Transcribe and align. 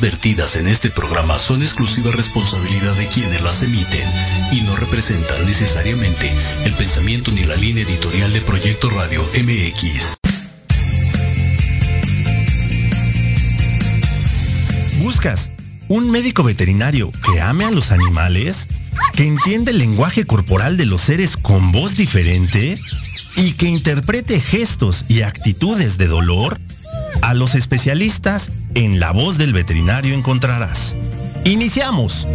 vertidas 0.00 0.56
en 0.56 0.68
este 0.68 0.90
programa 0.90 1.38
son 1.38 1.62
exclusiva 1.62 2.10
responsabilidad 2.10 2.94
de 2.94 3.06
quienes 3.06 3.40
las 3.42 3.62
emiten 3.62 4.08
y 4.52 4.62
no 4.62 4.76
representan 4.76 5.46
necesariamente 5.46 6.30
el 6.64 6.72
pensamiento 6.74 7.30
ni 7.30 7.44
la 7.44 7.56
línea 7.56 7.84
editorial 7.84 8.32
de 8.32 8.40
Proyecto 8.40 8.90
Radio 8.90 9.22
MX. 9.34 10.16
¿Buscas 15.02 15.50
un 15.88 16.10
médico 16.10 16.42
veterinario 16.42 17.12
que 17.32 17.40
ame 17.40 17.64
a 17.64 17.70
los 17.70 17.92
animales? 17.92 18.66
¿Que 19.14 19.26
entiende 19.26 19.70
el 19.70 19.78
lenguaje 19.78 20.24
corporal 20.24 20.76
de 20.76 20.86
los 20.86 21.02
seres 21.02 21.36
con 21.36 21.72
voz 21.72 21.96
diferente? 21.96 22.78
¿Y 23.36 23.52
que 23.52 23.66
interprete 23.66 24.40
gestos 24.40 25.04
y 25.08 25.22
actitudes 25.22 25.96
de 25.98 26.08
dolor? 26.08 26.58
A 27.22 27.34
los 27.34 27.54
especialistas 27.54 28.50
en 28.74 29.00
la 29.00 29.12
voz 29.12 29.38
del 29.38 29.52
veterinario 29.52 30.14
encontrarás. 30.14 30.94
Iniciamos. 31.44 32.26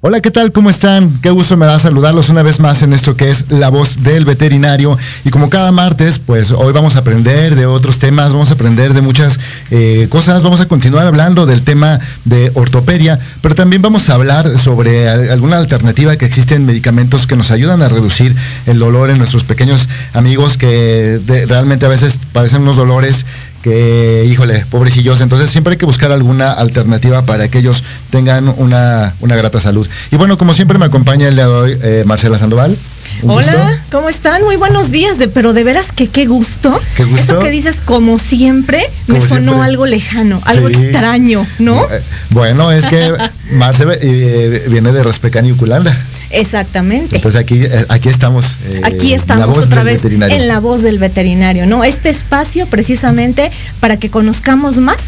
Hola, 0.00 0.20
¿qué 0.20 0.30
tal? 0.30 0.52
¿Cómo 0.52 0.70
están? 0.70 1.18
Qué 1.22 1.30
gusto 1.30 1.56
me 1.56 1.66
da 1.66 1.76
saludarlos 1.80 2.28
una 2.28 2.44
vez 2.44 2.60
más 2.60 2.82
en 2.82 2.92
esto 2.92 3.16
que 3.16 3.30
es 3.30 3.46
La 3.48 3.68
Voz 3.68 4.04
del 4.04 4.24
Veterinario. 4.24 4.96
Y 5.24 5.30
como 5.30 5.50
cada 5.50 5.72
martes, 5.72 6.20
pues 6.20 6.52
hoy 6.52 6.72
vamos 6.72 6.94
a 6.94 7.00
aprender 7.00 7.56
de 7.56 7.66
otros 7.66 7.98
temas, 7.98 8.32
vamos 8.32 8.50
a 8.52 8.54
aprender 8.54 8.94
de 8.94 9.00
muchas 9.00 9.40
eh, 9.72 10.06
cosas, 10.08 10.44
vamos 10.44 10.60
a 10.60 10.68
continuar 10.68 11.04
hablando 11.04 11.46
del 11.46 11.62
tema 11.62 11.98
de 12.24 12.52
ortopedia, 12.54 13.18
pero 13.42 13.56
también 13.56 13.82
vamos 13.82 14.08
a 14.08 14.14
hablar 14.14 14.56
sobre 14.56 15.08
al- 15.08 15.30
alguna 15.32 15.56
alternativa 15.58 16.14
que 16.14 16.26
existen 16.26 16.64
medicamentos 16.64 17.26
que 17.26 17.34
nos 17.34 17.50
ayudan 17.50 17.82
a 17.82 17.88
reducir 17.88 18.36
el 18.66 18.78
dolor 18.78 19.10
en 19.10 19.18
nuestros 19.18 19.42
pequeños 19.42 19.88
amigos 20.12 20.56
que 20.56 21.20
realmente 21.48 21.86
a 21.86 21.88
veces 21.88 22.20
padecen 22.32 22.62
unos 22.62 22.76
dolores 22.76 23.26
que, 23.68 24.24
híjole, 24.24 24.64
pobrecillos, 24.70 25.20
entonces 25.20 25.50
siempre 25.50 25.72
hay 25.72 25.76
que 25.76 25.84
buscar 25.84 26.10
alguna 26.10 26.52
alternativa 26.52 27.22
para 27.26 27.48
que 27.48 27.58
ellos 27.58 27.84
tengan 28.10 28.48
una, 28.56 29.14
una 29.20 29.36
grata 29.36 29.60
salud. 29.60 29.86
Y 30.10 30.16
bueno, 30.16 30.38
como 30.38 30.54
siempre 30.54 30.78
me 30.78 30.86
acompaña 30.86 31.28
el 31.28 31.34
día 31.34 31.46
de 31.48 31.52
hoy 31.52 31.78
eh, 31.82 32.02
Marcela 32.06 32.38
Sandoval. 32.38 32.76
Un 33.22 33.30
Hola, 33.30 33.52
gusto. 33.52 33.68
¿cómo 33.90 34.08
están? 34.08 34.42
Muy 34.44 34.56
buenos 34.56 34.90
días, 34.90 35.18
de, 35.18 35.28
pero 35.28 35.52
de 35.52 35.64
veras 35.64 35.86
que 35.94 36.08
qué 36.08 36.26
gusto. 36.26 36.78
Qué 36.96 37.04
gusto. 37.04 37.32
Eso 37.34 37.38
que 37.40 37.50
dices 37.50 37.76
como 37.84 38.18
siempre 38.18 38.82
me 39.06 39.20
sonó 39.20 39.52
siempre. 39.52 39.64
algo 39.66 39.86
lejano, 39.86 40.40
algo 40.44 40.68
Sí. 40.68 40.74
extraño, 40.76 41.46
¿no? 41.58 41.84
Eh, 41.84 42.00
Bueno, 42.30 42.70
es 42.72 42.86
que 42.86 43.12
Marce 43.52 43.84
eh, 44.00 44.66
viene 44.70 44.92
de 44.92 45.02
Raspecan 45.02 45.44
y 45.46 45.52
Uculanda. 45.52 45.94
Exactamente. 46.30 47.16
Entonces 47.16 47.40
aquí, 47.40 47.62
eh, 47.64 47.86
aquí 47.88 48.08
estamos. 48.08 48.58
eh, 48.66 48.80
Aquí 48.84 49.14
estamos 49.14 49.58
otra 49.58 49.82
vez 49.82 50.04
en 50.04 50.48
la 50.48 50.60
voz 50.60 50.82
del 50.82 50.98
veterinario, 50.98 51.66
¿no? 51.66 51.84
Este 51.84 52.08
espacio 52.10 52.66
precisamente 52.66 53.50
para 53.80 53.96
que 53.96 54.10
conozcamos 54.10 54.76
más 54.78 54.98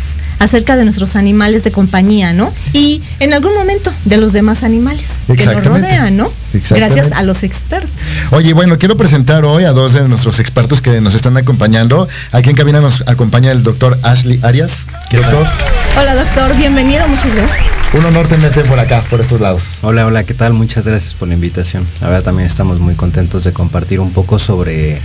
acerca 0.40 0.74
de 0.74 0.84
nuestros 0.84 1.16
animales 1.16 1.62
de 1.62 1.70
compañía, 1.70 2.32
¿no? 2.32 2.52
Y 2.72 3.02
en 3.20 3.34
algún 3.34 3.54
momento 3.54 3.92
de 4.06 4.16
los 4.16 4.32
demás 4.32 4.64
animales 4.64 5.06
que 5.28 5.44
nos 5.44 5.62
rodean, 5.62 6.16
¿no? 6.16 6.32
Gracias 6.70 7.12
a 7.12 7.22
los 7.22 7.44
expertos. 7.44 7.90
Oye, 8.32 8.54
bueno, 8.54 8.78
quiero 8.78 8.96
presentar 8.96 9.44
hoy 9.44 9.64
a 9.64 9.72
dos 9.72 9.92
de 9.92 10.08
nuestros 10.08 10.40
expertos 10.40 10.80
que 10.80 11.00
nos 11.02 11.14
están 11.14 11.36
acompañando. 11.36 12.08
Aquí 12.32 12.50
en 12.50 12.56
cabina 12.56 12.80
nos 12.80 13.04
acompaña 13.06 13.52
el 13.52 13.62
doctor 13.62 13.98
Ashley 14.02 14.40
Arias. 14.42 14.86
Doctor, 15.12 15.46
Hola 16.00 16.14
doctor, 16.14 16.56
bienvenido, 16.56 17.06
muchas 17.06 17.34
gracias. 17.34 17.66
un 17.92 18.04
honor 18.06 18.26
tenerte 18.26 18.62
por 18.62 18.78
acá, 18.80 19.04
por 19.10 19.20
estos 19.20 19.40
lados. 19.40 19.78
Hola, 19.82 20.06
hola, 20.06 20.24
¿qué 20.24 20.32
tal? 20.32 20.54
Muchas 20.54 20.86
gracias 20.86 21.12
por 21.12 21.28
la 21.28 21.34
invitación. 21.34 21.86
La 22.00 22.08
verdad 22.08 22.24
también 22.24 22.48
estamos 22.48 22.80
muy 22.80 22.94
contentos 22.94 23.44
de 23.44 23.52
compartir 23.52 24.00
un 24.00 24.12
poco 24.12 24.38
sobre 24.38 25.02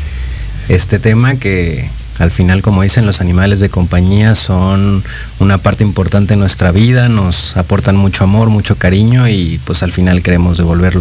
este 0.69 0.97
tema 0.97 1.35
que 1.35 1.89
al 2.19 2.31
final, 2.31 2.61
como 2.61 2.81
dicen, 2.83 3.05
los 3.05 3.19
animales 3.21 3.59
de 3.59 3.69
compañía 3.69 4.35
son 4.35 5.03
una 5.39 5.57
parte 5.57 5.83
importante 5.83 6.33
de 6.35 6.39
nuestra 6.39 6.71
vida, 6.71 7.09
nos 7.09 7.57
aportan 7.57 7.95
mucho 7.97 8.23
amor, 8.23 8.49
mucho 8.49 8.77
cariño 8.77 9.27
y 9.27 9.59
pues 9.65 9.83
al 9.83 9.91
final 9.91 10.23
queremos 10.23 10.57
devolver 10.57 10.97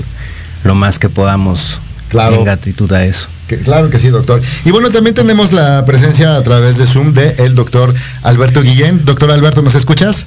lo 0.65 0.75
más 0.75 0.99
que 0.99 1.09
podamos 1.09 1.79
Claro. 2.09 2.37
en 2.37 2.45
gratitud 2.45 2.93
a 2.93 3.05
eso. 3.05 3.27
Que- 3.49 3.59
claro 3.59 3.91
que 3.91 3.99
sí, 3.99 4.09
doctor. 4.09 4.41
Y 4.65 4.71
bueno, 4.71 4.91
también 4.91 5.15
tenemos 5.15 5.53
la 5.53 5.85
presencia 5.85 6.37
a 6.37 6.43
través 6.43 6.79
de 6.79 6.87
Zoom 6.87 7.13
de 7.13 7.31
el 7.39 7.55
doctor 7.55 7.93
Alberto 8.23 8.63
Guillén. 8.63 9.05
Doctor 9.05 9.31
Alberto, 9.33 9.63
¿nos 9.63 9.75
escuchas? 9.75 10.27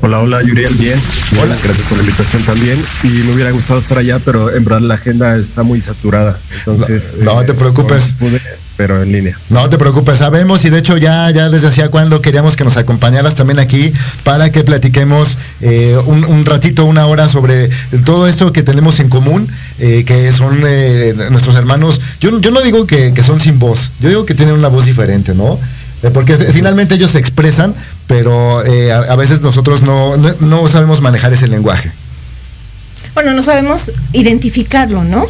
Hola, 0.00 0.20
hola, 0.20 0.42
Yuriel, 0.42 0.72
bien. 0.76 0.98
Hola, 1.42 1.56
gracias 1.62 1.86
por 1.88 1.98
la 1.98 2.04
invitación 2.04 2.42
también. 2.42 2.78
Y 3.02 3.08
me 3.08 3.32
hubiera 3.32 3.50
gustado 3.50 3.80
estar 3.80 3.98
allá, 3.98 4.18
pero 4.24 4.54
en 4.54 4.64
verdad 4.64 4.80
la 4.80 4.94
agenda 4.94 5.36
está 5.36 5.62
muy 5.62 5.80
saturada. 5.80 6.38
Entonces. 6.58 7.14
No, 7.20 7.34
no 7.34 7.44
te 7.44 7.52
preocupes. 7.54 8.12
no 8.20 8.28
pude, 8.28 8.40
pero 8.78 9.02
en 9.02 9.12
línea. 9.12 9.36
No 9.50 9.68
te 9.68 9.76
preocupes, 9.76 10.18
sabemos 10.18 10.64
y 10.64 10.70
de 10.70 10.78
hecho 10.78 10.96
ya, 10.96 11.30
ya 11.32 11.50
desde 11.50 11.66
hacía 11.68 11.90
cuando 11.90 12.22
queríamos 12.22 12.56
que 12.56 12.62
nos 12.64 12.76
acompañaras 12.78 13.34
también 13.34 13.58
aquí 13.58 13.92
para 14.22 14.50
que 14.52 14.62
platiquemos 14.64 15.36
eh, 15.60 15.98
un, 16.06 16.24
un 16.24 16.46
ratito, 16.46 16.84
una 16.86 17.04
hora 17.06 17.28
sobre 17.28 17.68
todo 18.06 18.26
esto 18.28 18.52
que 18.52 18.62
tenemos 18.62 19.00
en 19.00 19.08
común, 19.10 19.48
eh, 19.80 20.04
que 20.06 20.30
son 20.32 20.62
eh, 20.66 21.12
nuestros 21.30 21.56
hermanos. 21.56 22.00
Yo, 22.20 22.30
no- 22.30 22.40
yo 22.40 22.50
no 22.52 22.62
digo 22.62 22.86
que, 22.86 23.12
que 23.12 23.22
son 23.24 23.40
sin 23.40 23.58
voz, 23.58 23.90
yo 24.00 24.08
digo 24.08 24.24
que 24.24 24.34
tienen 24.34 24.54
una 24.54 24.68
voz 24.68 24.86
diferente, 24.86 25.34
¿no? 25.34 25.58
Eh, 26.04 26.10
porque 26.14 26.36
finalmente 26.36 26.94
ellos 26.94 27.10
se 27.10 27.18
expresan, 27.18 27.74
pero 28.06 28.64
eh, 28.64 28.92
a, 28.92 28.98
a 29.12 29.16
veces 29.16 29.40
nosotros 29.40 29.82
no, 29.82 30.16
no, 30.16 30.32
no 30.38 30.68
sabemos 30.68 31.00
manejar 31.00 31.32
ese 31.32 31.48
lenguaje. 31.48 31.90
Bueno, 33.14 33.32
no 33.32 33.42
sabemos 33.42 33.90
identificarlo, 34.12 35.02
¿no? 35.02 35.26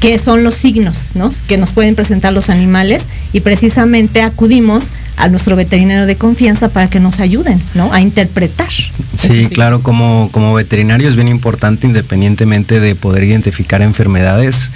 ¿Qué 0.00 0.18
son 0.18 0.44
los 0.44 0.54
signos, 0.54 1.10
¿no? 1.14 1.32
Que 1.48 1.56
nos 1.56 1.72
pueden 1.72 1.94
presentar 1.94 2.32
los 2.32 2.50
animales 2.50 3.06
y 3.32 3.40
precisamente 3.40 4.22
acudimos 4.22 4.84
a 5.16 5.28
nuestro 5.28 5.56
veterinario 5.56 6.06
de 6.06 6.16
confianza 6.16 6.68
para 6.68 6.90
que 6.90 7.00
nos 7.00 7.20
ayuden, 7.20 7.60
¿no? 7.74 7.92
A 7.92 8.00
interpretar. 8.00 8.70
Sí, 9.16 9.46
claro, 9.46 9.82
como, 9.82 10.28
como 10.32 10.54
veterinario 10.54 11.08
es 11.08 11.16
bien 11.16 11.28
importante, 11.28 11.86
independientemente 11.86 12.80
de 12.80 12.94
poder 12.94 13.24
identificar 13.24 13.80
enfermedades, 13.80 14.72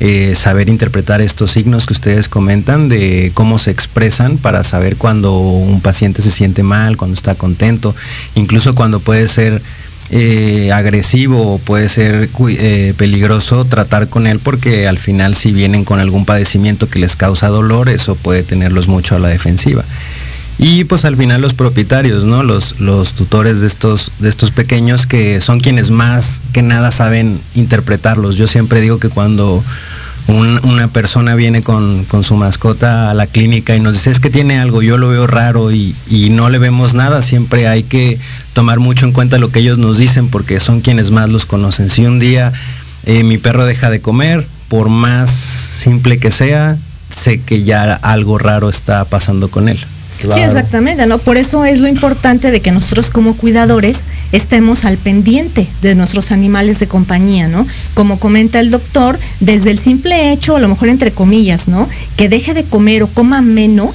eh, 0.00 0.34
saber 0.36 0.68
interpretar 0.68 1.20
estos 1.20 1.52
signos 1.52 1.86
que 1.86 1.94
ustedes 1.94 2.28
comentan, 2.28 2.88
de 2.88 3.32
cómo 3.34 3.58
se 3.58 3.70
expresan 3.70 4.36
para 4.36 4.62
saber 4.62 4.96
cuando 4.96 5.38
un 5.38 5.80
paciente 5.80 6.22
se 6.22 6.30
siente 6.30 6.62
mal, 6.62 6.96
cuando 6.96 7.14
está 7.14 7.34
contento, 7.34 7.96
incluso 8.34 8.74
cuando 8.74 9.00
puede 9.00 9.26
ser 9.26 9.60
eh, 10.10 10.72
agresivo 10.72 11.54
o 11.54 11.58
puede 11.58 11.88
ser 11.88 12.30
eh, 12.48 12.94
peligroso 12.96 13.64
tratar 13.66 14.08
con 14.08 14.26
él 14.26 14.38
porque 14.38 14.88
al 14.88 14.98
final 14.98 15.34
si 15.34 15.52
vienen 15.52 15.84
con 15.84 16.00
algún 16.00 16.24
padecimiento 16.24 16.88
que 16.88 16.98
les 16.98 17.14
causa 17.14 17.48
dolor, 17.48 17.88
eso 17.88 18.14
puede 18.14 18.42
tenerlos 18.42 18.88
mucho 18.88 19.16
a 19.16 19.18
la 19.18 19.28
defensiva. 19.28 19.84
Y 20.58 20.84
pues 20.84 21.04
al 21.04 21.16
final 21.16 21.40
los 21.40 21.54
propietarios, 21.54 22.24
¿no? 22.24 22.42
Los, 22.42 22.80
los 22.80 23.12
tutores 23.12 23.60
de 23.60 23.68
estos, 23.68 24.10
de 24.18 24.28
estos 24.28 24.50
pequeños 24.50 25.06
que 25.06 25.40
son 25.40 25.60
quienes 25.60 25.92
más 25.92 26.42
que 26.52 26.62
nada 26.62 26.90
saben 26.90 27.40
interpretarlos. 27.54 28.36
Yo 28.36 28.48
siempre 28.48 28.80
digo 28.80 28.98
que 28.98 29.08
cuando 29.08 29.62
un- 30.28 30.60
una 30.64 30.88
persona 30.88 31.34
viene 31.34 31.62
con, 31.62 32.04
con 32.04 32.22
su 32.22 32.34
mascota 32.36 33.10
a 33.10 33.14
la 33.14 33.26
clínica 33.26 33.74
y 33.74 33.80
nos 33.80 33.94
dice 33.94 34.10
es 34.10 34.20
que 34.20 34.30
tiene 34.30 34.58
algo, 34.60 34.82
yo 34.82 34.96
lo 34.98 35.08
veo 35.08 35.26
raro 35.26 35.72
y, 35.72 35.94
y 36.08 36.30
no 36.30 36.48
le 36.50 36.58
vemos 36.58 36.94
nada, 36.94 37.22
siempre 37.22 37.66
hay 37.66 37.82
que 37.82 38.18
tomar 38.52 38.78
mucho 38.78 39.06
en 39.06 39.12
cuenta 39.12 39.38
lo 39.38 39.50
que 39.50 39.60
ellos 39.60 39.78
nos 39.78 39.98
dicen 39.98 40.28
porque 40.28 40.60
son 40.60 40.80
quienes 40.80 41.10
más 41.10 41.28
los 41.30 41.46
conocen. 41.46 41.90
Si 41.90 42.04
un 42.06 42.18
día 42.18 42.52
eh, 43.06 43.24
mi 43.24 43.38
perro 43.38 43.64
deja 43.64 43.88
de 43.90 44.00
comer, 44.00 44.46
por 44.68 44.88
más 44.90 45.30
simple 45.30 46.18
que 46.18 46.30
sea, 46.30 46.76
sé 47.08 47.40
que 47.40 47.64
ya 47.64 47.94
algo 47.94 48.36
raro 48.38 48.68
está 48.68 49.04
pasando 49.06 49.50
con 49.50 49.68
él. 49.68 49.78
Sí, 50.20 50.40
exactamente, 50.40 51.06
¿no? 51.06 51.18
Por 51.18 51.36
eso 51.36 51.64
es 51.64 51.78
lo 51.78 51.88
importante 51.88 52.50
de 52.50 52.60
que 52.60 52.72
nosotros 52.72 53.10
como 53.10 53.34
cuidadores 53.36 54.00
estemos 54.32 54.84
al 54.84 54.98
pendiente 54.98 55.66
de 55.82 55.94
nuestros 55.94 56.32
animales 56.32 56.78
de 56.80 56.88
compañía, 56.88 57.48
¿no? 57.48 57.66
Como 57.94 58.18
comenta 58.18 58.60
el 58.60 58.70
doctor, 58.70 59.18
desde 59.40 59.70
el 59.70 59.78
simple 59.78 60.32
hecho, 60.32 60.56
a 60.56 60.60
lo 60.60 60.68
mejor 60.68 60.88
entre 60.88 61.12
comillas, 61.12 61.68
¿no? 61.68 61.88
Que 62.16 62.28
deje 62.28 62.52
de 62.54 62.64
comer 62.64 63.02
o 63.02 63.06
coma 63.08 63.40
menos, 63.42 63.90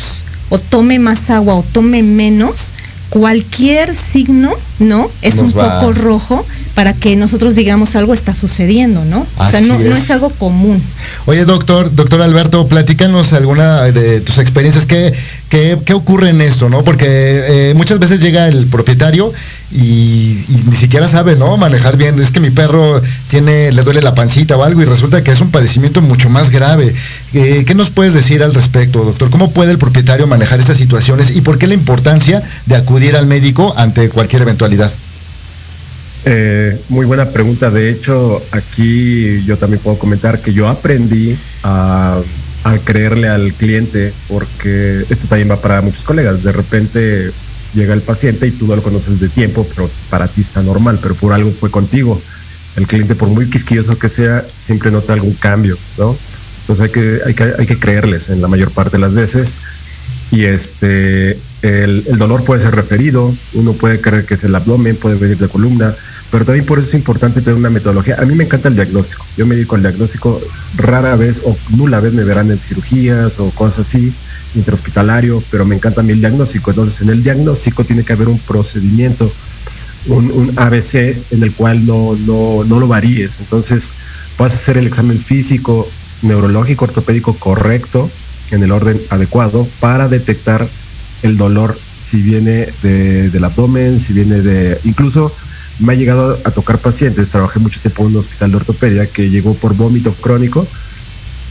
o 0.50 0.60
tome 0.60 1.00
más 1.00 1.30
agua 1.30 1.56
o 1.56 1.64
tome 1.72 2.04
menos, 2.04 2.72
cualquier 3.10 3.96
signo, 3.96 4.52
¿no? 4.80 5.10
Es 5.22 5.36
Nos 5.36 5.54
un 5.54 5.60
va- 5.60 5.80
foco 5.80 5.94
rojo 5.94 6.46
para 6.74 6.94
que 6.94 7.16
nosotros 7.16 7.54
digamos 7.54 7.96
algo 7.96 8.16
está 8.16 8.34
sucediendo, 8.34 9.06
¿no? 9.06 9.28
O 9.38 9.50
sea, 9.52 9.62
no, 9.62 9.78
no 9.78 9.94
es. 9.94 10.02
es 10.02 10.10
algo 10.12 10.32
común. 10.32 10.82
Oye, 11.28 11.46
doctor, 11.46 11.94
doctor 11.94 12.24
Alberto, 12.24 12.66
platícanos 12.68 13.32
alguna 13.34 13.84
de 13.84 14.20
tus 14.22 14.40
experiencias. 14.40 14.88
¿Qué, 14.88 15.14
qué, 15.54 15.94
ocurre 15.94 16.30
en 16.30 16.42
esto, 16.42 16.68
no? 16.68 16.84
Porque 16.84 17.06
eh, 17.08 17.74
muchas 17.76 18.00
veces 18.00 18.20
llega 18.20 18.48
el 18.48 18.66
propietario 18.66 19.32
y, 19.72 20.46
y 20.50 20.64
ni 20.68 20.76
siquiera 20.76 21.08
sabe, 21.08 21.36
¿no? 21.36 21.58
Manejar 21.58 21.96
bien. 21.96 22.20
Es 22.20 22.32
que 22.32 22.40
mi 22.40 22.50
perro 22.50 23.00
tiene, 23.30 23.72
le 23.72 23.84
duele 23.84 24.02
la 24.02 24.16
pancita 24.16 24.58
o 24.58 24.64
algo 24.64 24.82
y 24.82 24.86
resulta 24.86 25.24
que 25.24 25.32
es 25.32 25.42
un 25.42 25.52
padecimiento 25.52 26.02
mucho 26.02 26.30
más 26.30 26.50
grave. 26.50 26.94
Eh, 27.34 27.64
¿Qué 27.68 27.76
nos 27.76 27.92
puedes 27.92 28.14
decir 28.14 28.42
al 28.42 28.54
respecto, 28.54 29.04
doctor? 29.04 29.30
¿Cómo 29.30 29.52
puede 29.52 29.72
el 29.72 29.78
propietario 29.78 30.26
manejar 30.26 30.60
estas 30.60 30.78
situaciones 30.78 31.36
y 31.36 31.42
por 31.42 31.60
qué 31.60 31.68
la 31.68 31.76
importancia 31.76 32.42
de 32.66 32.76
acudir 32.76 33.16
al 33.16 33.28
médico 33.28 33.74
ante 33.78 34.10
cualquier 34.10 34.42
eventualidad? 34.42 34.92
Eh, 36.26 36.80
muy 36.90 37.06
buena 37.06 37.30
pregunta. 37.30 37.70
De 37.70 37.92
hecho, 37.92 38.42
aquí 38.52 39.44
yo 39.46 39.58
también 39.58 39.82
puedo 39.84 40.00
comentar 40.00 40.40
que 40.40 40.54
yo 40.54 40.68
aprendí 40.68 41.38
a, 41.64 42.20
a 42.64 42.78
creerle 42.78 43.28
al 43.28 43.54
cliente 43.54 44.14
porque 44.28 45.06
esto 45.10 45.28
también 45.28 45.52
va 45.52 45.62
para 45.62 45.82
muchos 45.82 46.04
colegas. 46.04 46.44
De 46.44 46.52
repente 46.52 47.32
llega 47.74 47.94
el 47.94 48.02
paciente 48.02 48.48
y 48.48 48.52
tú 48.52 48.68
no 48.68 48.76
lo 48.76 48.84
conoces 48.84 49.20
de 49.20 49.30
tiempo, 49.30 49.68
pero 49.76 49.90
para 50.10 50.28
ti 50.28 50.42
está 50.42 50.62
normal, 50.64 51.00
pero 51.02 51.16
por 51.16 51.34
algo 51.34 51.52
fue 51.52 51.72
contigo. 51.72 52.20
El 52.76 52.88
cliente, 52.88 53.16
por 53.16 53.30
muy 53.30 53.50
quisquilloso 53.50 54.00
que 54.00 54.10
sea, 54.10 54.46
siempre 54.60 54.92
nota 54.92 55.14
algún 55.14 55.34
cambio, 55.34 55.78
¿no? 55.98 56.18
Entonces 56.62 56.86
hay 56.86 56.92
que, 56.92 57.20
hay 57.26 57.34
que, 57.34 57.44
hay 57.60 57.68
que 57.68 57.78
creerles 57.78 58.30
en 58.30 58.42
la 58.42 58.48
mayor 58.48 58.72
parte 58.72 58.98
de 58.98 59.02
las 59.02 59.14
veces 59.14 59.60
y 60.32 60.46
este 60.46 61.38
el, 61.62 62.04
el 62.08 62.18
dolor 62.18 62.44
puede 62.44 62.62
ser 62.62 62.74
referido, 62.74 63.34
uno 63.54 63.74
puede 63.74 64.00
creer 64.00 64.26
que 64.26 64.36
es 64.36 64.44
el 64.46 64.56
abdomen, 64.56 64.96
puede 64.96 65.16
venir 65.16 65.38
de 65.38 65.50
columna, 65.50 65.94
pero 66.34 66.46
también 66.46 66.66
por 66.66 66.80
eso 66.80 66.88
es 66.88 66.96
importante 66.96 67.42
tener 67.44 67.60
una 67.60 67.70
metodología. 67.70 68.16
A 68.20 68.26
mí 68.26 68.34
me 68.34 68.46
encanta 68.46 68.68
el 68.68 68.74
diagnóstico. 68.74 69.24
Yo 69.38 69.46
me 69.46 69.54
dedico 69.54 69.76
al 69.76 69.84
diagnóstico 69.84 70.42
rara 70.78 71.16
vez 71.16 71.40
o 71.46 71.56
nula 71.78 72.00
vez 72.00 72.16
me 72.16 72.24
verán 72.24 72.50
en 72.50 72.60
cirugías 72.60 73.40
o 73.40 73.52
cosas 73.52 73.82
así, 73.88 74.12
intrahospitalario, 74.56 75.44
pero 75.52 75.64
me 75.64 75.76
encanta 75.76 76.02
a 76.02 76.04
mí 76.04 76.12
el 76.12 76.22
diagnóstico. 76.22 76.72
Entonces, 76.72 77.02
en 77.02 77.10
el 77.10 77.22
diagnóstico 77.22 77.84
tiene 77.84 78.04
que 78.04 78.14
haber 78.14 78.30
un 78.30 78.40
procedimiento, 78.40 79.32
un, 80.08 80.32
un 80.32 80.52
ABC 80.58 80.96
en 81.30 81.44
el 81.44 81.54
cual 81.54 81.86
no, 81.86 82.18
no, 82.26 82.64
no 82.64 82.80
lo 82.80 82.88
varíes. 82.88 83.38
Entonces, 83.40 83.92
vas 84.40 84.54
a 84.54 84.56
hacer 84.56 84.78
el 84.78 84.88
examen 84.88 85.20
físico, 85.20 85.88
neurológico, 86.24 86.86
ortopédico 86.86 87.36
correcto, 87.38 88.10
en 88.50 88.64
el 88.64 88.72
orden 88.72 89.00
adecuado, 89.12 89.68
para 89.80 90.08
detectar 90.08 90.68
el 91.22 91.38
dolor, 91.38 91.78
si 92.00 92.24
viene 92.24 92.70
de- 92.82 93.30
del 93.30 93.44
abdomen, 93.44 94.00
si 94.00 94.14
viene 94.14 94.42
de... 94.42 94.80
Incluso 94.84 95.32
me 95.80 95.94
ha 95.94 95.96
llegado 95.96 96.38
a 96.44 96.52
tocar 96.52 96.78
pacientes, 96.78 97.30
trabajé 97.30 97.60
mucho 97.60 97.82
tiempo 97.82 98.04
en 98.04 98.10
un 98.10 98.18
hospital 98.18 98.52
de 98.52 98.58
ortopedia 98.58 99.08
que 99.08 99.30
llegó 99.30 99.54
por 99.56 99.76
vómito 99.76 100.14
crónico 100.14 100.68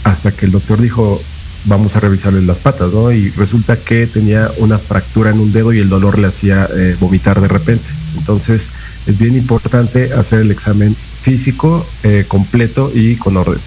hasta 0.05 0.33
que 0.33 0.47
el 0.47 0.53
doctor 0.53 0.81
dijo, 0.81 1.21
vamos 1.65 1.97
a 1.97 2.01
revisarle 2.01 2.43
las 2.43 2.59
patas, 2.59 2.93
¿no? 2.93 3.13
Y 3.13 3.31
resulta 3.31 3.77
que 3.77 4.07
tenía 4.07 4.51
una 4.59 4.79
fractura 4.79 5.31
en 5.31 5.41
un 5.41 5.53
dedo 5.53 5.73
y 5.73 5.79
el 5.79 5.89
dolor 5.89 6.19
le 6.19 6.29
hacía 6.29 6.69
eh, 6.75 6.97
vomitar 6.99 7.41
de 7.41 7.49
repente. 7.49 7.91
Entonces 8.17 8.71
es 9.07 9.19
bien 9.19 9.37
importante 9.37 10.12
hacer 10.12 10.41
el 10.41 10.50
examen 10.50 10.95
físico 10.95 11.87
eh, 12.02 12.25
completo 12.26 12.91
y 12.95 13.17
con 13.17 13.37
orden. 13.37 13.61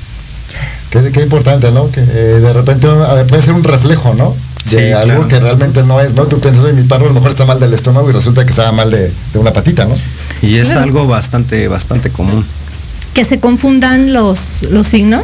Qué, 0.90 1.22
importante, 1.22 1.72
¿no? 1.72 1.92
Que 1.92 2.00
eh, 2.02 2.40
de 2.40 2.54
repente 2.54 2.88
puede 3.28 3.42
ser 3.42 3.54
un 3.54 3.64
reflejo, 3.64 4.14
¿no? 4.14 4.36
De 4.72 4.88
Sí, 4.88 4.92
algo 4.94 5.06
claro. 5.06 5.28
que 5.28 5.40
realmente 5.40 5.84
no 5.84 6.02
es, 6.02 6.14
¿no? 6.16 6.26
Tú 6.26 6.40
piensas, 6.40 6.64
oye, 6.64 6.74
mi 6.74 6.84
perro 6.88 7.06
a 7.06 7.08
lo 7.10 7.14
mejor 7.14 7.30
está 7.30 7.46
mal 7.46 7.60
del 7.60 7.74
estómago 7.74 8.10
y 8.10 8.14
resulta 8.14 8.44
que 8.46 8.50
estaba 8.50 8.72
mal 8.72 8.90
de, 8.90 9.12
de 9.34 9.40
una 9.40 9.54
patita, 9.54 9.86
¿no? 9.86 9.96
Y 10.42 10.56
es 10.56 10.70
Claro. 10.70 10.82
algo 10.82 11.08
bastante, 11.08 11.68
bastante 11.68 12.10
común. 12.10 12.44
Que 13.14 13.24
se 13.26 13.40
confundan 13.40 14.12
los, 14.12 14.40
los 14.70 14.88
signos. 14.88 15.24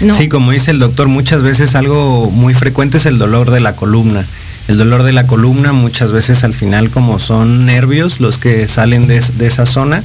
No. 0.00 0.14
Sí, 0.14 0.28
como 0.28 0.52
dice 0.52 0.70
el 0.70 0.78
doctor, 0.78 1.08
muchas 1.08 1.42
veces 1.42 1.74
algo 1.74 2.30
muy 2.30 2.54
frecuente 2.54 2.96
es 2.98 3.06
el 3.06 3.18
dolor 3.18 3.50
de 3.50 3.60
la 3.60 3.76
columna. 3.76 4.24
El 4.68 4.76
dolor 4.76 5.02
de 5.02 5.12
la 5.12 5.26
columna 5.26 5.72
muchas 5.72 6.12
veces 6.12 6.44
al 6.44 6.52
final 6.54 6.90
como 6.90 7.20
son 7.20 7.64
nervios 7.66 8.20
los 8.20 8.36
que 8.38 8.68
salen 8.68 9.06
de 9.06 9.16
esa 9.46 9.64
zona 9.66 10.02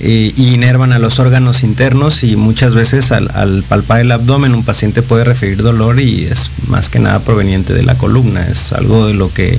eh, 0.00 0.32
y 0.36 0.54
inervan 0.54 0.92
a 0.92 0.98
los 0.98 1.18
órganos 1.18 1.62
internos 1.62 2.22
y 2.22 2.36
muchas 2.36 2.74
veces 2.74 3.12
al, 3.12 3.30
al 3.34 3.62
palpar 3.62 4.00
el 4.00 4.12
abdomen 4.12 4.54
un 4.54 4.64
paciente 4.64 5.02
puede 5.02 5.24
referir 5.24 5.62
dolor 5.62 6.00
y 6.00 6.24
es 6.24 6.50
más 6.68 6.88
que 6.88 6.98
nada 6.98 7.20
proveniente 7.20 7.72
de 7.72 7.82
la 7.82 7.94
columna. 7.94 8.46
Es 8.46 8.72
algo 8.72 9.06
de 9.06 9.14
lo 9.14 9.32
que 9.32 9.58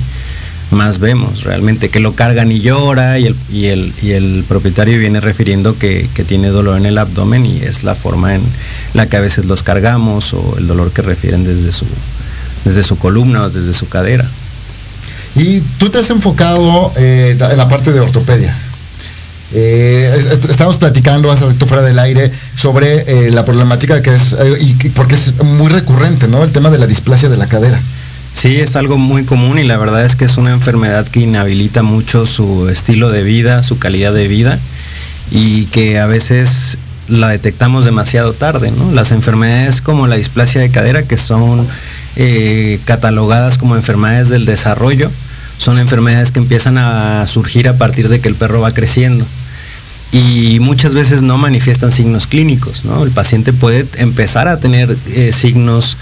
más 0.71 0.99
vemos 0.99 1.43
realmente, 1.43 1.89
que 1.89 1.99
lo 1.99 2.13
cargan 2.13 2.51
y 2.51 2.59
llora 2.59 3.17
y 3.19 3.27
el, 3.27 3.35
y 3.51 3.65
el, 3.67 3.93
y 4.01 4.11
el 4.11 4.43
propietario 4.47 4.99
viene 4.99 5.21
refiriendo 5.21 5.77
que, 5.77 6.09
que 6.13 6.23
tiene 6.23 6.49
dolor 6.49 6.77
en 6.77 6.85
el 6.85 6.97
abdomen 6.97 7.45
y 7.45 7.59
es 7.59 7.83
la 7.83 7.95
forma 7.95 8.35
en 8.35 8.41
la 8.93 9.07
que 9.07 9.17
a 9.17 9.21
veces 9.21 9.45
los 9.45 9.63
cargamos 9.63 10.33
o 10.33 10.55
el 10.57 10.67
dolor 10.67 10.91
que 10.91 11.01
refieren 11.01 11.45
desde 11.45 11.71
su, 11.71 11.85
desde 12.65 12.83
su 12.83 12.97
columna 12.97 13.45
o 13.45 13.49
desde 13.49 13.73
su 13.73 13.87
cadera. 13.87 14.29
Y 15.35 15.61
tú 15.77 15.89
te 15.89 15.99
has 15.99 16.09
enfocado 16.09 16.91
eh, 16.97 17.37
en 17.39 17.57
la 17.57 17.67
parte 17.67 17.91
de 17.91 17.99
ortopedia. 17.99 18.55
Eh, 19.53 20.13
es- 20.17 20.49
estamos 20.49 20.75
platicando 20.77 21.31
hace 21.31 21.45
rato 21.45 21.65
fuera 21.67 21.81
del 21.83 21.97
aire 21.99 22.29
sobre 22.55 23.27
eh, 23.27 23.31
la 23.31 23.45
problemática 23.45 24.01
que 24.01 24.13
es, 24.13 24.33
eh, 24.33 24.53
y 24.59 24.73
que- 24.73 24.89
porque 24.89 25.15
es 25.15 25.33
muy 25.43 25.71
recurrente, 25.71 26.27
¿no? 26.27 26.43
El 26.43 26.51
tema 26.51 26.69
de 26.69 26.77
la 26.77 26.87
displasia 26.87 27.29
de 27.29 27.37
la 27.37 27.47
cadera. 27.47 27.79
Sí, 28.33 28.57
es 28.57 28.75
algo 28.75 28.97
muy 28.97 29.23
común 29.23 29.57
y 29.57 29.63
la 29.63 29.77
verdad 29.77 30.05
es 30.05 30.15
que 30.15 30.25
es 30.25 30.37
una 30.37 30.51
enfermedad 30.51 31.07
que 31.07 31.21
inhabilita 31.21 31.81
mucho 31.81 32.25
su 32.27 32.69
estilo 32.69 33.09
de 33.09 33.23
vida, 33.23 33.63
su 33.63 33.79
calidad 33.79 34.13
de 34.13 34.27
vida 34.27 34.59
y 35.31 35.65
que 35.67 35.97
a 35.99 36.05
veces 36.05 36.77
la 37.07 37.29
detectamos 37.29 37.85
demasiado 37.85 38.33
tarde. 38.33 38.71
Las 38.93 39.11
enfermedades 39.11 39.81
como 39.81 40.07
la 40.07 40.17
displasia 40.17 40.59
de 40.61 40.69
cadera, 40.69 41.03
que 41.03 41.17
son 41.17 41.65
catalogadas 42.85 43.57
como 43.57 43.75
enfermedades 43.75 44.29
del 44.29 44.45
desarrollo, 44.45 45.09
son 45.57 45.79
enfermedades 45.79 46.31
que 46.31 46.39
empiezan 46.39 46.77
a 46.77 47.25
surgir 47.27 47.67
a 47.67 47.77
partir 47.77 48.09
de 48.09 48.19
que 48.19 48.27
el 48.27 48.35
perro 48.35 48.61
va 48.61 48.71
creciendo 48.73 49.25
y 50.11 50.59
muchas 50.59 50.93
veces 50.93 51.21
no 51.21 51.37
manifiestan 51.37 51.91
signos 51.91 52.27
clínicos, 52.27 52.85
¿no? 52.85 53.03
El 53.03 53.11
paciente 53.11 53.51
puede 53.53 53.85
empezar 53.97 54.47
a 54.47 54.57
tener 54.57 54.95
eh, 55.07 55.31
signos 55.33 55.97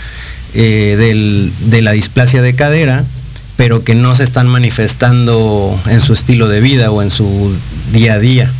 eh, 0.53 0.95
del- 0.97 1.51
de 1.71 1.81
la 1.81 1.91
displasia 1.91 2.41
de 2.41 2.55
cadera, 2.55 3.03
pero 3.57 3.83
que 3.83 3.95
no 3.95 4.15
se 4.15 4.23
están 4.23 4.47
manifestando 4.47 5.79
en 5.87 6.01
su 6.01 6.13
estilo 6.13 6.47
de 6.47 6.61
vida 6.61 6.91
o 6.91 7.01
en 7.01 7.09
su 7.11 7.53
día 7.93 8.13
a 8.13 8.19
día. 8.19 8.51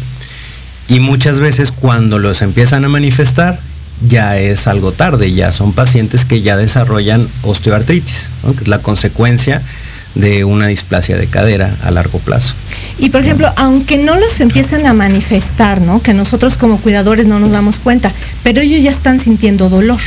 Y 0.88 1.00
muchas 1.00 1.40
veces 1.40 1.72
cuando 1.72 2.20
los 2.20 2.42
empiezan 2.42 2.84
a 2.86 2.90
manifestar, 2.90 3.60
ya 4.08 4.38
es 4.38 4.68
algo 4.68 4.92
tarde, 4.92 5.32
ya 5.34 5.54
son 5.54 5.74
pacientes 5.74 6.26
que 6.26 6.42
ya 6.42 6.58
desarrollan 6.58 7.28
osteoartritis, 7.44 8.30
que 8.58 8.62
es 8.64 8.68
la 8.68 8.80
consecuencia 8.80 9.62
de 10.16 10.44
una 10.46 10.68
displasia 10.68 11.18
de 11.18 11.28
cadera 11.28 11.74
a 11.84 11.92
largo 11.92 12.20
plazo. 12.20 12.56
Y 12.98 13.10
por 13.10 13.22
ejemplo, 13.22 13.52
aunque 13.58 13.98
no 13.98 14.16
los 14.16 14.40
empiezan 14.40 14.86
a 14.88 14.94
manifestar, 14.94 15.82
¿no? 15.82 16.02
Que 16.02 16.14
nosotros 16.14 16.56
como 16.58 16.78
cuidadores 16.80 17.26
no 17.26 17.40
nos 17.40 17.52
damos 17.52 17.78
cuenta, 17.78 18.12
pero 18.44 18.62
ellos 18.62 18.82
ya 18.82 18.92
están 18.92 19.20
sintiendo 19.20 19.70
dolor. 19.70 20.00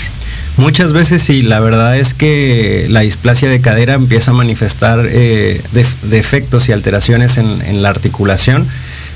Muchas 0.57 0.93
veces 0.93 1.23
sí, 1.23 1.43
la 1.43 1.61
verdad 1.61 1.97
es 1.99 2.15
que 2.15 2.87
la 2.91 3.01
displasia 3.01 3.49
de 3.49 3.61
cadera 3.61 3.95
empieza 3.95 4.33
a 4.33 4.35
manifestar 4.35 5.07
eh, 5.09 5.61
def- 5.73 6.03
defectos 6.03 6.69
y 6.69 6.73
alteraciones 6.73 7.37
en, 7.37 7.63
en 7.63 7.83
la 7.83 7.91
articulación 7.91 8.67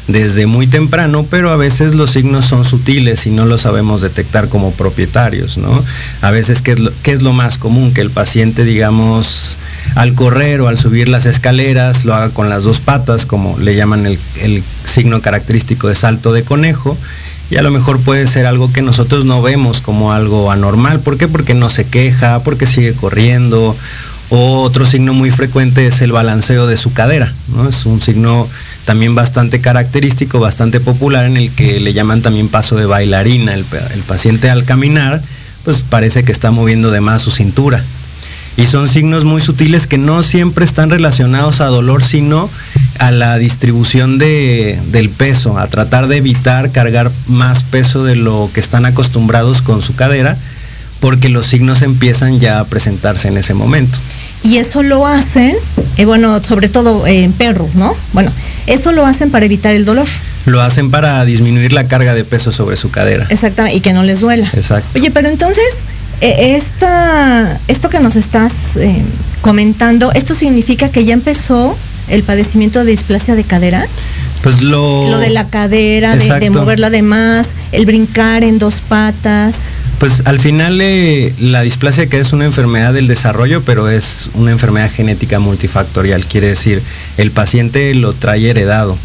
desde 0.08 0.46
muy 0.46 0.66
temprano, 0.66 1.26
pero 1.30 1.50
a 1.50 1.56
veces 1.56 1.94
los 1.94 2.10
signos 2.10 2.44
son 2.44 2.64
sutiles 2.64 3.26
y 3.26 3.30
no 3.30 3.44
los 3.44 3.62
sabemos 3.62 4.02
detectar 4.02 4.48
como 4.48 4.72
propietarios, 4.72 5.58
¿no? 5.58 5.82
A 6.22 6.30
veces, 6.30 6.60
¿qué 6.60 6.72
es 6.72 6.80
lo, 6.80 6.92
qué 7.02 7.12
es 7.12 7.22
lo 7.22 7.32
más 7.32 7.56
común? 7.58 7.94
Que 7.94 8.00
el 8.00 8.10
paciente, 8.10 8.64
digamos, 8.64 9.56
al 9.94 10.14
correr 10.14 10.60
o 10.60 10.68
al 10.68 10.76
subir 10.76 11.08
las 11.08 11.26
escaleras, 11.26 12.04
lo 12.04 12.14
haga 12.14 12.30
con 12.30 12.48
las 12.48 12.64
dos 12.64 12.80
patas, 12.80 13.26
como 13.26 13.58
le 13.58 13.76
llaman 13.76 14.06
el, 14.06 14.18
el 14.40 14.64
signo 14.84 15.22
característico 15.22 15.88
de 15.88 15.94
salto 15.94 16.32
de 16.32 16.42
conejo, 16.42 16.96
y 17.50 17.56
a 17.56 17.62
lo 17.62 17.70
mejor 17.70 18.00
puede 18.00 18.26
ser 18.26 18.46
algo 18.46 18.72
que 18.72 18.80
nosotros 18.80 19.24
no 19.24 19.42
vemos 19.42 19.82
como 19.82 20.12
algo 20.12 20.50
anormal. 20.50 21.00
¿Por 21.00 21.18
qué? 21.18 21.28
Porque 21.28 21.52
no 21.52 21.68
se 21.68 21.84
queja, 21.84 22.42
porque 22.42 22.66
sigue 22.66 22.94
corriendo. 22.94 23.76
O 24.30 24.62
otro 24.62 24.86
signo 24.86 25.12
muy 25.12 25.30
frecuente 25.30 25.86
es 25.86 26.00
el 26.00 26.12
balanceo 26.12 26.66
de 26.66 26.78
su 26.78 26.94
cadera, 26.94 27.30
¿no? 27.54 27.68
Es 27.68 27.84
un 27.84 28.00
signo 28.00 28.48
también 28.84 29.14
bastante 29.14 29.60
característico, 29.60 30.40
bastante 30.40 30.80
popular, 30.80 31.26
en 31.26 31.36
el 31.36 31.50
que 31.50 31.80
le 31.80 31.92
llaman 31.92 32.22
también 32.22 32.48
paso 32.48 32.76
de 32.76 32.86
bailarina. 32.86 33.54
El, 33.54 33.64
paciente 34.06 34.50
al 34.50 34.64
caminar, 34.64 35.22
pues 35.64 35.82
parece 35.88 36.24
que 36.24 36.32
está 36.32 36.50
moviendo 36.50 36.90
de 36.90 37.00
más 37.00 37.22
su 37.22 37.30
cintura. 37.30 37.82
Y 38.56 38.66
son 38.66 38.86
signos 38.86 39.24
muy 39.24 39.40
sutiles 39.40 39.86
que 39.86 39.96
no 39.96 40.22
siempre 40.22 40.64
están 40.64 40.90
relacionados 40.90 41.60
a 41.60 41.66
dolor, 41.66 42.02
sino 42.02 42.50
a 42.98 43.10
la 43.10 43.38
distribución 43.38 44.18
de, 44.18 44.78
del 44.90 45.08
peso, 45.08 45.58
a 45.58 45.68
tratar 45.68 46.06
de 46.06 46.18
evitar 46.18 46.70
cargar 46.70 47.10
más 47.28 47.62
peso 47.62 48.04
de 48.04 48.16
lo 48.16 48.50
que 48.52 48.60
están 48.60 48.84
acostumbrados 48.84 49.62
con 49.62 49.80
su 49.80 49.94
cadera, 49.94 50.36
porque 51.00 51.30
los 51.30 51.46
signos 51.46 51.80
empiezan 51.80 52.40
ya 52.40 52.60
a 52.60 52.64
presentarse 52.64 53.28
en 53.28 53.38
ese 53.38 53.54
momento. 53.54 53.98
Y 54.44 54.58
eso 54.58 54.82
lo 54.82 55.06
hacen, 55.06 55.56
eh, 55.96 56.04
bueno, 56.04 56.42
sobre 56.42 56.68
todo 56.68 57.06
en 57.06 57.30
eh, 57.30 57.34
perros, 57.36 57.74
¿no? 57.74 57.94
Bueno, 58.12 58.30
eso 58.66 58.92
lo 58.92 59.04
hacen 59.06 59.30
para 59.30 59.44
evitar 59.44 59.74
el 59.74 59.84
dolor. 59.84 60.08
Lo 60.46 60.60
hacen 60.60 60.90
para 60.90 61.24
disminuir 61.24 61.72
la 61.72 61.84
carga 61.84 62.14
de 62.14 62.24
peso 62.24 62.52
sobre 62.52 62.76
su 62.76 62.90
cadera. 62.90 63.26
Exactamente, 63.28 63.76
y 63.76 63.80
que 63.80 63.92
no 63.92 64.02
les 64.02 64.20
duela. 64.20 64.50
Exacto. 64.54 64.88
Oye, 64.98 65.10
pero 65.10 65.28
entonces, 65.28 65.64
eh, 66.20 66.56
esta, 66.56 67.58
esto 67.68 67.90
que 67.90 68.00
nos 68.00 68.16
estás 68.16 68.76
eh, 68.76 69.02
comentando, 69.40 70.12
¿esto 70.12 70.34
significa 70.34 70.88
que 70.88 71.04
ya 71.04 71.14
empezó 71.14 71.76
el 72.08 72.22
padecimiento 72.22 72.84
de 72.84 72.90
displasia 72.92 73.34
de 73.34 73.44
cadera? 73.44 73.86
Pues 74.42 74.62
lo... 74.62 75.10
Lo 75.10 75.18
de 75.18 75.30
la 75.30 75.48
cadera, 75.48 76.16
de, 76.16 76.40
de, 76.40 76.50
moverla 76.50 76.90
de 76.90 77.02
más, 77.02 77.48
el 77.70 77.86
brincar 77.86 78.42
en 78.42 78.58
dos 78.58 78.80
patas. 78.80 79.56
Pues 80.02 80.24
al 80.24 80.40
final 80.40 80.80
eh, 80.80 81.32
la 81.38 81.60
displasia 81.60 82.08
que 82.08 82.18
es 82.18 82.32
una 82.32 82.44
enfermedad 82.44 82.92
del 82.92 83.06
desarrollo, 83.06 83.62
pero 83.62 83.88
es 83.88 84.30
una 84.34 84.50
enfermedad 84.50 84.90
genética 84.90 85.38
multifactorial. 85.38 86.26
Quiere 86.26 86.48
decir, 86.48 86.82
el 87.18 87.30
paciente 87.30 87.94
lo 87.94 88.12
trae 88.12 88.50
heredado 88.50 88.98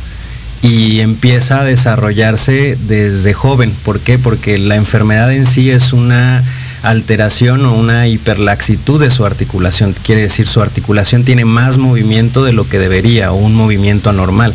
y 0.63 1.01
empieza 1.01 1.61
a 1.61 1.65
desarrollarse 1.65 2.79
desde 2.87 3.35
joven. 3.35 3.71
¿Por 3.85 3.99
qué? 3.99 4.17
Porque 4.17 4.57
la 4.57 4.75
enfermedad 4.75 5.31
en 5.31 5.45
sí 5.45 5.69
es 5.69 5.93
una 5.93 6.43
alteración 6.81 7.63
o 7.67 7.75
una 7.75 8.07
hiperlaxitud 8.07 8.99
de 8.99 9.11
su 9.11 9.23
articulación. 9.23 9.93
Quiere 10.01 10.21
decir, 10.21 10.47
su 10.47 10.63
articulación 10.63 11.23
tiene 11.23 11.45
más 11.45 11.77
movimiento 11.77 12.43
de 12.43 12.53
lo 12.53 12.67
que 12.67 12.79
debería 12.79 13.31
o 13.33 13.35
un 13.35 13.53
movimiento 13.53 14.09
anormal. 14.09 14.51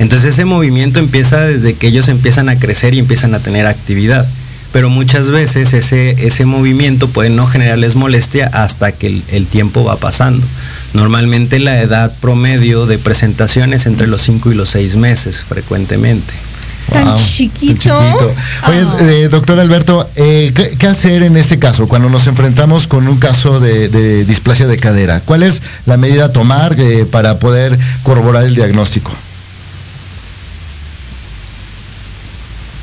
Entonces 0.00 0.34
ese 0.34 0.44
movimiento 0.44 0.98
empieza 0.98 1.42
desde 1.42 1.74
que 1.74 1.86
ellos 1.86 2.08
empiezan 2.08 2.48
a 2.48 2.58
crecer 2.58 2.94
y 2.94 2.98
empiezan 2.98 3.32
a 3.36 3.38
tener 3.38 3.66
actividad. 3.66 4.28
Pero 4.72 4.90
muchas 4.90 5.30
veces 5.30 5.72
ese, 5.72 6.10
ese 6.26 6.44
movimiento 6.44 7.08
puede 7.08 7.30
no 7.30 7.46
generarles 7.46 7.94
molestia 7.96 8.46
hasta 8.52 8.92
que 8.92 9.06
el, 9.06 9.22
el 9.32 9.46
tiempo 9.46 9.82
va 9.84 9.96
pasando. 9.96 10.46
Normalmente 10.92 11.58
la 11.58 11.80
edad 11.80 12.12
promedio 12.20 12.86
de 12.86 12.98
presentación 12.98 13.72
es 13.72 13.86
entre 13.86 14.06
los 14.06 14.22
5 14.22 14.52
y 14.52 14.54
los 14.54 14.70
6 14.70 14.96
meses 14.96 15.40
frecuentemente. 15.42 16.32
Tan, 16.92 17.04
wow, 17.06 17.16
chiquito. 17.18 17.90
tan 17.90 18.12
chiquito. 18.12 18.34
Oye, 18.66 18.86
Ah. 18.86 18.96
eh, 19.02 19.28
doctor 19.30 19.60
Alberto, 19.60 20.08
eh, 20.16 20.52
¿qué, 20.54 20.74
qué 20.78 20.86
hacer 20.86 21.22
en 21.22 21.36
este 21.36 21.58
caso 21.58 21.86
cuando 21.86 22.08
nos 22.08 22.26
enfrentamos 22.26 22.86
con 22.86 23.08
un 23.08 23.18
caso 23.18 23.60
de, 23.60 23.88
de 23.90 24.24
displasia 24.24 24.66
de 24.66 24.76
cadera? 24.78 25.20
¿Cuál 25.20 25.42
es 25.42 25.60
la 25.86 25.96
medida 25.98 26.26
a 26.26 26.32
tomar 26.32 26.74
eh, 26.78 27.04
para 27.04 27.38
poder 27.38 27.78
corroborar 28.02 28.44
el 28.44 28.54
diagnóstico? 28.54 29.10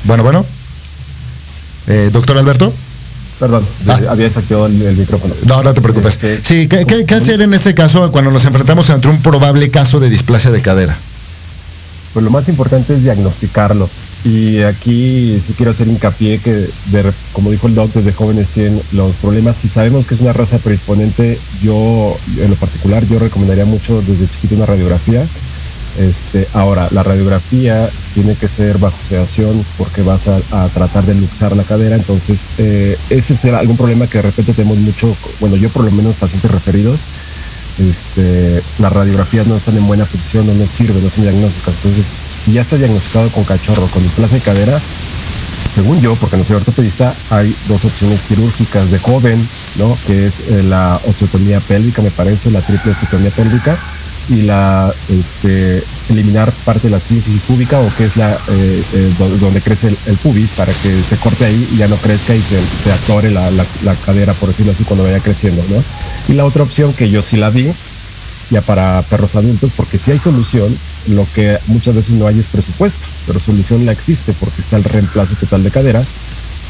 Bueno, 0.04 0.22
bueno. 0.22 0.46
Eh, 1.86 2.10
doctor 2.12 2.36
Alberto. 2.38 2.72
Perdón, 3.38 3.62
Ah. 3.86 4.00
había 4.10 4.24
desactivado 4.24 4.66
el, 4.66 4.80
el 4.80 4.96
micrófono. 4.96 5.34
No, 5.44 5.62
no 5.62 5.74
te 5.74 5.80
preocupes. 5.82 6.12
Este, 6.14 6.40
Sí, 6.42 6.68
¿qué, 6.68 6.86
qué- 6.86 7.04
qué 7.04 7.14
hacer 7.14 7.42
en 7.42 7.52
este 7.52 7.74
caso 7.74 8.10
cuando 8.10 8.30
nos 8.30 8.44
enfrentamos 8.46 8.88
ante 8.90 9.08
un 9.08 9.20
probable 9.20 9.70
caso 9.70 10.00
de 10.00 10.08
displasia 10.08 10.50
de 10.50 10.62
cadera? 10.62 10.96
Pues 12.14 12.24
lo 12.24 12.30
más 12.30 12.48
importante 12.48 12.94
es 12.94 13.02
diagnosticarlo. 13.02 13.90
Y 14.24 14.62
aquí 14.62 15.38
sí 15.44 15.52
quiero 15.54 15.70
hacer 15.70 15.86
hincapié 15.86 16.38
que, 16.38 16.50
de- 16.86 17.12
como 17.34 17.50
dijo 17.50 17.66
el 17.66 17.74
doc, 17.74 17.92
desde 17.92 18.12
jóvenes 18.14 18.48
tienen 18.48 18.80
los 18.92 19.14
problemas. 19.16 19.58
Si 19.58 19.68
sabemos 19.68 20.06
que 20.06 20.14
es 20.14 20.20
una 20.22 20.32
raza 20.32 20.58
predisponente, 20.58 21.38
yo, 21.62 22.16
en 22.40 22.48
lo 22.50 22.56
particular, 22.56 23.06
yo 23.06 23.18
recomendaría 23.18 23.66
mucho 23.66 24.00
desde 24.00 24.26
chiquito 24.28 24.54
una 24.54 24.64
radiografía. 24.66 25.24
Este, 25.98 26.46
ahora, 26.52 26.88
la 26.90 27.02
radiografía 27.02 27.88
tiene 28.14 28.34
que 28.34 28.48
ser 28.48 28.78
bajo 28.78 28.96
sedación 29.02 29.64
porque 29.78 30.02
vas 30.02 30.28
a, 30.28 30.68
tratar 30.68 31.06
de 31.06 31.14
luxar 31.14 31.56
la 31.56 31.64
cadera. 31.64 31.96
Entonces, 31.96 32.46
eh, 32.58 32.96
ese 33.10 33.36
será 33.36 33.58
algún 33.58 33.76
problema 33.76 34.06
que 34.06 34.18
de 34.18 34.22
repente 34.22 34.52
tenemos 34.52 34.78
mucho, 34.78 35.14
bueno, 35.40 35.56
yo 35.56 35.68
por 35.70 35.84
lo 35.84 35.90
menos 35.90 36.16
pacientes 36.16 36.50
referidos, 36.50 37.06
este, 37.78 38.62
las 38.78 38.92
radiografías 38.92 39.46
no 39.46 39.56
están 39.56 39.76
en 39.76 39.86
buena 39.86 40.04
posición, 40.06 40.46
no 40.46 40.54
nos 40.54 40.70
sirven, 40.70 41.02
no 41.02 41.10
son 41.10 41.24
diagnósticas. 41.24 41.74
Entonces, 41.74 42.06
si 42.38 42.52
ya 42.52 42.62
está 42.62 42.76
diagnosticado 42.76 43.30
con 43.30 43.44
cachorro, 43.44 43.86
con 43.88 44.02
displasia 44.02 44.38
de 44.38 44.44
cadera, 44.44 44.80
según 45.74 46.00
yo, 46.00 46.14
porque 46.14 46.38
no 46.38 46.44
soy 46.44 46.56
ortopedista, 46.56 47.14
hay 47.28 47.54
dos 47.68 47.84
opciones 47.84 48.22
quirúrgicas 48.22 48.90
de 48.90 48.98
joven, 48.98 49.46
¿no? 49.76 49.94
Que 50.06 50.26
es 50.26 50.40
eh, 50.48 50.62
la 50.62 50.98
osteotomía 51.04 51.60
pélvica, 51.60 52.00
me 52.00 52.10
parece, 52.10 52.50
la 52.50 52.62
triple 52.62 52.92
osteotomía 52.92 53.30
pélvica, 53.30 53.78
y 54.28 54.42
la, 54.42 54.92
este, 55.08 55.86
eliminar 56.08 56.54
parte 56.64 56.86
de 56.88 56.90
la 56.90 57.00
sínfisis 57.00 57.42
púbica, 57.42 57.80
o 57.80 57.94
que 57.94 58.04
es 58.04 58.16
la, 58.16 58.32
eh, 58.48 58.84
eh, 58.92 59.12
do- 59.16 59.36
donde 59.38 59.62
crece 59.62 59.88
el, 59.88 59.98
el 60.04 60.18
pubis, 60.18 60.52
para 60.52 60.72
que 60.72 61.02
se 61.02 61.18
corte 61.18 61.44
ahí 61.44 61.68
y 61.72 61.76
ya 61.76 61.88
no 61.88 61.96
crezca 61.96 62.34
y 62.34 62.40
se, 62.40 62.58
se 62.58 62.90
la, 63.30 63.50
la- 63.50 63.66
la 63.80 63.96
cadera, 63.96 64.34
por 64.34 64.48
decirlo 64.50 64.72
así, 64.72 64.84
cuando 64.84 65.04
vaya 65.04 65.20
creciendo, 65.20 65.62
¿no? 65.68 65.84
Y 66.28 66.34
la 66.34 66.44
otra 66.44 66.62
opción 66.62 66.94
que 66.94 67.08
yo 67.10 67.22
sí 67.22 67.36
la 67.36 67.50
vi, 67.50 67.72
ya 68.50 68.62
para 68.62 69.02
perros 69.08 69.34
adultos, 69.36 69.72
porque 69.72 69.98
si 69.98 70.12
hay 70.12 70.18
solución, 70.18 70.80
lo 71.06 71.26
que 71.30 71.58
muchas 71.66 71.94
veces 71.94 72.14
no 72.14 72.26
hay 72.26 72.38
es 72.38 72.48
presupuesto, 72.48 73.08
pero 73.24 73.38
solución 73.40 73.84
la 73.86 73.92
existe 73.92 74.34
porque 74.34 74.60
está 74.60 74.76
el 74.76 74.84
reemplazo 74.84 75.36
total 75.36 75.62
de 75.62 75.70
cadera, 75.70 76.08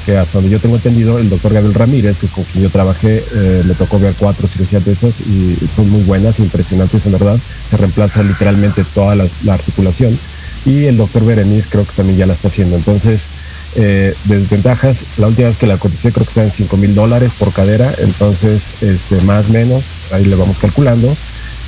que 0.06 0.16
hasta 0.16 0.38
donde 0.38 0.52
yo 0.52 0.60
tengo 0.60 0.76
entendido, 0.76 1.18
el 1.18 1.28
doctor 1.28 1.52
Gabriel 1.52 1.74
Ramírez, 1.74 2.18
que 2.18 2.26
es 2.26 2.32
con 2.32 2.44
quien 2.44 2.62
yo 2.64 2.70
trabajé, 2.70 3.24
eh, 3.34 3.62
me 3.66 3.74
tocó 3.74 3.98
ver 3.98 4.14
cuatro 4.16 4.46
cirugías 4.46 4.84
de 4.84 4.92
esas 4.92 5.20
y 5.20 5.56
son 5.74 5.90
muy 5.90 6.02
buenas, 6.04 6.38
impresionantes 6.38 7.04
en 7.06 7.12
verdad, 7.12 7.38
se 7.66 7.76
reemplaza 7.76 8.22
literalmente 8.22 8.84
toda 8.94 9.16
la 9.16 9.52
articulación. 9.52 10.16
Y 10.64 10.84
el 10.84 10.96
doctor 10.96 11.24
Berenice 11.24 11.68
creo 11.68 11.84
que 11.84 11.92
también 11.92 12.18
ya 12.18 12.26
la 12.26 12.32
está 12.32 12.48
haciendo, 12.48 12.76
entonces 12.76 13.28
eh, 13.76 14.14
desventajas, 14.24 15.04
la 15.18 15.26
última 15.26 15.48
vez 15.48 15.56
que 15.56 15.66
la 15.66 15.76
coticé 15.76 16.12
creo 16.12 16.24
que 16.24 16.30
está 16.30 16.44
en 16.44 16.50
5 16.50 16.76
mil 16.76 16.94
dólares 16.94 17.34
por 17.34 17.52
cadera, 17.52 17.92
entonces 17.98 18.82
este, 18.82 19.20
más 19.22 19.48
menos, 19.50 19.92
ahí 20.12 20.24
le 20.24 20.34
vamos 20.34 20.58
calculando, 20.58 21.14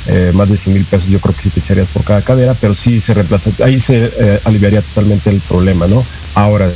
eh, 0.07 0.33
más 0.35 0.49
de 0.49 0.57
100 0.57 0.75
mil 0.75 0.85
pesos 0.85 1.11
yo 1.11 1.21
creo 1.21 1.35
que 1.35 1.43
sí 1.43 1.51
te 1.51 1.61
echarías 1.61 1.89
por 1.89 2.03
cada 2.03 2.23
cadera, 2.23 2.55
pero 2.55 2.73
sí 2.73 2.99
se 2.99 3.15
reemplaza, 3.15 3.51
ahí 3.65 3.79
se 3.79 4.05
eh, 4.07 4.41
aliviaría 4.45 4.81
totalmente 4.81 5.31
el 5.31 5.41
problema, 5.41 5.87
¿no? 5.87 6.03
Ahora, 6.35 6.71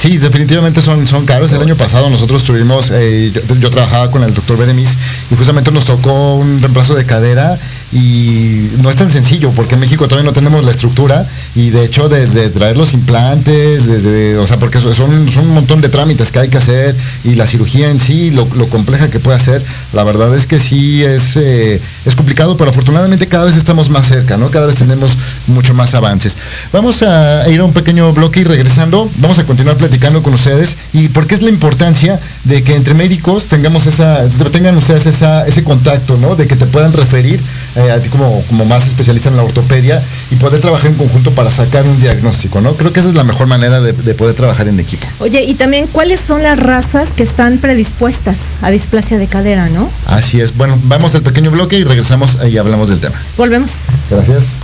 Sí, 0.00 0.16
definitivamente 0.16 0.80
son, 0.80 1.06
son 1.06 1.26
caros. 1.26 1.52
El 1.52 1.60
año 1.60 1.76
pasado 1.76 2.08
nosotros 2.08 2.42
tuvimos, 2.42 2.90
eh, 2.90 3.30
yo, 3.60 3.70
trabajaba 3.70 4.10
con 4.10 4.22
el 4.22 4.32
doctor 4.32 4.56
Beremis 4.56 4.96
y 5.30 5.34
justamente 5.34 5.70
nos 5.72 5.84
tocó 5.84 6.36
un 6.36 6.62
reemplazo 6.62 6.94
de 6.94 7.04
cadera 7.04 7.58
y 7.92 8.70
no 8.78 8.88
es 8.88 8.96
tan 8.96 9.10
sencillo 9.10 9.52
porque 9.54 9.74
en 9.74 9.80
México 9.82 10.08
todavía 10.08 10.24
no 10.24 10.32
tenemos 10.32 10.64
la 10.64 10.70
estructura 10.70 11.28
y 11.54 11.70
de 11.70 11.84
hecho 11.84 12.08
desde 12.08 12.48
traer 12.50 12.76
los 12.76 12.92
implantes, 12.92 13.86
desde, 13.86 14.36
o 14.38 14.46
sea, 14.46 14.58
porque 14.58 14.78
son, 14.80 14.94
son 14.94 15.46
un 15.46 15.54
montón 15.54 15.80
de 15.80 15.88
trámites 15.88 16.30
que 16.30 16.38
hay 16.38 16.48
que 16.48 16.58
hacer 16.58 16.94
y 17.24 17.34
la 17.34 17.46
cirugía 17.46 17.90
en 17.90 17.98
sí, 17.98 18.30
lo, 18.30 18.46
compleja 18.68 19.10
que 19.10 19.18
puede 19.18 19.36
hacer, 19.36 19.64
la 19.92 20.04
verdad 20.04 20.34
es 20.34 20.46
que 20.46 20.58
sí 20.58 21.02
es, 21.04 21.36
eh, 21.36 21.80
es 22.04 22.14
complicado, 22.14 22.56
pero 22.56 22.70
afortunadamente 22.70 23.26
cada 23.26 23.44
vez 23.44 23.56
estamos 23.56 23.90
más 23.90 24.06
cerca, 24.06 24.36
¿no? 24.36 24.50
Cada 24.50 24.66
vez 24.66 24.76
tenemos 24.76 25.16
mucho 25.48 25.74
más 25.74 25.94
avances. 25.94 26.36
Vamos 26.72 27.02
a 27.02 27.48
ir 27.48 27.60
a 27.60 27.64
un 27.64 27.72
pequeño 27.72 28.12
bloque 28.12 28.40
y 28.40 28.44
regresando, 28.44 29.10
vamos 29.18 29.38
a 29.38 29.44
continuar 29.44 29.76
platicando 29.76 30.22
con 30.22 30.34
ustedes 30.34 30.76
y 30.92 31.08
por 31.08 31.26
qué 31.26 31.34
es 31.34 31.42
la 31.42 31.50
importancia 31.50 32.20
de 32.44 32.62
que 32.62 32.76
entre 32.76 32.94
médicos 32.94 33.46
tengamos 33.46 33.86
esa, 33.86 34.24
tengan 34.52 34.76
ustedes 34.76 35.06
esa, 35.06 35.46
ese 35.46 35.64
contacto, 35.64 36.16
¿no? 36.16 36.36
De 36.36 36.46
que 36.46 36.56
te 36.56 36.66
puedan 36.66 36.92
referir 36.92 37.40
eh, 37.76 37.90
a 37.90 38.00
ti 38.00 38.08
como, 38.08 38.42
como 38.48 38.64
más 38.64 38.86
especialista 38.86 39.28
en 39.28 39.36
la 39.36 39.42
ortopedia 39.42 40.02
y 40.30 40.36
poder 40.36 40.60
trabajar 40.60 40.90
en 40.90 40.96
conjunto 40.96 41.30
para 41.40 41.50
sacar 41.50 41.86
un 41.86 41.98
diagnóstico, 41.98 42.60
¿no? 42.60 42.74
Creo 42.74 42.92
que 42.92 43.00
esa 43.00 43.08
es 43.08 43.14
la 43.14 43.24
mejor 43.24 43.46
manera 43.46 43.80
de, 43.80 43.94
de 43.94 44.14
poder 44.14 44.34
trabajar 44.34 44.68
en 44.68 44.78
equipo. 44.78 45.06
Oye, 45.20 45.42
y 45.42 45.54
también 45.54 45.86
cuáles 45.86 46.20
son 46.20 46.42
las 46.42 46.58
razas 46.58 47.14
que 47.16 47.22
están 47.22 47.56
predispuestas 47.56 48.56
a 48.60 48.70
displasia 48.70 49.16
de 49.16 49.26
cadera, 49.26 49.70
¿no? 49.70 49.90
Así 50.04 50.38
es. 50.38 50.54
Bueno, 50.54 50.78
vamos 50.82 51.14
al 51.14 51.22
pequeño 51.22 51.50
bloque 51.50 51.78
y 51.78 51.84
regresamos 51.84 52.36
y 52.46 52.58
hablamos 52.58 52.90
del 52.90 53.00
tema. 53.00 53.16
Volvemos. 53.38 53.70
Gracias. 54.10 54.58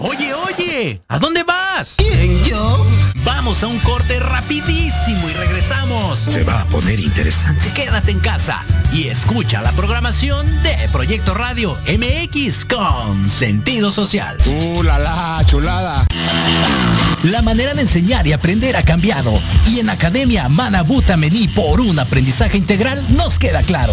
Oye, 0.00 0.34
oye, 0.34 1.02
¿a 1.06 1.20
dónde 1.20 1.44
vas? 1.44 1.94
¿Quién, 1.98 2.42
yo? 2.42 2.84
Vamos 3.44 3.62
a 3.62 3.66
un 3.66 3.78
corte 3.80 4.18
rapidísimo 4.20 5.28
y 5.28 5.34
regresamos. 5.34 6.18
Se 6.18 6.44
va 6.44 6.62
a 6.62 6.64
poner 6.64 6.98
interesante. 6.98 7.70
Quédate 7.74 8.10
en 8.10 8.18
casa 8.18 8.62
y 8.90 9.08
escucha 9.08 9.60
la 9.60 9.70
programación 9.72 10.46
de 10.62 10.74
Proyecto 10.90 11.34
Radio 11.34 11.76
MX 11.86 12.64
con 12.64 13.28
sentido 13.28 13.90
social. 13.90 14.38
¡Uh, 14.46 14.82
la, 14.82 14.98
la 14.98 15.42
chulada! 15.44 16.06
La 17.24 17.42
manera 17.42 17.74
de 17.74 17.82
enseñar 17.82 18.26
y 18.26 18.32
aprender 18.32 18.78
ha 18.78 18.82
cambiado 18.82 19.38
y 19.66 19.78
en 19.78 19.90
Academia 19.90 20.48
Manabuta 20.48 21.18
Mení 21.18 21.46
por 21.48 21.82
un 21.82 21.98
aprendizaje 21.98 22.56
integral 22.56 23.04
nos 23.14 23.38
queda 23.38 23.62
claro. 23.62 23.92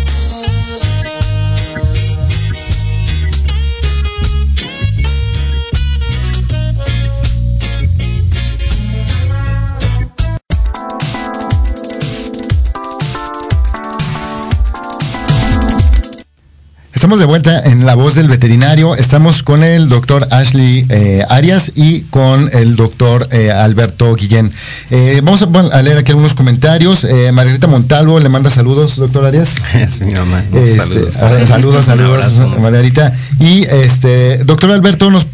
Estamos 17.11 17.19
de 17.19 17.25
vuelta 17.25 17.61
en 17.65 17.85
La 17.85 17.95
Voz 17.95 18.15
del 18.15 18.29
Veterinario. 18.29 18.95
Estamos 18.95 19.43
con 19.43 19.65
el 19.65 19.89
doctor 19.89 20.25
Ashley 20.31 20.85
eh, 20.87 21.25
Arias 21.27 21.73
y 21.75 22.03
con 22.03 22.49
el 22.53 22.77
doctor 22.77 23.27
eh, 23.31 23.51
Alberto 23.51 24.15
Guillén. 24.15 24.49
Eh, 24.91 25.19
vamos 25.21 25.41
a, 25.41 25.81
leer 25.81 25.97
aquí 25.97 26.11
algunos 26.11 26.33
comentarios. 26.33 27.05
Margarita 27.33 27.67
Montalvo 27.67 28.17
le 28.17 28.29
manda 28.29 28.49
saludos, 28.49 28.95
doctor 28.95 29.25
Arias. 29.25 29.57
Es 29.73 29.99
mi 29.99 30.13
mamá. 30.13 30.41
Este, 30.53 30.77
Saludos. 31.11 31.13
saludos, 31.49 31.83
saludos. 31.83 32.59
Margarita. 32.61 33.11
Y 33.41 33.63
este, 33.63 34.45
doctor 34.45 34.71
Alberto 34.71 35.11
nos, 35.11 35.27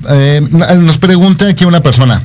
nos 0.80 0.98
pregunta 0.98 1.48
aquí 1.48 1.64
una 1.64 1.84
persona, 1.84 2.24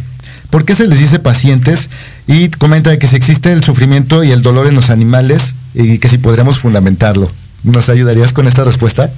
¿por 0.49 0.65
qué 0.65 0.75
se 0.75 0.89
les 0.89 0.99
dice 0.99 1.19
pacientes? 1.19 1.91
Y 2.27 2.49
comenta 2.49 2.97
que 2.97 3.07
si 3.07 3.17
existe 3.17 3.53
el 3.53 3.63
sufrimiento 3.63 4.25
y 4.25 4.31
el 4.31 4.41
dolor 4.41 4.67
en 4.67 4.77
los 4.77 4.89
animales 4.89 5.57
y 5.75 5.99
que 5.99 6.09
si 6.09 6.17
podríamos 6.17 6.59
fundamentarlo. 6.59 7.29
¿Nos 7.65 7.91
ayudarías 7.91 8.33
con 8.33 8.49
esta 8.49 8.65
respuesta? 8.65 9.11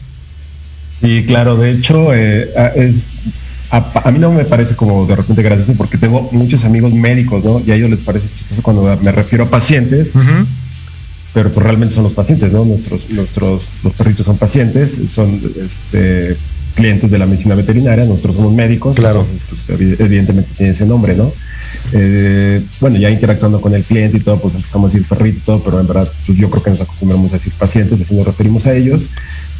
Sí, 1.00 1.24
claro, 1.26 1.57
de 1.57 1.70
hecho, 1.72 2.14
eh, 2.14 2.50
es, 2.76 3.09
a, 3.70 3.90
a 4.04 4.11
mí 4.11 4.18
no 4.18 4.30
me 4.33 4.44
parece 4.44 4.74
como 4.76 5.07
de 5.07 5.16
repente 5.16 5.42
gracioso 5.42 5.74
porque 5.74 5.98
tengo 5.98 6.28
muchos 6.33 6.64
amigos 6.64 6.92
médicos, 6.94 7.44
¿no? 7.44 7.61
Y 7.66 7.70
a 7.72 7.74
ellos 7.74 7.90
les 7.90 8.00
parece 8.02 8.28
chistoso 8.35 8.62
cuando 8.62 8.83
me 9.02 9.12
refiero 9.12 9.44
a 9.44 9.50
pacientes, 9.50 10.14
pero 11.33 11.50
pues 11.50 11.64
realmente 11.64 11.94
son 11.94 12.04
los 12.04 12.14
pacientes, 12.14 12.52
¿no? 12.52 12.64
Nuestros, 12.64 13.11
nuestros, 13.11 13.66
los 13.83 13.92
perritos 13.94 14.24
son 14.26 14.38
pacientes, 14.38 14.98
son 15.09 15.38
este, 15.61 16.37
clientes 16.76 17.11
de 17.11 17.18
la 17.18 17.26
medicina 17.26 17.54
veterinaria, 17.57 18.04
nosotros 18.04 18.37
somos 18.37 18.52
médicos, 18.52 18.96
Claro. 18.96 19.26
entonces, 19.30 19.66
pues, 19.66 19.80
evi- 19.80 19.96
evidentemente 19.98 20.50
tiene 20.57 20.72
ese 20.72 20.87
nombre, 20.87 21.16
¿no? 21.16 21.33
Eh, 21.92 22.62
bueno, 22.80 22.96
ya 22.98 23.11
interactuando 23.11 23.61
con 23.61 23.74
el 23.74 23.83
cliente 23.83 24.16
y 24.18 24.20
todo, 24.20 24.38
pues 24.40 24.54
empezamos 24.54 24.90
a 24.90 24.94
decir 24.94 25.09
perrito, 25.09 25.38
y 25.38 25.40
todo, 25.40 25.62
pero 25.64 25.80
en 25.80 25.87
verdad 25.88 26.09
pues, 26.26 26.38
yo 26.38 26.48
creo 26.50 26.62
que 26.62 26.70
nos 26.70 26.80
acostumbramos 26.80 27.30
a 27.33 27.35
decir 27.35 27.52
pacientes, 27.59 28.00
así 28.00 28.14
nos 28.14 28.24
referimos 28.26 28.66
a 28.66 28.74
ellos. 28.74 29.11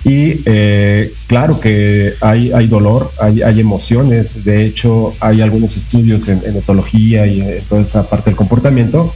Y 0.05 0.41
eh, 0.45 1.11
claro 1.27 1.59
que 1.59 2.13
hay, 2.21 2.53
hay 2.53 2.67
dolor, 2.67 3.11
hay, 3.21 3.41
hay 3.43 3.61
emociones, 3.61 4.45
de 4.45 4.67
hecho 4.67 5.13
hay 5.21 5.41
algunos 5.41 5.77
estudios 5.79 6.29
en, 6.29 6.43
en 6.45 6.57
etología 6.57 7.27
y 7.27 7.41
en 7.41 7.59
toda 7.69 7.81
esta 7.81 8.03
parte 8.03 8.31
del 8.31 8.37
comportamiento 8.37 9.13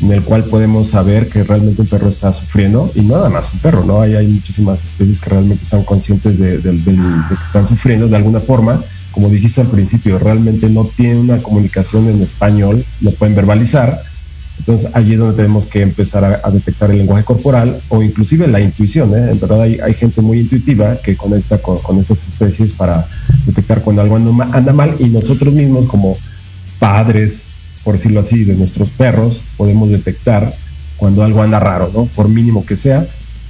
en 0.00 0.10
el 0.12 0.22
cual 0.22 0.44
podemos 0.44 0.88
saber 0.90 1.28
que 1.28 1.44
realmente 1.44 1.82
un 1.82 1.86
perro 1.88 2.08
está 2.08 2.32
sufriendo 2.32 2.90
y 2.94 3.02
nada 3.02 3.28
más 3.28 3.52
un 3.52 3.60
perro, 3.60 3.84
¿no? 3.84 4.00
Hay, 4.00 4.14
hay 4.14 4.26
muchísimas 4.26 4.82
especies 4.82 5.20
que 5.20 5.30
realmente 5.30 5.62
están 5.64 5.84
conscientes 5.84 6.38
de, 6.38 6.58
del- 6.58 6.84
del- 6.84 6.96
de 7.02 7.36
que 7.36 7.44
están 7.44 7.68
sufriendo 7.68 8.08
de 8.08 8.16
alguna 8.16 8.40
forma. 8.40 8.82
Como 9.12 9.28
dijiste 9.28 9.60
al 9.60 9.68
principio, 9.68 10.18
realmente 10.18 10.68
no 10.70 10.84
tienen 10.84 11.18
una 11.18 11.38
comunicación 11.38 12.08
en 12.08 12.22
español, 12.22 12.82
no 13.00 13.10
pueden 13.12 13.34
verbalizar. 13.36 14.02
Entonces 14.58 14.90
allí 14.94 15.14
es 15.14 15.18
donde 15.18 15.36
tenemos 15.36 15.66
que 15.66 15.82
empezar 15.82 16.24
a, 16.24 16.40
a 16.44 16.50
detectar 16.50 16.90
el 16.90 16.98
lenguaje 16.98 17.24
corporal 17.24 17.80
o 17.88 18.02
inclusive 18.02 18.46
la 18.46 18.60
intuición. 18.60 19.12
¿eh? 19.14 19.30
En 19.32 19.40
verdad 19.40 19.62
hay, 19.62 19.80
hay 19.80 19.94
gente 19.94 20.20
muy 20.20 20.40
intuitiva 20.40 20.94
que 20.96 21.16
conecta 21.16 21.58
con, 21.58 21.78
con 21.78 21.98
estas 21.98 22.28
especies 22.28 22.72
para 22.72 23.06
detectar 23.46 23.82
cuando 23.82 24.02
algo 24.02 24.16
anda 24.16 24.48
anda 24.56 24.72
mal 24.72 24.94
y 24.98 25.08
nosotros 25.08 25.52
mismos 25.54 25.86
como 25.86 26.16
padres, 26.78 27.42
por 27.84 27.94
decirlo 27.94 28.20
así, 28.20 28.44
de 28.44 28.54
nuestros 28.54 28.90
perros, 28.90 29.40
podemos 29.56 29.90
detectar 29.90 30.52
cuando 30.96 31.24
algo 31.24 31.42
anda 31.42 31.58
raro, 31.58 31.90
¿no? 31.92 32.06
Por 32.06 32.28
mínimo 32.28 32.64
que 32.64 32.76
sea. 32.76 33.04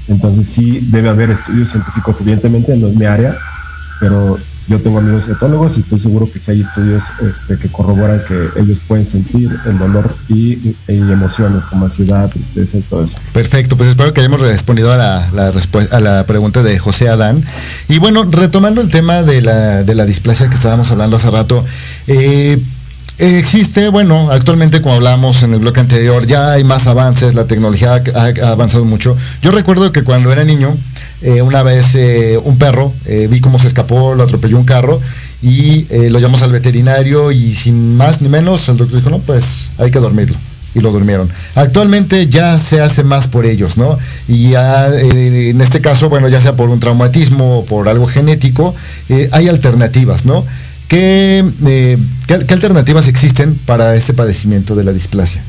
Entonces 0.09 0.47
sí 0.47 0.81
debe 0.91 1.11
haber 1.11 1.31
estudios 1.31 1.71
científicos, 1.71 2.21
evidentemente 2.21 2.77
no 2.77 2.88
es 2.88 2.97
mi 2.97 3.05
área, 3.05 3.37
pero 4.01 4.38
yo 4.68 4.81
tengo 4.81 4.98
amigos 4.98 5.29
etólogos 5.29 5.77
y 5.77 5.81
estoy 5.81 5.98
seguro 5.98 6.31
que 6.31 6.38
sí 6.38 6.53
hay 6.53 6.61
estudios 6.61 7.05
este, 7.29 7.59
que 7.59 7.68
corroboran 7.68 8.20
que 8.27 8.61
ellos 8.61 8.79
pueden 8.87 9.05
sentir 9.05 9.51
el 9.66 9.79
dolor 9.79 10.14
y, 10.29 10.77
emociones 10.88 11.66
como 11.66 11.87
ansiedad, 11.87 12.31
tristeza 12.31 12.79
y 12.79 12.83
todo 12.83 13.05
eso. 13.05 13.18
Perfecto, 13.33 13.77
pues 13.77 13.88
espero 13.90 14.12
que 14.12 14.20
hayamos 14.20 14.40
respondido 14.40 14.92
a 14.92 14.96
la, 14.96 16.25
pregunta 16.27 16.62
de 16.62 16.79
José 16.79 17.09
Adán. 17.09 17.42
Y 17.88 17.98
bueno, 17.98 18.25
retomando 18.25 18.81
el 18.81 18.90
tema 18.90 19.22
de 19.22 19.42
la, 19.42 20.07
displasia 20.07 20.48
que 20.48 20.55
estábamos 20.55 20.90
hablando 20.90 21.16
hace 21.16 21.31
rato, 21.31 21.64
eh, 22.07 22.61
existe, 23.18 23.88
bueno, 23.88 24.31
actualmente 24.31 24.81
como 24.81 24.94
hablamos 24.94 25.42
en 25.42 25.55
el 25.55 25.61
bloque 25.61 25.81
anterior, 25.81 26.27
ya 26.27 26.53
hay 26.53 26.64
más 26.64 26.87
avances, 26.87 27.35
la 27.35 27.44
tecnología 27.44 28.03
ha 28.14 28.48
avanzado 28.48 28.85
mucho. 28.85 29.16
Yo 29.42 29.51
recuerdo 29.51 29.92
que 29.92 30.03
cuando 30.03 30.33
era 30.33 30.44
niño, 30.44 30.77
eh, 31.23 31.43
una 31.43 31.63
vez 31.63 31.95
eh, 31.95 32.39
un 32.43 32.59
perro, 32.59 32.93
eh, 33.07 33.29
vi 33.31 33.41
cómo 33.41 33.59
se 33.59 33.69
escapó, 33.69 34.15
lo 34.15 34.23
atropelló 34.25 34.57
un 34.59 34.65
carro 34.65 35.01
y 35.43 35.87
lo 36.11 36.21
llamamos 36.21 36.43
al 36.43 36.53
veterinario 36.53 37.33
y 37.33 37.55
sin 37.57 37.97
más 37.97 38.23
ni 38.23 38.29
menos, 38.29 38.69
el 38.69 38.77
doctor 38.77 38.99
dijo, 38.99 39.11
no, 39.11 39.19
pues 39.19 39.71
hay 39.79 39.91
que 39.91 39.99
dormirlo 39.99 40.37
y 40.75 40.79
lo 40.81 40.93
durmieron. 40.93 41.29
Actualmente 41.57 42.27
ya 42.27 42.59
se 42.61 42.81
hace 42.81 43.03
más 43.03 43.27
por 43.27 43.45
ellos, 43.45 43.77
¿no? 43.77 43.99
Y 44.29 44.51
ya, 44.51 44.87
en 44.87 45.61
este 45.61 45.81
caso, 45.81 46.09
bueno, 46.09 46.29
ya 46.29 46.41
sea 46.41 46.55
por 46.55 46.69
un 46.71 46.79
traumatismo 46.79 47.59
o 47.59 47.65
por 47.65 47.89
algo 47.89 48.07
genético, 48.07 48.73
hay 49.33 49.49
alternativas, 49.49 50.25
¿no? 50.27 50.45
¿Qué, 50.87 51.45
qué- 52.29 52.39
qué 52.47 52.55
alternativas 52.55 53.09
existen 53.09 53.59
para 53.67 53.97
este 53.97 54.15
padecimiento 54.15 54.77
de 54.77 54.85
la 54.85 54.93
displasia? 54.93 55.43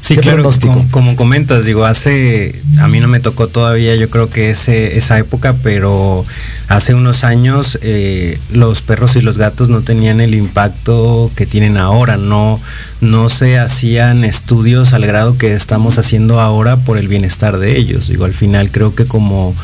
Sí, 0.00 0.14
¿Qué 0.14 0.20
claro, 0.20 0.48
como, 0.60 0.88
como 0.90 1.16
comentas, 1.16 1.64
digo, 1.64 1.84
hace, 1.84 2.62
a 2.78 2.86
mí 2.86 3.00
no 3.00 3.08
me 3.08 3.18
tocó 3.18 3.48
todavía, 3.48 3.96
yo 3.96 4.08
creo 4.08 4.30
que 4.30 4.50
ese, 4.50 4.96
esa 4.96 5.18
época, 5.18 5.56
pero 5.64 6.24
hace 6.68 6.94
unos 6.94 7.24
años 7.24 7.78
eh, 7.82 8.38
los 8.52 8.82
perros 8.82 9.16
y 9.16 9.20
los 9.20 9.36
gatos 9.36 9.68
no 9.68 9.82
tenían 9.82 10.20
el 10.20 10.34
impacto 10.34 11.30
que 11.34 11.46
tienen 11.46 11.76
ahora, 11.76 12.16
no, 12.16 12.60
no 13.00 13.28
se 13.30 13.58
hacían 13.58 14.24
estudios 14.24 14.92
al 14.92 15.06
grado 15.06 15.38
que 15.38 15.54
estamos 15.54 15.98
haciendo 15.98 16.40
ahora 16.40 16.76
por 16.76 16.98
el 16.98 17.08
bienestar 17.08 17.58
de 17.58 17.76
ellos. 17.76 18.08
Digo, 18.08 18.26
al 18.26 18.34
final 18.34 18.70
creo 18.70 18.94
que 18.94 19.06
como 19.06 19.56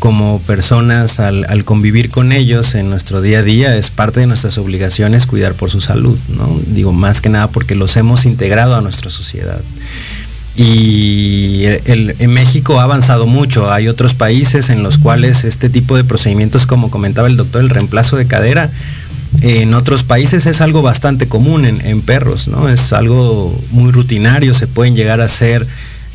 como 0.00 0.40
personas 0.40 1.20
al, 1.20 1.64
convivir 1.64 2.10
con 2.10 2.32
ellos 2.32 2.74
en 2.74 2.88
nuestro 2.88 3.20
día 3.20 3.40
a 3.40 3.42
día 3.42 3.76
es 3.76 3.90
parte 3.90 4.20
de 4.20 4.26
nuestras 4.26 4.56
obligaciones 4.58 5.26
cuidar 5.26 5.54
por 5.54 5.70
su 5.70 5.80
salud, 5.82 6.18
¿no? 6.36 6.48
Digo, 6.68 6.92
más 6.92 7.20
que 7.20 7.28
nada 7.28 7.48
porque 7.48 7.74
los 7.74 7.96
hemos 7.96 8.24
integrado 8.24 8.74
a 8.74 8.80
nuestra 8.80 9.10
sociedad. 9.10 9.60
Y 10.56 11.64
en 11.84 12.32
México 12.32 12.80
ha 12.80 12.84
avanzado 12.84 13.26
mucho. 13.26 13.70
Hay 13.70 13.88
otros 13.88 14.14
países 14.14 14.70
en 14.70 14.82
los 14.82 14.98
cuales 14.98 15.44
este 15.44 15.68
tipo 15.68 15.96
de 15.96 16.04
procedimientos, 16.04 16.66
como 16.66 16.90
comentaba 16.90 17.28
el 17.28 17.36
doctor, 17.36 17.62
el 17.62 17.70
reemplazo 17.70 18.16
de 18.16 18.26
cadera, 18.26 18.70
en 19.42 19.74
otros 19.74 20.02
países 20.02 20.46
es 20.46 20.60
algo 20.60 20.82
bastante 20.82 21.28
común 21.28 21.66
en, 21.66 21.86
en 21.86 22.00
perros, 22.00 22.48
¿no? 22.48 22.68
Es 22.68 22.92
algo 22.92 23.56
muy 23.70 23.92
rutinario, 23.92 24.54
se 24.54 24.66
pueden 24.66 24.96
llegar 24.96 25.20
a 25.20 25.24
hacer 25.24 25.66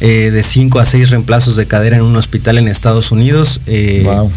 eh, 0.02 0.30
de 0.32 0.44
5 0.44 0.80
a 0.80 0.86
6 0.86 1.10
reemplazos 1.12 1.56
de 1.56 1.68
cadera 1.68 1.98
en 1.98 2.04
un 2.04 2.16
hospital 2.16 2.58
en 2.58 2.68
Estados 2.68 3.12
Unidos. 3.12 3.62
eh, 3.66 4.02
Wow. 4.06 4.32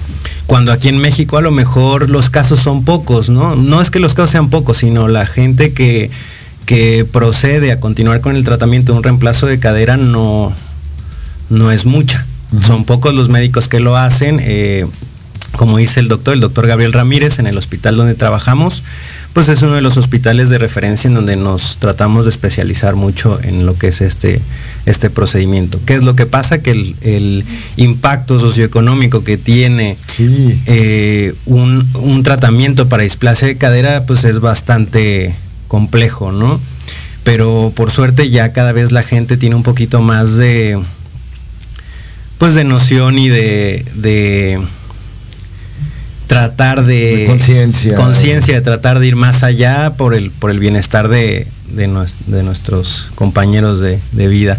Cuando 0.47 0.73
aquí 0.73 0.89
en 0.89 0.99
México 0.99 1.37
a 1.37 1.43
lo 1.43 1.51
mejor 1.51 2.09
los 2.09 2.31
casos 2.31 2.61
son 2.61 2.85
pocos, 2.85 3.29
¿no? 3.29 3.55
No 3.57 3.83
es 3.83 3.91
que 3.91 3.99
los 3.99 4.15
casos 4.15 4.31
sean 4.31 4.49
pocos, 4.51 4.79
sino 4.79 5.07
la 5.09 5.27
gente 5.27 5.73
que, 5.75 6.11
que 6.65 7.05
procede 7.11 7.71
a 7.73 7.81
continuar 7.81 8.21
con 8.21 8.35
el 8.37 8.45
tratamiento 8.45 8.93
de 8.93 8.99
un 8.99 9.05
reemplazo 9.05 9.47
de 9.47 9.59
cadera 9.59 9.97
no, 9.97 10.53
no 11.51 11.71
es 11.73 11.85
mucha. 11.87 12.25
Son 12.67 12.85
pocos 12.87 13.13
los 13.15 13.29
médicos 13.29 13.69
que 13.69 13.79
lo 13.81 13.97
hacen. 13.99 14.39
eh, 14.41 14.87
como 15.57 15.77
dice 15.79 15.99
el 16.01 16.09
doctor, 16.09 16.35
el 16.35 16.41
doctor 16.41 16.67
Gabriel 16.67 16.93
Ramírez, 16.93 17.39
en 17.39 17.47
el 17.47 17.59
hospital 17.59 17.97
donde 17.97 18.15
trabajamos, 18.15 18.83
pues 19.39 19.49
es 19.51 19.63
uno 19.63 19.75
de 19.75 19.83
los 19.83 19.97
hospitales 19.97 20.51
de 20.51 20.59
referencia 20.59 21.07
en 21.07 21.15
donde 21.15 21.37
nos 21.37 21.77
tratamos 21.77 22.25
de 22.25 22.31
especializar 22.31 22.97
mucho 22.97 23.39
en 23.41 23.67
lo 23.67 23.79
que 23.79 23.87
es 23.87 24.01
este, 24.01 24.41
este 24.85 25.11
procedimiento. 25.11 25.79
¿Qué 25.87 25.95
es 25.95 26.03
lo 26.03 26.17
que 26.17 26.27
pasa? 26.27 26.59
Que 26.59 26.73
el, 26.73 26.97
el 27.03 27.45
impacto 27.77 28.41
socioeconómico 28.41 29.23
que 29.23 29.37
tiene 29.37 29.97
Sí. 30.09 30.61
eh, 30.67 31.35
un, 31.47 31.89
un 32.03 32.25
tratamiento 32.25 32.89
para 32.89 33.05
displasia 33.05 33.47
de 33.47 33.57
cadera, 33.57 34.07
pues 34.07 34.25
es 34.25 34.41
bastante 34.41 35.37
complejo, 35.69 36.33
¿no? 36.33 36.61
Pero 37.23 37.73
por 37.77 37.93
suerte 37.93 38.31
ya 38.31 38.53
cada 38.53 38.73
vez 38.73 38.91
la 38.91 39.05
gente 39.05 39.37
tiene 39.37 39.55
un 39.55 39.63
poquito 39.63 40.01
más 40.03 40.37
de, 40.37 40.81
pues 42.39 42.57
de 42.57 42.65
noción 42.65 43.21
y 43.21 43.29
de, 43.29 43.85
de 43.95 44.59
tratar 46.29 46.85
de, 46.85 47.25
conciencia. 47.27 47.97
conciencia 47.97 48.55
de 48.55 48.61
tratar 48.61 49.01
de 49.01 49.09
ir 49.09 49.17
más 49.17 49.43
allá 49.43 49.95
por 49.97 50.15
el 50.15 50.31
por 50.31 50.53
el 50.53 50.61
bienestar 50.61 51.09
de, 51.09 51.49
de 51.71 52.43
nuestros 52.45 53.09
compañeros 53.17 53.81
de, 53.81 53.99
de 54.13 54.29
vida 54.29 54.59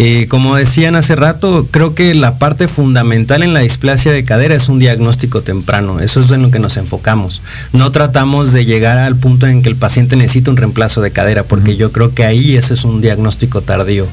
Eh, 0.00 0.28
como 0.28 0.54
decían 0.54 0.94
hace 0.94 1.16
rato 1.16 1.66
creo 1.72 1.92
que 1.92 2.14
la 2.14 2.38
parte 2.38 2.68
fundamental 2.68 3.42
en 3.42 3.52
la 3.52 3.58
displasia 3.58 4.12
de 4.12 4.24
cadera 4.24 4.54
es 4.54 4.68
un 4.68 4.78
diagnóstico 4.78 5.42
temprano. 5.42 5.98
Eso 5.98 6.20
es 6.20 6.30
en 6.30 6.40
lo 6.40 6.52
que 6.52 6.60
nos 6.60 6.76
enfocamos. 6.76 7.42
No 7.72 7.90
tratamos 7.90 8.52
de 8.52 8.64
llegar 8.64 8.96
al 8.98 9.16
punto 9.16 9.48
en 9.48 9.60
que 9.60 9.68
el 9.68 9.74
paciente 9.74 10.14
necesita 10.14 10.52
un 10.52 10.56
reemplazo 10.56 11.00
de 11.00 11.10
cadera 11.10 11.42
porque 11.42 11.76
yo 11.76 11.90
creo 11.90 12.14
que 12.14 12.24
ahí 12.24 12.56
eso 12.56 12.74
es 12.74 12.84
un 12.84 13.00
diagnóstico 13.00 13.60
tardío. 13.60 14.06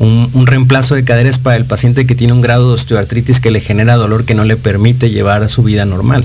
Un, 0.00 0.28
un 0.32 0.46
reemplazo 0.48 0.96
de 0.96 1.04
cadera 1.04 1.30
es 1.30 1.38
para 1.38 1.54
el 1.54 1.66
paciente 1.66 2.04
que 2.04 2.16
tiene 2.16 2.32
un 2.32 2.40
grado 2.40 2.70
de 2.70 2.74
osteoartritis 2.74 3.38
que 3.38 3.52
le 3.52 3.60
genera 3.60 3.94
dolor 3.94 4.24
que 4.24 4.34
no 4.34 4.42
le 4.42 4.56
permite 4.56 5.10
llevar 5.10 5.48
su 5.48 5.62
vida 5.62 5.84
normal. 5.84 6.24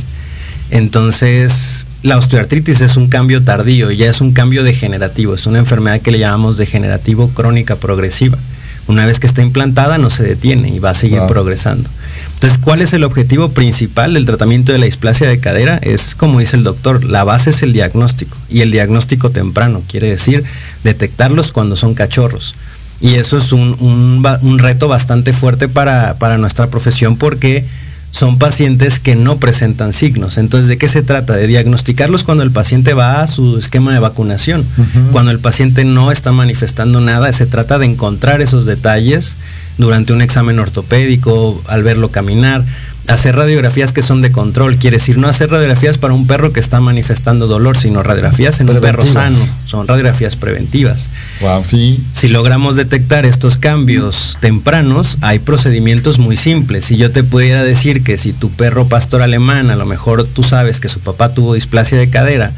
Entonces, 0.71 1.85
la 2.01 2.17
osteoartritis 2.17 2.81
es 2.81 2.97
un 2.97 3.09
cambio 3.09 3.43
tardío, 3.43 3.91
ya 3.91 4.09
es 4.09 4.21
un 4.21 4.33
cambio 4.33 4.63
degenerativo, 4.63 5.35
es 5.35 5.45
una 5.45 5.59
enfermedad 5.59 6.01
que 6.01 6.09
le 6.09 6.17
llamamos 6.17 6.57
degenerativo 6.57 7.29
crónica 7.29 7.75
progresiva. 7.75 8.39
Una 8.87 9.05
vez 9.05 9.19
que 9.19 9.27
está 9.27 9.41
implantada 9.41 9.97
no 9.97 10.09
se 10.09 10.23
detiene 10.23 10.69
y 10.69 10.79
va 10.79 10.89
a 10.89 10.93
seguir 10.93 11.19
Wow. 11.19 11.27
progresando. 11.29 11.89
Entonces, 12.33 12.59
¿cuál 12.59 12.81
es 12.81 12.91
el 12.91 13.05
objetivo 13.05 13.49
principal 13.49 14.13
del 14.15 14.25
tratamiento 14.25 14.73
de 14.73 14.77
la 14.77 14.85
displasia 14.85 15.27
de 15.29 15.39
cadera? 15.39 15.77
Es 15.77 16.13
como 16.15 16.39
dice 16.39 16.57
el 16.57 16.63
doctor, 16.63 17.05
la 17.05 17.23
base 17.23 17.51
es 17.51 17.63
el 17.63 17.71
diagnóstico 17.71 18.35
y 18.49 18.59
el 18.61 18.71
diagnóstico 18.71 19.29
temprano, 19.29 19.81
quiere 19.87 20.09
decir 20.09 20.43
detectarlos 20.83 21.53
cuando 21.53 21.75
son 21.77 21.93
cachorros. 21.93 22.55
Y 22.99 23.15
eso 23.15 23.37
es 23.37 23.51
un, 23.53 23.75
un 23.79 24.25
un 24.41 24.59
reto 24.59 24.87
bastante 24.87 25.31
fuerte 25.33 25.67
para, 25.69 26.15
para 26.15 26.37
nuestra 26.37 26.67
profesión 26.67 27.15
porque 27.17 27.65
son 28.13 28.37
pacientes 28.37 28.99
que 28.99 29.15
no 29.15 29.37
presentan 29.37 29.91
signos. 29.91 30.37
Entonces, 30.37 30.67
¿de 30.67 30.77
qué 30.77 30.87
se 30.87 31.01
trata? 31.01 31.35
De 31.35 31.47
diagnosticarlos 31.47 32.23
cuando 32.23 32.43
el 32.43 32.51
paciente 32.51 32.93
va 32.93 33.21
a 33.21 33.27
su 33.27 33.57
esquema 33.57 33.91
de 33.91 33.97
vacunación. 33.97 34.63
Cuando 35.11 35.31
el 35.31 35.39
paciente 35.39 35.83
no 35.83 36.11
está 36.11 36.31
manifestando 36.31 37.01
nada, 37.01 37.31
se 37.33 37.47
trata 37.47 37.79
de 37.79 37.87
encontrar 37.87 38.41
esos 38.41 38.67
detalles 38.67 39.35
durante 39.79 40.13
un 40.13 40.21
examen 40.21 40.59
ortopédico, 40.59 41.59
al 41.67 41.81
verlo 41.81 42.11
caminar, 42.11 42.63
hacer 43.07 43.35
radiografías 43.35 43.91
que 43.91 44.01
son 44.01 44.21
de 44.21 44.31
control, 44.31 44.77
quiere 44.77 44.97
decir 44.97 45.17
no 45.17 45.27
hacer 45.27 45.49
radiografías 45.49 45.97
para 45.97 46.13
un 46.13 46.25
perro 46.25 46.53
que 46.53 46.59
está 46.59 46.79
manifestando 46.79 47.47
dolor, 47.47 47.77
sino 47.77 48.01
radiografías 48.01 48.59
en 48.61 48.69
un 48.69 48.79
perro 48.79 49.05
sano, 49.05 49.37
son 49.65 49.87
radiografías 49.87 50.35
preventivas. 50.37 51.09
Wow, 51.41 51.65
sí. 51.65 52.01
Si 52.13 52.29
logramos 52.29 52.75
detectar 52.75 53.25
estos 53.25 53.57
cambios 53.57 54.37
tempranos, 54.39 55.17
hay 55.21 55.39
procedimientos 55.39 56.17
muy 56.17 56.37
simples. 56.37 56.85
Si 56.85 56.97
yo 56.97 57.11
te 57.11 57.23
pudiera 57.23 57.63
decir 57.63 58.03
que 58.03 58.17
si 58.17 58.31
tu 58.31 58.49
perro 58.49 58.85
pastor 58.85 59.21
alemán, 59.21 59.69
a 59.69 59.75
lo 59.75 59.85
mejor 59.85 60.25
tú 60.25 60.43
sabes 60.43 60.79
que 60.79 60.87
su 60.87 60.99
papá 60.99 61.33
tuvo 61.33 61.55
displasia 61.55 61.97
de 61.97 62.09
cadera 62.09 62.51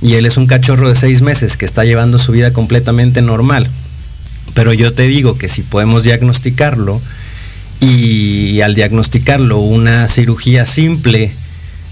y 0.00 0.14
él 0.14 0.26
es 0.26 0.36
un 0.36 0.46
cachorro 0.46 0.88
de 0.88 0.94
seis 0.94 1.22
meses 1.22 1.56
que 1.56 1.64
está 1.64 1.84
llevando 1.84 2.18
su 2.18 2.30
vida 2.30 2.52
completamente 2.52 3.20
normal, 3.20 3.68
pero 4.54 4.72
yo 4.72 4.92
te 4.92 5.02
digo 5.02 5.36
que 5.36 5.48
si 5.48 5.62
podemos 5.62 6.04
diagnosticarlo 6.04 7.00
y 7.80 8.60
al 8.60 8.74
diagnosticarlo 8.74 9.58
una 9.58 10.08
cirugía 10.08 10.66
simple 10.66 11.32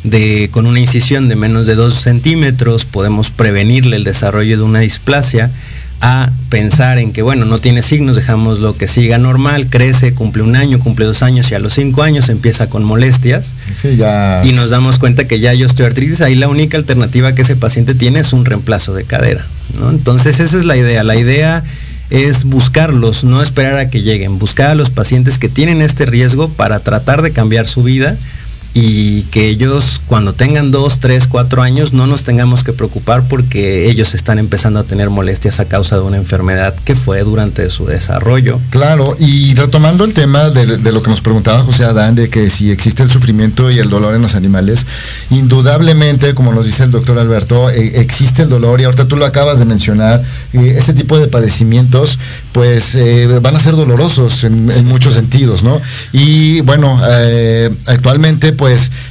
de, 0.04 0.48
con 0.52 0.66
una 0.66 0.80
incisión 0.80 1.28
de 1.28 1.36
menos 1.36 1.66
de 1.66 1.74
2 1.74 1.94
centímetros 1.94 2.84
podemos 2.84 3.30
prevenirle 3.30 3.96
el 3.96 4.04
desarrollo 4.04 4.56
de 4.56 4.62
una 4.62 4.80
displasia 4.80 5.50
a 6.02 6.30
pensar 6.50 6.98
en 6.98 7.10
que 7.12 7.22
bueno 7.22 7.46
no 7.46 7.58
tiene 7.58 7.82
signos 7.82 8.16
dejamos 8.16 8.58
lo 8.58 8.76
que 8.76 8.86
siga 8.86 9.16
normal 9.16 9.68
crece 9.70 10.12
cumple 10.12 10.42
un 10.42 10.54
año 10.54 10.78
cumple 10.78 11.06
dos 11.06 11.22
años 11.22 11.50
y 11.50 11.54
a 11.54 11.58
los 11.58 11.72
cinco 11.72 12.02
años 12.02 12.28
empieza 12.28 12.68
con 12.68 12.84
molestias 12.84 13.54
Sí, 13.80 13.96
ya. 13.96 14.42
y 14.44 14.52
nos 14.52 14.68
damos 14.68 14.98
cuenta 14.98 15.26
que 15.26 15.40
ya 15.40 15.50
hay 15.50 15.64
osteoartritis, 15.64 16.20
ahí 16.20 16.34
la 16.34 16.48
única 16.48 16.76
alternativa 16.76 17.34
que 17.34 17.42
ese 17.42 17.56
paciente 17.56 17.94
tiene 17.94 18.20
es 18.20 18.34
un 18.34 18.44
reemplazo 18.44 18.92
de 18.92 19.04
cadera. 19.04 19.46
¿no? 19.80 19.88
Entonces 19.90 20.38
esa 20.38 20.58
es 20.58 20.64
la 20.64 20.76
idea. 20.76 21.02
La 21.02 21.16
idea 21.16 21.64
es 22.10 22.44
buscarlos, 22.44 23.24
no 23.24 23.42
esperar 23.42 23.78
a 23.78 23.90
que 23.90 24.02
lleguen, 24.02 24.38
buscar 24.38 24.70
a 24.70 24.74
los 24.74 24.90
pacientes 24.90 25.38
que 25.38 25.48
tienen 25.48 25.82
este 25.82 26.06
riesgo 26.06 26.48
para 26.48 26.80
tratar 26.80 27.22
de 27.22 27.32
cambiar 27.32 27.66
su 27.66 27.82
vida 27.82 28.16
y 28.78 29.22
que 29.30 29.48
ellos 29.48 30.02
cuando 30.06 30.34
tengan 30.34 30.70
dos, 30.70 31.00
tres, 31.00 31.26
cuatro 31.26 31.62
años 31.62 31.94
no 31.94 32.06
nos 32.06 32.24
tengamos 32.24 32.62
que 32.62 32.74
preocupar 32.74 33.26
porque 33.26 33.88
ellos 33.88 34.12
están 34.12 34.38
empezando 34.38 34.78
a 34.78 34.84
tener 34.84 35.08
molestias 35.08 35.60
a 35.60 35.64
causa 35.64 35.96
de 35.96 36.02
una 36.02 36.18
enfermedad 36.18 36.74
que 36.84 36.94
fue 36.94 37.22
durante 37.22 37.70
su 37.70 37.86
desarrollo. 37.86 38.60
Claro, 38.68 39.16
y 39.18 39.54
retomando 39.54 40.04
el 40.04 40.12
tema 40.12 40.50
de, 40.50 40.92
lo 40.92 41.02
que 41.02 41.08
nos 41.08 41.22
preguntaba 41.22 41.58
José 41.60 41.86
Adán, 41.86 42.16
de 42.16 42.28
que 42.28 42.50
si 42.50 42.70
existe 42.70 43.02
el 43.02 43.08
sufrimiento 43.08 43.70
y 43.70 43.78
el 43.78 43.88
dolor 43.88 44.14
en 44.14 44.20
los 44.20 44.34
animales, 44.34 44.84
indudablemente, 45.30 46.34
como 46.34 46.52
nos 46.52 46.66
dice 46.66 46.84
el 46.84 46.90
doctor 46.90 47.18
Alberto, 47.18 47.70
eh, 47.70 47.92
existe 48.00 48.42
el 48.42 48.50
dolor 48.50 48.82
y 48.82 48.84
ahorita 48.84 49.08
tú 49.08 49.16
lo 49.16 49.24
acabas 49.24 49.58
de 49.58 49.64
mencionar, 49.64 50.22
eh, 50.52 50.74
este 50.76 50.92
tipo 50.92 51.18
de 51.18 51.28
padecimientos 51.28 52.18
pues 52.52 52.94
eh, 52.94 53.26
van 53.40 53.56
a 53.56 53.58
ser 53.58 53.74
dolorosos 53.74 54.44
en, 54.44 54.70
en 54.70 54.84
muchos 54.84 55.14
sentidos, 55.14 55.62
¿no? 55.62 55.80
Y 56.12 56.60
bueno, 56.60 57.00
eh, 57.08 57.70
actualmente 57.86 58.52
pues 58.52 58.65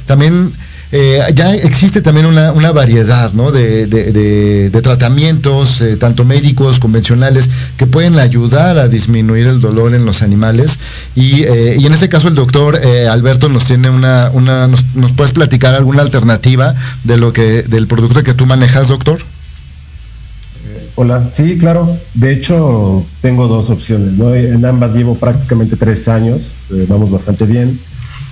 también 0.06 0.52
eh, 0.92 1.20
ya 1.34 1.52
existe 1.52 2.00
también 2.00 2.26
una, 2.26 2.72
variedad 2.72 3.32
¿no? 3.32 3.50
de, 3.50 4.70
tratamientos, 4.82 5.80
eh, 5.80 5.96
tanto 5.96 6.24
médicos, 6.24 6.78
convencionales, 6.78 7.48
que 7.76 7.86
pueden 7.86 8.18
ayudar 8.18 8.78
a 8.78 8.88
disminuir 8.88 9.46
el 9.46 9.60
dolor 9.60 9.94
en 9.94 10.06
los 10.06 10.22
animales. 10.22 10.78
Y, 11.14 11.42
eh, 11.42 11.76
y 11.78 11.86
en 11.86 11.92
este 11.92 12.08
caso 12.08 12.28
el 12.28 12.34
doctor 12.34 12.80
Alberto 13.10 13.48
nos 13.48 13.64
tiene 13.64 13.90
una, 13.90 14.30
una 14.32 14.68
nos, 14.68 15.12
puedes 15.16 15.32
platicar 15.32 15.74
alguna 15.74 16.02
alternativa 16.02 16.74
de 17.04 17.16
lo 17.16 17.32
que, 17.32 17.62
del 17.62 17.86
producto 17.86 18.22
que 18.22 18.34
tú 18.34 18.46
manejas, 18.46 18.88
doctor. 18.88 19.18
Hola, 20.94 21.28
sí, 21.32 21.58
claro. 21.58 21.94
De 22.14 22.32
hecho, 22.32 23.04
tengo 23.20 23.48
dos 23.48 23.68
opciones. 23.70 24.14
En 24.18 24.64
ambas 24.64 24.94
llevo 24.94 25.14
prácticamente 25.14 25.76
tres 25.76 26.08
años, 26.08 26.52
vamos 26.88 27.10
bastante 27.10 27.44
bien. 27.44 27.78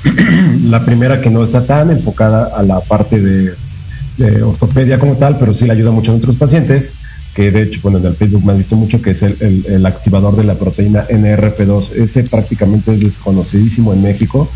la 0.71 0.85
primera 0.85 1.21
que 1.21 1.31
no 1.31 1.43
está 1.43 1.65
tan 1.67 1.91
enfocada 1.91 2.51
a 2.57 2.63
la 2.63 2.81
parte 2.81 3.21
de, 3.21 3.53
de 4.19 4.43
ortopedia 4.43 4.99
como 4.99 5.15
tal, 5.17 5.39
pero 5.39 5.55
sí 5.55 5.65
le 5.67 5.73
ayuda 5.73 5.91
mucho 5.91 6.11
a 6.11 6.15
nuestros 6.15 6.37
pacientes, 6.37 6.93
que 7.35 7.51
de 7.51 7.63
hecho, 7.63 7.81
bueno, 7.83 7.99
en 7.99 8.07
el 8.07 8.15
Facebook 8.15 8.45
me 8.45 8.53
han 8.53 8.59
visto 8.59 8.77
mucho, 8.77 9.03
que 9.03 9.11
es 9.11 9.23
el, 9.23 9.37
el- 9.41 9.67
el 9.67 9.87
activador 9.87 10.37
de 10.37 10.45
la 10.45 10.55
proteína 10.55 11.03
NRP2. 11.09 11.93
Ese 11.97 12.23
prácticamente 12.25 12.93
es 12.93 13.01
desconocidísimo 13.01 13.93
en 13.93 14.03
México 14.03 14.49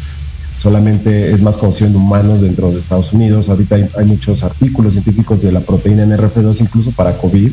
solamente 0.56 1.30
es 1.32 1.40
más 1.40 1.56
conocido 1.56 1.88
en 1.88 1.94
humanos 1.94 2.40
dentro 2.40 2.72
de 2.72 2.80
Estados 2.80 3.12
Unidos. 3.12 3.48
Ahorita 3.48 3.76
hay, 3.76 3.88
hay 3.96 4.04
muchos 4.06 4.42
artículos 4.42 4.94
científicos 4.94 5.40
de 5.40 5.52
la 5.52 5.60
proteína 5.60 6.04
NRF2, 6.04 6.60
incluso 6.62 6.90
para 6.90 7.16
COVID. 7.16 7.52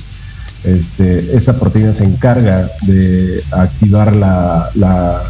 Este, 0.63 1.35
esta 1.37 1.59
proteína 1.59 1.93
se 1.93 2.03
encarga 2.05 2.67
de 2.87 3.43
activar 3.51 4.15
la- 4.15 4.69
la- 4.73 5.21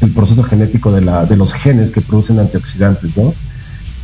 el 0.00 0.10
proceso 0.12 0.42
genético 0.42 0.90
de, 0.92 1.00
la- 1.02 1.24
de 1.26 1.36
los 1.36 1.52
genes 1.54 1.90
que 1.90 2.00
producen 2.00 2.38
antioxidantes, 2.38 3.16
¿no? 3.16 3.32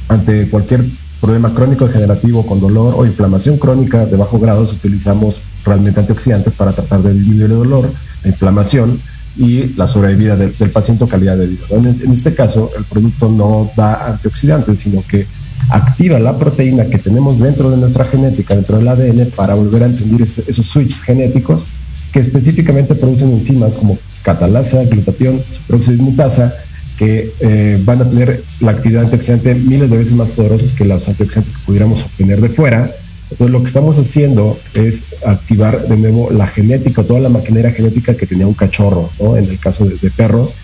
Ante 0.08 0.48
cualquier 0.48 0.84
problema 1.20 1.52
crónico 1.54 1.86
degenerativo 1.86 2.44
con 2.46 2.60
dolor 2.60 2.94
o 2.96 3.06
inflamación 3.06 3.56
crónica 3.58 4.04
de 4.06 4.16
bajo 4.16 4.38
grado, 4.38 4.62
utilizamos 4.62 5.42
realmente 5.64 6.00
antioxidantes 6.00 6.52
para 6.52 6.72
tratar 6.72 7.02
de 7.02 7.14
disminuir 7.14 7.50
el 7.50 7.56
dolor, 7.58 7.90
la 8.22 8.28
inflamación 8.30 8.98
y 9.38 9.74
la 9.76 9.86
sobrevida 9.86 10.36
del, 10.36 10.56
del 10.56 10.70
paciente 10.70 11.04
o 11.04 11.08
calidad 11.08 11.36
de 11.36 11.46
vida. 11.46 11.64
En, 11.70 11.86
en 11.86 12.12
este 12.12 12.34
caso, 12.34 12.70
el 12.76 12.84
producto 12.84 13.30
no 13.30 13.70
da 13.76 14.06
antioxidantes, 14.06 14.78
sino 14.78 15.02
que 15.06 15.26
activa 15.70 16.18
la 16.18 16.38
proteína 16.38 16.84
que 16.86 16.98
tenemos 16.98 17.38
dentro 17.40 17.70
de 17.70 17.76
nuestra 17.78 18.04
genética, 18.04 18.54
dentro 18.54 18.76
del 18.78 18.86
ADN, 18.88 19.30
para 19.34 19.54
volver 19.54 19.82
a 19.82 19.86
encender 19.86 20.22
ese- 20.22 20.44
esos 20.46 20.66
switches 20.66 21.02
genéticos 21.02 21.66
que 22.16 22.20
específicamente 22.20 22.94
producen 22.94 23.30
enzimas 23.30 23.74
como 23.74 23.98
catalasa, 24.22 24.82
glutatión, 24.84 25.38
superoxidismutasa, 25.38 26.50
que 26.96 27.30
eh, 27.40 27.78
van 27.84 28.00
a 28.00 28.08
tener 28.08 28.42
la 28.60 28.70
actividad 28.70 29.04
antioxidante 29.04 29.54
miles 29.54 29.90
de 29.90 29.98
veces 29.98 30.14
más 30.14 30.30
poderosos 30.30 30.72
que 30.72 30.86
los 30.86 31.06
antioxidantes 31.10 31.52
que 31.52 31.66
pudiéramos 31.66 32.04
obtener 32.04 32.40
de 32.40 32.48
fuera. 32.48 32.90
Entonces 33.30 33.50
lo 33.50 33.60
que 33.60 33.66
estamos 33.66 33.98
haciendo 33.98 34.58
es 34.72 35.04
activar 35.26 35.88
de 35.88 35.96
nuevo 35.98 36.30
la 36.30 36.46
genética, 36.46 37.02
toda 37.02 37.20
la 37.20 37.28
maquinaria 37.28 37.72
genética 37.72 38.16
que 38.16 38.26
tenía 38.26 38.46
un 38.46 38.54
cachorro, 38.54 39.10
¿no? 39.20 39.36
en 39.36 39.44
el 39.44 39.58
caso 39.58 39.84
de, 39.84 39.94
de 39.96 40.10
perros, 40.10 40.54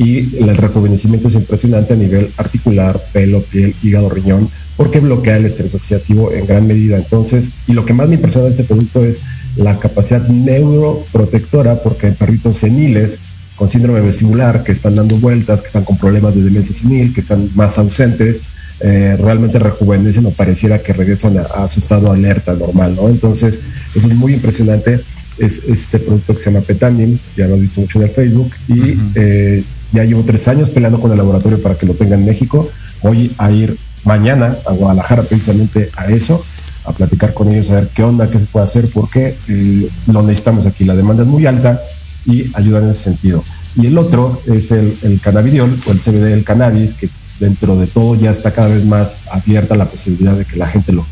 y 0.00 0.42
el 0.42 0.56
rejuvenecimiento 0.56 1.28
es 1.28 1.34
impresionante 1.34 1.92
a 1.92 1.96
nivel 1.98 2.30
articular, 2.38 2.98
pelo, 3.12 3.42
piel, 3.42 3.74
hígado, 3.82 4.08
riñón, 4.08 4.48
porque 4.78 4.98
bloquea 4.98 5.36
el 5.36 5.44
estrés 5.44 5.74
oxidativo 5.74 6.32
en 6.32 6.46
gran 6.46 6.66
medida. 6.66 6.96
Entonces, 6.96 7.50
y 7.68 7.74
lo 7.74 7.84
que 7.84 7.92
más 7.92 8.08
me 8.08 8.14
impresiona 8.14 8.46
de 8.46 8.50
este 8.50 8.64
producto 8.64 9.04
es 9.04 9.20
la 9.56 9.78
capacidad 9.78 10.26
neuroprotectora, 10.26 11.82
porque 11.82 12.06
en 12.06 12.14
perritos 12.14 12.56
seniles 12.56 13.18
con 13.56 13.68
síndrome 13.68 14.00
vestibular 14.00 14.64
que 14.64 14.72
están 14.72 14.94
dando 14.94 15.16
vueltas, 15.16 15.60
que 15.60 15.66
están 15.66 15.84
con 15.84 15.98
problemas 15.98 16.34
de 16.34 16.44
demencia 16.44 16.74
senil, 16.74 17.12
que 17.12 17.20
están 17.20 17.50
más 17.54 17.76
ausentes, 17.76 18.40
eh, 18.80 19.18
realmente 19.20 19.58
rejuvenecen 19.58 20.24
o 20.24 20.30
pareciera 20.30 20.78
que 20.78 20.94
regresan 20.94 21.36
a, 21.36 21.42
a 21.42 21.68
su 21.68 21.78
estado 21.78 22.10
alerta 22.10 22.54
normal, 22.54 22.96
¿no? 22.96 23.10
Entonces, 23.10 23.60
eso 23.94 24.06
es 24.06 24.16
muy 24.16 24.32
impresionante. 24.32 24.98
Es 25.36 25.62
este 25.68 25.98
producto 25.98 26.32
que 26.32 26.38
se 26.38 26.50
llama 26.50 26.64
Petanim, 26.64 27.18
ya 27.36 27.46
lo 27.48 27.56
he 27.56 27.60
visto 27.60 27.82
mucho 27.82 27.98
en 27.98 28.04
el 28.04 28.10
Facebook, 28.10 28.50
y 28.68 28.98
eh, 29.14 29.62
ya 29.92 30.04
llevo 30.04 30.22
tres 30.24 30.48
años 30.48 30.70
peleando 30.70 31.00
con 31.00 31.10
el 31.10 31.18
laboratorio 31.18 31.60
para 31.62 31.76
que 31.76 31.86
lo 31.86 31.94
tenga 31.94 32.14
en 32.14 32.24
México. 32.24 32.68
Voy 33.02 33.32
a 33.38 33.50
ir 33.50 33.76
mañana 34.04 34.56
a 34.66 34.72
Guadalajara 34.72 35.22
precisamente 35.22 35.90
a 35.96 36.06
eso, 36.06 36.42
a 36.84 36.92
platicar 36.92 37.34
con 37.34 37.48
ellos, 37.48 37.70
a 37.70 37.76
ver 37.76 37.88
qué 37.88 38.02
onda, 38.02 38.30
qué 38.30 38.38
se 38.38 38.46
puede 38.46 38.64
hacer, 38.64 38.88
porque 38.92 39.36
eh, 39.48 39.88
lo 40.06 40.22
necesitamos 40.22 40.66
aquí. 40.66 40.84
La 40.84 40.94
demanda 40.94 41.22
es 41.22 41.28
muy 41.28 41.46
alta 41.46 41.80
y 42.26 42.50
ayudan 42.54 42.84
en 42.84 42.90
ese 42.90 43.02
sentido. 43.02 43.44
Y 43.76 43.86
el 43.86 43.98
otro 43.98 44.40
es 44.46 44.70
el, 44.72 44.96
el 45.02 45.20
cannabidiol 45.20 45.76
o 45.86 45.92
el 45.92 45.98
CBD 46.00 46.30
del 46.30 46.44
cannabis, 46.44 46.94
que 46.94 47.08
dentro 47.38 47.76
de 47.76 47.86
todo 47.86 48.14
ya 48.14 48.30
está 48.30 48.52
cada 48.52 48.68
vez 48.68 48.84
más 48.84 49.18
abierta 49.32 49.74
la 49.74 49.86
posibilidad 49.86 50.34
de 50.36 50.44
que 50.44 50.56
la 50.56 50.66
gente 50.66 50.92
lo, 50.92 51.06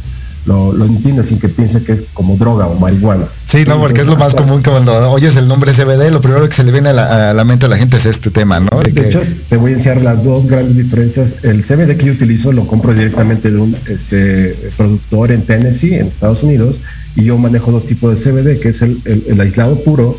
lo, 0.48 0.72
lo 0.72 0.86
entienda 0.86 1.22
sin 1.22 1.38
que 1.38 1.48
piense 1.48 1.82
que 1.84 1.92
es 1.92 2.04
como 2.14 2.36
droga 2.36 2.66
o 2.66 2.74
marihuana. 2.78 3.26
Sí, 3.44 3.64
no, 3.66 3.78
porque 3.78 4.00
es 4.00 4.06
lo 4.06 4.16
más 4.16 4.34
común 4.34 4.62
que 4.62 4.70
cuando 4.70 4.92
oyes 5.12 5.36
el 5.36 5.46
nombre 5.46 5.72
CBD, 5.72 6.10
lo 6.10 6.20
primero 6.20 6.48
que 6.48 6.54
se 6.54 6.64
le 6.64 6.72
viene 6.72 6.88
a 6.88 6.92
la, 6.94 7.30
a 7.30 7.34
la 7.34 7.44
mente 7.44 7.66
a 7.66 7.68
la 7.68 7.76
gente 7.76 7.98
es 7.98 8.06
este 8.06 8.30
tema, 8.30 8.58
¿no? 8.58 8.80
De 8.82 8.90
De 8.90 9.00
que- 9.02 9.06
hecho, 9.08 9.20
te 9.48 9.56
voy 9.58 9.72
a 9.72 9.74
enseñar 9.74 10.00
las 10.02 10.24
dos 10.24 10.46
grandes 10.46 10.76
diferencias. 10.76 11.36
El 11.44 11.62
CBD 11.62 11.96
que 11.96 12.06
yo 12.06 12.12
utilizo 12.12 12.52
lo 12.52 12.66
compro 12.66 12.94
directamente 12.94 13.50
de 13.50 13.58
un 13.58 13.76
este, 13.88 14.56
productor 14.76 15.32
en 15.32 15.42
Tennessee, 15.42 15.94
en 15.94 16.06
Estados 16.06 16.42
Unidos, 16.42 16.80
y 17.14 17.24
yo 17.24 17.36
manejo 17.38 17.70
dos 17.70 17.84
tipos 17.84 18.10
de 18.12 18.30
CBD, 18.32 18.58
que 18.60 18.70
es 18.70 18.82
el, 18.82 19.00
el- 19.04 19.24
el 19.28 19.40
aislado 19.40 19.78
puro, 19.84 20.16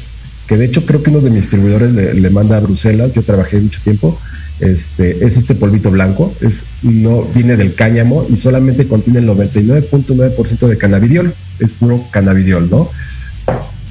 que 0.48 0.58
de 0.58 0.66
hecho 0.66 0.86
creo 0.86 1.02
que 1.04 1.10
uno 1.12 1.20
de 1.22 1.30
mis 1.30 1.40
distribuidores 1.42 1.94
le, 1.94 2.14
le 2.14 2.30
manda 2.30 2.58
a 2.58 2.60
Bruselas, 2.60 3.14
yo 3.14 3.22
trabajé 3.24 3.60
mucho 3.60 3.80
tiempo, 3.84 4.20
este, 4.60 5.26
es 5.26 5.38
este 5.38 5.56
polvito 5.56 5.90
blanco, 5.92 6.34
es, 6.42 6.66
no 6.84 7.24
viene 7.24 7.56
del 7.58 7.74
cáñamo 7.76 8.26
y 8.30 8.38
solamente 8.38 8.88
contiene 8.88 9.20
el 9.20 9.28
99.9% 9.28 10.68
de 10.68 10.78
cannabidiol, 10.78 11.34
es 11.60 11.72
puro 11.74 12.04
cannabidiol, 12.12 12.70
¿no? 12.70 12.90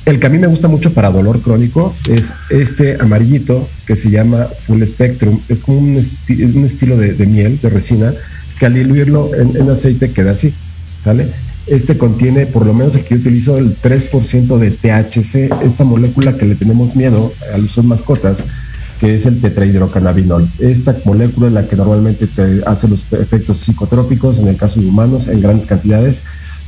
El 0.04 0.18
que 0.18 0.26
a 0.26 0.30
mí 0.30 0.38
me 0.38 0.46
gusta 0.46 0.68
mucho 0.68 0.94
para 0.94 1.10
dolor 1.10 1.42
crónico 1.42 1.94
es 2.08 2.32
este 2.48 2.96
amarillito 2.98 3.68
que 3.86 3.94
se 3.94 4.10
llama 4.10 4.46
Full 4.66 4.82
Spectrum. 4.84 5.38
Es 5.50 5.58
como 5.60 5.78
un, 5.78 5.96
esti- 5.96 6.54
un 6.56 6.64
estilo 6.64 6.96
de, 6.96 7.12
de 7.12 7.26
miel, 7.26 7.58
de 7.60 7.68
resina, 7.68 8.14
que 8.58 8.64
al 8.66 8.72
diluirlo 8.72 9.30
en, 9.34 9.54
en 9.54 9.68
aceite 9.68 10.10
queda 10.10 10.30
así, 10.30 10.54
¿sale? 11.02 11.26
Este 11.66 11.98
contiene, 11.98 12.46
por 12.46 12.64
lo 12.64 12.72
menos 12.72 12.96
el 12.96 13.02
que 13.04 13.16
yo 13.16 13.20
utilizo, 13.20 13.58
el 13.58 13.76
3% 13.78 14.56
de 14.56 14.70
THC, 14.70 15.52
esta 15.62 15.84
molécula 15.84 16.32
que 16.32 16.46
le 16.46 16.54
tenemos 16.54 16.96
miedo 16.96 17.30
a 17.52 17.58
los 17.58 17.76
mascotas, 17.84 18.44
que 19.00 19.14
es 19.14 19.26
el 19.26 19.40
tetrahidrocannabinol. 19.40 20.46
Esta 20.58 20.96
molécula 21.04 21.48
es 21.48 21.52
la 21.54 21.66
que 21.66 21.76
normalmente 21.76 22.26
te 22.26 22.60
hace 22.66 22.88
los 22.88 23.12
efectos 23.12 23.58
psicotrópicos, 23.58 24.38
en 24.38 24.48
el 24.48 24.56
caso 24.56 24.80
de 24.80 24.86
humanos, 24.86 25.28
en 25.28 25.40
grandes 25.40 25.66
cantidades, 25.66 26.22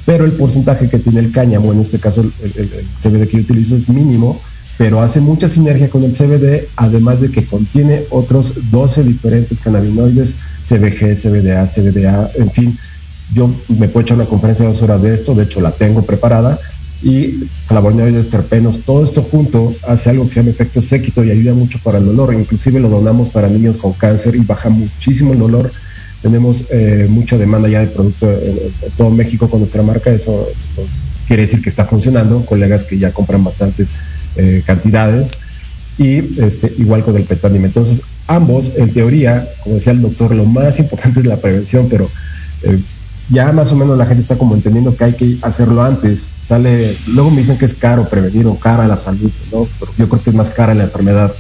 pero 0.06 0.24
el 0.24 0.32
porcentaje 0.32 0.88
que 0.88 0.98
tiene 0.98 1.20
el 1.20 1.32
cáñamo, 1.32 1.72
en 1.72 1.80
este 1.80 1.98
caso 1.98 2.20
el, 2.22 2.32
el- 2.56 2.70
el 2.72 2.86
CBD 3.02 3.26
que 3.28 3.36
yo 3.38 3.42
utilizo 3.42 3.74
es 3.76 3.88
mínimo, 3.88 4.40
pero 4.78 5.02
hace 5.02 5.20
mucha 5.20 5.46
sinergia 5.48 5.90
con 5.90 6.02
el 6.04 6.12
CBD, 6.12 6.66
además 6.76 7.20
de 7.20 7.30
que 7.30 7.44
contiene 7.44 8.04
otros 8.10 8.70
12 8.70 9.02
diferentes 9.04 9.58
cannabinoides, 9.58 10.36
CBG, 10.66 11.16
CBDA, 11.20 11.66
CBDA, 11.66 12.30
en 12.36 12.50
fin. 12.50 12.78
Yo 13.34 13.48
me 13.78 13.88
puedo 13.88 14.00
echar 14.04 14.16
una 14.16 14.26
conferencia 14.26 14.64
de 14.64 14.72
dos 14.72 14.82
horas 14.82 15.02
de 15.02 15.14
esto, 15.14 15.34
de 15.34 15.44
hecho 15.44 15.60
la 15.60 15.70
tengo 15.72 16.02
preparada, 16.02 16.58
y 17.02 17.44
flavonoides, 17.66 18.28
terpenos, 18.28 18.80
todo 18.80 19.02
esto 19.04 19.22
junto 19.22 19.74
hace 19.88 20.10
algo 20.10 20.24
que 20.26 20.34
se 20.34 20.40
llama 20.40 20.50
efecto 20.50 20.82
séquito 20.82 21.24
y 21.24 21.30
ayuda 21.30 21.54
mucho 21.54 21.78
para 21.82 21.98
el 21.98 22.04
dolor. 22.06 22.34
Inclusive 22.34 22.78
lo 22.80 22.88
donamos 22.88 23.30
para 23.30 23.48
niños 23.48 23.78
con 23.78 23.92
cáncer 23.94 24.36
y 24.36 24.40
baja 24.40 24.68
muchísimo 24.68 25.32
el 25.32 25.38
dolor. 25.38 25.70
Tenemos 26.20 26.64
eh, 26.70 27.06
mucha 27.08 27.38
demanda 27.38 27.68
ya 27.68 27.80
de 27.80 27.86
producto 27.86 28.30
en, 28.30 28.38
en- 28.50 28.58
en 28.82 28.90
todo 28.96 29.08
México 29.10 29.48
con 29.48 29.60
nuestra 29.60 29.82
marca. 29.82 30.10
Eso 30.10 30.46
pues, 30.76 30.88
quiere 31.26 31.42
decir 31.42 31.62
que 31.62 31.70
está 31.70 31.86
funcionando. 31.86 32.44
Colegas 32.44 32.84
que 32.84 32.98
ya 32.98 33.12
compran 33.12 33.42
bastantes 33.42 33.88
eh, 34.36 34.62
cantidades. 34.66 35.32
Y 35.96 36.16
este, 36.42 36.72
igual 36.78 37.02
con 37.04 37.16
el 37.16 37.22
petánim. 37.24 37.64
Entonces, 37.64 38.02
ambos, 38.26 38.72
en 38.76 38.92
teoría, 38.92 39.48
como 39.64 39.76
decía 39.76 39.92
el 39.92 40.02
doctor, 40.02 40.34
lo 40.34 40.44
más 40.44 40.78
importante 40.78 41.20
es 41.20 41.26
la 41.26 41.36
prevención, 41.38 41.88
pero 41.88 42.06
eh, 42.64 42.78
ya 43.30 43.52
más 43.52 43.70
o 43.72 43.76
menos 43.76 43.96
la 43.96 44.06
gente 44.06 44.22
está 44.22 44.36
como 44.36 44.54
entendiendo 44.54 44.96
que 44.96 45.04
hay 45.04 45.12
que 45.12 45.36
hacerlo 45.42 45.82
antes. 45.82 46.28
Sale, 46.42 46.96
luego 47.08 47.30
me 47.30 47.38
dicen 47.38 47.58
que 47.58 47.64
es 47.64 47.74
caro 47.74 48.08
prevenir 48.08 48.46
o 48.46 48.56
cara 48.56 48.86
la 48.86 48.96
salud, 48.96 49.30
¿no? 49.52 49.68
Pero 49.78 49.92
yo 49.96 50.08
creo 50.08 50.22
que 50.22 50.30
es 50.30 50.36
más 50.36 50.50
cara 50.50 50.74
la 50.74 50.84
enfermedad. 50.84 51.32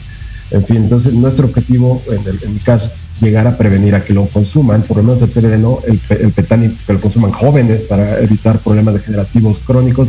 En 0.52 0.64
fin, 0.64 0.76
entonces 0.76 1.12
nuestro 1.14 1.46
objetivo, 1.46 2.02
en, 2.08 2.20
el, 2.26 2.38
en 2.42 2.54
mi 2.54 2.60
caso, 2.60 2.90
llegar 3.20 3.46
a 3.46 3.56
prevenir 3.56 3.94
a 3.94 4.00
que 4.00 4.14
lo 4.14 4.26
consuman, 4.26 4.82
por 4.82 4.96
lo 4.98 5.02
menos 5.02 5.22
el 5.22 5.28
CBD 5.28 5.58
no, 5.58 5.78
el, 5.86 6.00
el 6.20 6.32
petani 6.32 6.68
que 6.70 6.92
lo 6.92 7.00
consuman 7.00 7.30
jóvenes 7.30 7.82
para 7.82 8.20
evitar 8.20 8.58
problemas 8.60 8.94
degenerativos 8.94 9.58
crónicos 9.58 10.08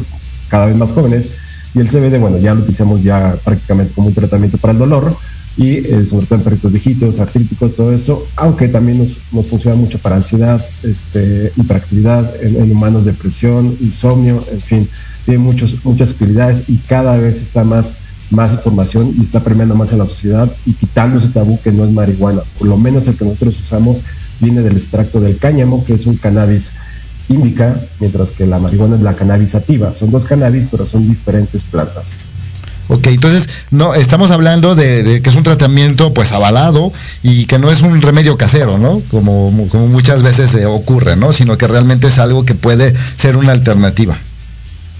cada 0.50 0.66
vez 0.66 0.76
más 0.76 0.94
jóvenes. 0.94 1.32
Y 1.74 1.80
el 1.80 1.88
CBD, 1.88 2.20
bueno, 2.20 2.38
ya 2.38 2.54
lo 2.54 2.62
utilizamos 2.62 3.02
ya 3.02 3.36
prácticamente 3.44 3.94
como 3.94 4.08
un 4.08 4.14
tratamiento 4.14 4.58
para 4.58 4.74
el 4.74 4.80
dolor 4.80 5.16
y 5.58 5.78
eh, 5.78 6.04
sobre 6.04 6.26
todo 6.26 6.70
viejitos, 6.70 7.20
artríticos, 7.20 7.76
todo 7.76 7.94
eso, 7.94 8.26
aunque 8.38 8.68
también 8.68 9.00
nos, 9.00 9.48
funciona 9.48 9.76
mucho 9.76 10.00
para 10.00 10.16
ansiedad, 10.16 10.64
este, 10.84 11.52
hiperactividad, 11.58 12.34
en, 12.42 12.72
humanos 12.72 13.06
depresión, 13.06 13.76
insomnio, 13.82 14.44
en 14.52 14.62
fin, 14.62 14.90
tiene 15.26 15.40
muchos, 15.40 15.84
muchas 15.86 16.12
utilidades 16.12 16.70
y 16.70 16.78
cada 16.78 17.18
vez 17.18 17.42
está 17.42 17.64
más, 17.64 17.98
más 18.32 18.54
información 18.54 19.14
y 19.20 19.24
está 19.24 19.42
premiando 19.42 19.76
más 19.76 19.92
en 19.92 20.00
la 20.00 20.08
sociedad 20.08 20.50
y 20.66 20.74
quitando 20.74 21.18
ese 21.18 21.30
tabú 21.30 21.60
que 21.62 21.72
no 21.72 21.84
es 21.84 21.92
marihuana. 21.92 22.42
Por 22.58 22.68
lo 22.68 22.78
menos 22.78 23.08
el 23.08 23.16
que 23.16 23.26
nosotros 23.26 23.60
usamos 23.60 24.02
viene 24.40 24.62
del 24.62 24.78
extracto 24.78 25.20
del 25.20 25.38
cáñamo, 25.38 25.84
que 25.84 25.94
es 25.94 26.06
un 26.06 26.16
cannabis 26.16 26.74
índica, 27.30 27.76
mientras 28.00 28.32
que 28.32 28.46
la 28.46 28.58
marihuana 28.58 28.96
es 28.96 29.02
la 29.02 29.14
cannabis 29.14 29.52
sativa. 29.52 29.94
Son 29.94 30.12
dos 30.12 30.26
cannabis, 30.26 30.66
pero 30.72 30.88
son 30.88 31.08
diferentes 31.08 31.62
plantas. 31.64 32.31
Ok, 32.94 33.08
entonces 33.08 33.48
no 33.72 33.96
estamos 33.96 34.32
hablando 34.32 34.76
de, 34.76 35.22
que 35.24 35.30
es 35.30 35.36
un 35.38 35.44
tratamiento 35.44 36.14
pues 36.14 36.34
avalado 36.34 36.92
y 37.24 37.46
que 37.46 37.58
no 37.58 37.72
es 37.72 37.84
un 37.84 38.02
remedio 38.02 38.36
casero, 38.36 38.78
¿no? 38.78 39.02
Como, 39.10 39.66
como 39.70 39.88
muchas 39.88 40.24
veces 40.24 40.54
eh, 40.56 40.66
ocurre, 40.66 41.16
¿no? 41.16 41.32
Sino 41.32 41.58
que 41.58 41.68
realmente 41.68 42.08
es 42.08 42.20
algo 42.20 42.44
que 42.44 42.54
puede 42.54 42.94
ser 43.16 43.38
una 43.38 43.54
alternativa. 43.54 44.18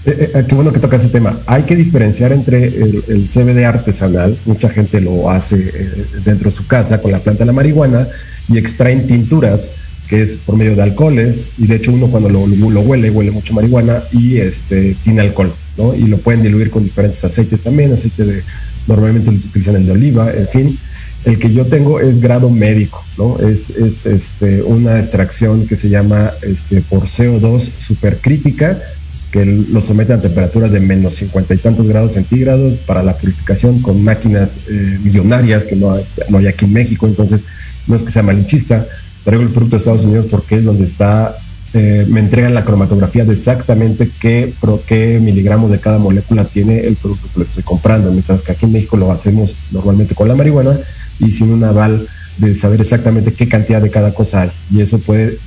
Eh, 0.06 0.30
eh, 0.34 0.44
qué 0.48 0.54
bueno 0.54 0.72
que 0.72 0.80
toca 0.80 0.96
ese 0.96 1.10
tema. 1.10 1.38
Hay 1.44 1.64
que 1.64 1.76
diferenciar 1.76 2.32
entre 2.32 2.64
el, 2.64 3.04
el 3.08 3.28
CBD 3.28 3.66
artesanal, 3.66 4.34
mucha 4.46 4.70
gente 4.70 4.98
lo 5.02 5.28
hace 5.28 5.56
eh, 5.56 6.06
dentro 6.24 6.48
de 6.48 6.56
su 6.56 6.66
casa 6.66 7.02
con 7.02 7.12
la 7.12 7.18
planta 7.18 7.40
de 7.40 7.46
la 7.48 7.52
marihuana 7.52 8.08
y 8.48 8.56
extraen 8.56 9.06
tinturas, 9.06 9.70
que 10.08 10.22
es 10.22 10.36
por 10.36 10.56
medio 10.56 10.74
de 10.74 10.82
alcoholes, 10.82 11.48
y 11.58 11.66
de 11.66 11.76
hecho 11.76 11.92
uno 11.92 12.06
cuando 12.06 12.30
lo, 12.30 12.46
lo 12.46 12.80
huele, 12.80 13.10
huele 13.10 13.32
mucho 13.32 13.52
marihuana 13.52 14.02
y 14.12 14.38
este, 14.38 14.96
tiene 15.04 15.20
alcohol, 15.20 15.52
¿no? 15.76 15.94
Y 15.94 16.06
lo 16.06 16.18
pueden 16.18 16.42
diluir 16.42 16.70
con 16.70 16.84
diferentes 16.84 17.22
aceites 17.24 17.62
también, 17.62 17.92
aceite 17.92 18.24
de, 18.24 18.42
normalmente 18.86 19.30
utilizan 19.30 19.76
el 19.76 19.86
de 19.86 19.92
oliva, 19.92 20.32
en 20.32 20.48
fin. 20.48 20.78
El 21.24 21.38
que 21.38 21.52
yo 21.52 21.66
tengo 21.66 22.00
es 22.00 22.20
grado 22.20 22.50
médico, 22.50 23.04
¿no? 23.16 23.38
Es, 23.38 23.70
es 23.70 24.06
este, 24.06 24.62
una 24.62 24.98
extracción 24.98 25.66
que 25.68 25.76
se 25.76 25.88
llama 25.88 26.32
este, 26.42 26.80
por 26.80 27.04
CO2 27.04 27.70
supercrítica, 27.78 28.76
que 29.30 29.44
lo 29.46 29.80
someten 29.80 30.16
a 30.16 30.20
temperaturas 30.20 30.72
de 30.72 30.80
menos 30.80 31.14
50 31.14 31.54
y 31.54 31.58
tantos 31.58 31.88
grados 31.88 32.12
centígrados 32.12 32.74
para 32.86 33.02
la 33.02 33.16
purificación 33.16 33.80
con 33.80 34.04
máquinas 34.04 34.58
eh, 34.68 34.98
millonarias 35.02 35.64
que 35.64 35.76
no 35.76 35.92
hay, 35.92 36.04
no 36.28 36.38
hay 36.38 36.48
aquí 36.48 36.66
en 36.66 36.72
México. 36.72 37.06
Entonces, 37.06 37.46
no 37.86 37.96
es 37.96 38.02
que 38.02 38.10
sea 38.10 38.22
malinchista, 38.22 38.86
traigo 39.24 39.42
el 39.42 39.48
producto 39.48 39.76
de 39.76 39.78
Estados 39.78 40.04
Unidos 40.04 40.26
porque 40.30 40.56
es 40.56 40.64
donde 40.64 40.84
está, 40.84 41.36
eh, 41.74 42.06
me 42.08 42.20
entregan 42.20 42.52
la 42.52 42.64
cromatografía 42.64 43.24
de 43.24 43.32
exactamente 43.32 44.10
qué, 44.20 44.52
pro, 44.60 44.82
qué 44.86 45.18
miligramos 45.22 45.70
de 45.70 45.80
cada 45.80 45.98
molécula 45.98 46.44
tiene 46.44 46.80
el 46.80 46.96
producto 46.96 47.28
que 47.32 47.40
le 47.40 47.46
estoy 47.46 47.62
comprando, 47.62 48.10
mientras 48.12 48.42
que 48.42 48.52
aquí 48.52 48.66
en 48.66 48.72
México 48.72 48.98
lo 48.98 49.10
hacemos 49.10 49.56
normalmente 49.70 50.14
con 50.14 50.28
la 50.28 50.36
marihuana 50.36 50.78
y 51.18 51.30
sin 51.30 51.50
un 51.50 51.64
aval 51.64 52.06
de 52.36 52.54
saber 52.54 52.80
exactamente 52.80 53.32
qué 53.32 53.48
cantidad 53.48 53.80
de 53.80 53.90
cada 53.90 54.12
cosa 54.12 54.42
hay. 54.42 54.50
Y 54.70 54.82
eso 54.82 54.98
puede 54.98 55.38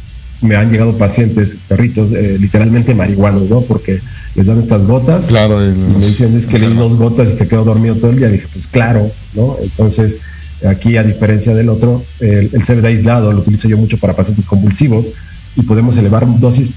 me 0.41 0.55
han 0.55 0.71
llegado 0.71 0.97
pacientes, 0.97 1.57
perritos, 1.67 2.11
eh, 2.11 2.37
literalmente 2.39 2.93
marihuanos, 2.93 3.49
¿no? 3.49 3.61
Porque 3.61 4.01
les 4.35 4.47
dan 4.47 4.57
estas 4.59 4.85
gotas 4.85 5.27
claro, 5.27 5.63
y 5.63 5.73
me 5.73 6.05
dicen, 6.05 6.35
es 6.35 6.45
que 6.45 6.59
le 6.59 6.69
di 6.69 6.75
dos 6.75 6.97
gotas 6.97 7.29
y 7.33 7.37
se 7.37 7.47
quedó 7.47 7.63
dormido 7.63 7.95
todo 7.95 8.11
el 8.11 8.17
día. 8.17 8.29
Dije, 8.29 8.47
pues 8.51 8.67
claro, 8.67 9.09
¿no? 9.33 9.57
Entonces, 9.61 10.21
aquí 10.67 10.97
a 10.97 11.03
diferencia 11.03 11.53
del 11.53 11.69
otro, 11.69 12.03
el, 12.19 12.49
el 12.51 12.63
CBD 12.63 12.85
aislado 12.85 13.31
lo 13.31 13.39
utilizo 13.39 13.67
yo 13.67 13.77
mucho 13.77 13.97
para 13.97 14.13
pacientes 14.13 14.45
convulsivos 14.45 15.13
y 15.55 15.61
podemos 15.63 15.97
elevar 15.97 16.27
dosis 16.39 16.71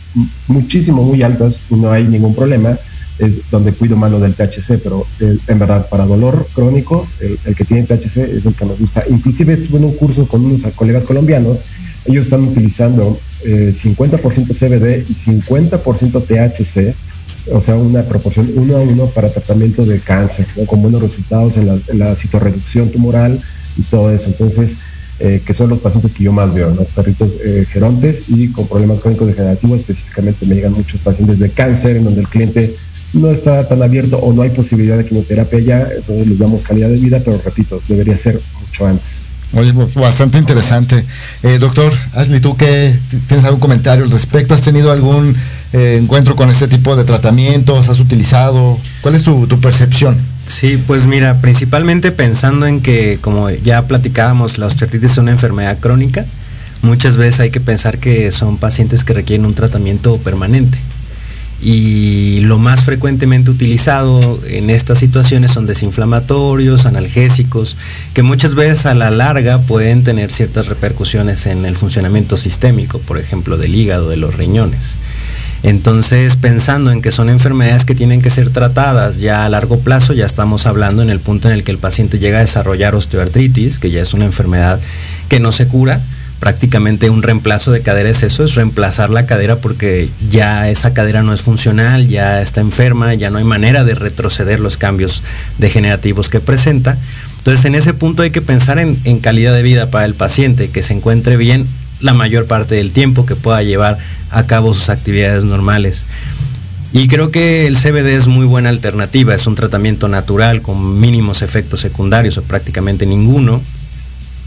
muchísimo, 0.47 1.03
muy 1.03 1.23
altas 1.23 1.61
y 1.71 1.75
no 1.75 1.91
hay 1.91 2.05
ningún 2.05 2.35
problema. 2.35 2.77
Es 3.19 3.51
donde 3.51 3.73
cuido 3.73 3.97
lo 3.97 4.21
del 4.21 4.35
THC, 4.35 4.79
pero 4.81 5.05
el, 5.19 5.41
en 5.49 5.59
verdad, 5.59 5.89
para 5.89 6.07
dolor 6.07 6.47
crónico, 6.55 7.05
el, 7.19 7.37
el, 7.47 7.57
que 7.57 7.65
tiene 7.65 7.83
THC 7.83 8.19
es 8.19 8.47
el 8.47 8.55
que 8.55 8.65
nos 8.65 8.79
gusta. 8.79 9.03
Inclusive 9.11 9.55
estuve 9.55 9.79
en 9.79 9.87
un 9.87 9.97
curso 9.97 10.29
con 10.29 10.45
unos 10.45 10.63
colegas 10.77 11.03
colombianos 11.03 11.65
ellos 12.09 12.25
están 12.25 12.43
utilizando 12.45 13.19
eh, 13.45 13.73
50% 13.73 14.21
CBD 14.55 15.05
y 15.09 15.15
50% 15.15 16.25
THC, 16.25 16.95
o 17.53 17.61
sea, 17.61 17.77
una 17.77 18.03
proporción 18.03 18.49
uno 18.57 18.77
a 18.77 18.81
uno 18.81 19.07
para 19.07 19.31
tratamiento 19.31 19.85
de 19.85 20.01
cáncer, 20.01 20.47
¿no? 20.57 20.65
con 20.65 20.83
buenos 20.83 21.03
resultados 21.03 21.57
en 21.57 21.67
la, 21.67 21.79
en 21.89 21.99
la 21.99 22.17
citorreducción 22.17 22.91
tumoral 22.91 23.39
y 23.77 23.83
todo 23.83 24.11
eso. 24.11 24.31
Entonces, 24.31 24.79
eh, 25.21 25.43
que 25.45 25.53
son 25.53 25.69
los 25.69 25.81
pacientes 25.81 26.13
que 26.13 26.25
yo 26.25 26.33
más 26.33 26.55
veo, 26.55 26.73
¿no? 26.73 26.83
perritos 26.85 27.37
eh, 27.45 27.67
gerontes 27.71 28.25
y 28.29 28.49
con 28.49 28.69
problemas 28.69 29.01
crónicos 29.01 29.27
degenerativos, 29.27 29.81
específicamente 29.81 30.47
me 30.47 30.55
llegan 30.55 30.73
muchos 30.73 31.01
pacientes 31.01 31.39
de 31.39 31.51
cáncer 31.51 31.97
en 31.97 32.05
donde 32.05 32.21
el 32.21 32.29
cliente 32.29 32.77
no 33.15 33.31
está 33.31 33.67
tan 33.67 33.83
abierto 33.83 34.19
o 34.19 34.33
no 34.33 34.43
hay 34.43 34.51
posibilidad 34.51 34.97
de 34.97 35.05
quimioterapia 35.05 35.59
ya, 35.61 35.89
entonces 35.97 36.27
les 36.27 36.39
damos 36.39 36.63
calidad 36.63 36.89
de 36.89 36.99
vida, 36.99 37.21
pero 37.25 37.41
repito, 37.45 37.81
debería 37.89 38.17
ser 38.17 38.41
mucho 38.61 38.87
antes. 38.87 39.29
Oye, 39.55 39.73
bastante 39.95 40.37
interesante. 40.37 41.05
Eh, 41.43 41.59
doctor 41.59 41.91
Ashley, 42.15 42.41
¿tú 42.41 42.57
qué 42.57 42.95
tienes 43.29 43.47
algún 43.47 43.61
comentario 43.61 44.05
al 44.05 44.11
respecto? 44.11 44.55
¿Has 44.55 44.61
tenido 44.61 44.93
algún 44.93 45.35
eh, 45.73 45.99
encuentro 46.01 46.37
con 46.37 46.51
este 46.51 46.69
tipo 46.69 46.97
de 46.97 47.05
tratamientos? 47.05 47.89
¿Has 47.89 47.99
utilizado? 47.99 48.79
¿Cuál 49.01 49.15
es 49.15 49.23
tu, 49.23 49.47
tu, 49.47 49.59
percepción? 49.59 50.17
Sí, 50.49 50.83
pues 50.87 51.05
mira, 51.05 51.41
principalmente 51.41 52.11
pensando 52.11 52.67
en 52.67 52.81
que, 52.81 53.19
como 53.21 53.51
ya 53.51 53.87
platicábamos, 53.87 54.59
la 54.59 54.67
osteoartritis 54.67 55.13
es 55.13 55.19
una 55.19 55.31
enfermedad 55.31 55.79
crónica, 55.79 56.25
muchas 56.83 57.17
veces 57.17 57.41
hay 57.41 57.51
que 57.51 57.61
pensar 57.61 57.99
que 57.99 58.33
son 58.33 58.57
pacientes 58.57 59.05
que 59.05 59.13
requieren 59.13 59.47
un 59.47 59.55
tratamiento 59.55 60.17
permanente 60.17 60.79
y 61.61 62.41
lo 62.43 62.59
más 62.59 62.85
frecuentemente 62.85 63.51
utilizado 63.51 64.41
en 64.47 64.71
estas 64.71 64.99
situaciones 64.99 65.51
son 65.53 65.67
desinflamatorios, 65.67 66.87
analgésicos, 66.87 67.77
que 68.15 68.23
muchas 68.23 68.55
veces 68.55 68.87
a 68.87 68.95
la 68.95 69.11
larga 69.11 69.59
pueden 69.59 70.05
tener 70.05 70.31
ciertas 70.31 70.69
repercusiones 70.69 71.47
en 71.47 71.65
el 71.65 71.77
funcionamiento 71.77 72.37
sistémico, 72.37 72.99
por 73.01 73.19
ejemplo, 73.19 73.57
del 73.57 73.75
hígado, 73.75 74.09
de 74.09 74.17
los 74.17 74.37
riñones. 74.37 74.95
Entonces, 75.63 76.37
pensando 76.37 76.93
en 76.93 77.03
que 77.03 77.11
son 77.11 77.29
enfermedades 77.29 77.85
que 77.85 77.95
tienen 77.95 78.23
que 78.23 78.31
ser 78.31 78.51
tratadas 78.51 79.19
ya 79.19 79.45
a 79.45 79.49
largo 79.49 79.81
plazo, 79.81 80.13
ya 80.13 80.25
estamos 80.25 80.67
hablando 80.67 81.03
en 81.03 81.11
el 81.11 81.21
punto 81.21 81.49
en 81.49 81.55
el 81.55 81.65
que 81.65 81.73
el 81.73 81.79
paciente 81.79 82.19
llega 82.19 82.39
a 82.39 82.43
desarrollar 82.43 82.95
osteoartritis, 82.95 83.79
que 83.79 83.91
ya 83.91 84.01
es 84.01 84.15
una 84.15 84.25
enfermedad 84.25 84.79
que 85.29 85.41
no 85.41 85.51
se 85.51 85.67
cura, 85.67 86.01
prácticamente 86.39 87.11
un 87.11 87.23
reemplazo 87.23 87.73
de 87.73 87.83
cadera 87.83 88.09
es 88.09 88.23
eso, 88.23 88.45
es 88.45 88.55
reemplazar 88.55 89.11
la 89.11 89.27
cadera 89.27 89.57
porque 89.57 90.09
ya 90.31 90.71
esa 90.71 90.95
cadera 90.95 91.23
no 91.23 91.35
es 91.35 91.43
funcional, 91.43 92.09
ya 92.09 92.41
está 92.41 92.61
enferma, 92.61 93.15
ya 93.15 93.31
no 93.31 93.39
hay 93.39 93.45
manera 93.45 93.85
de 93.85 93.95
retroceder 93.95 94.61
los 94.61 94.77
cambios 94.77 95.23
degenerativos 95.59 96.29
que 96.29 96.41
presenta. 96.41 96.97
Entonces 97.39 97.65
en 97.65 97.75
ese 97.75 97.95
punto 97.95 98.23
hay 98.23 98.31
que 98.31 98.43
pensar 98.43 98.79
en, 98.79 98.97
en 99.05 99.19
calidad 99.19 99.55
de 99.55 99.63
vida 99.63 99.91
para 99.91 100.05
el 100.05 100.15
paciente, 100.15 100.71
que 100.71 100.83
se 100.83 100.95
encuentre 100.95 101.37
bien 101.37 101.67
la 102.01 102.15
mayor 102.15 102.47
parte 102.47 102.77
del 102.77 102.93
tiempo, 102.93 103.27
que 103.27 103.35
pueda 103.35 103.63
llevar 103.63 103.99
a 104.31 104.47
cabo 104.47 104.75
sus 104.75 104.89
actividades 104.89 105.45
normales. 105.45 106.07
Y 106.93 107.09
creo 107.09 107.31
que 107.31 107.67
el 107.67 107.77
CBD 107.77 108.17
es 108.17 108.29
muy 108.29 108.47
buena 108.47 108.71
alternativa, 108.71 109.35
es 109.35 109.47
un 109.47 109.55
tratamiento 109.55 110.09
natural 110.09 110.63
con 110.63 111.01
mínimos 111.01 111.43
efectos 111.43 111.81
secundarios 111.81 112.39
o 112.39 112.43
prácticamente 112.43 113.05
ninguno 113.05 113.61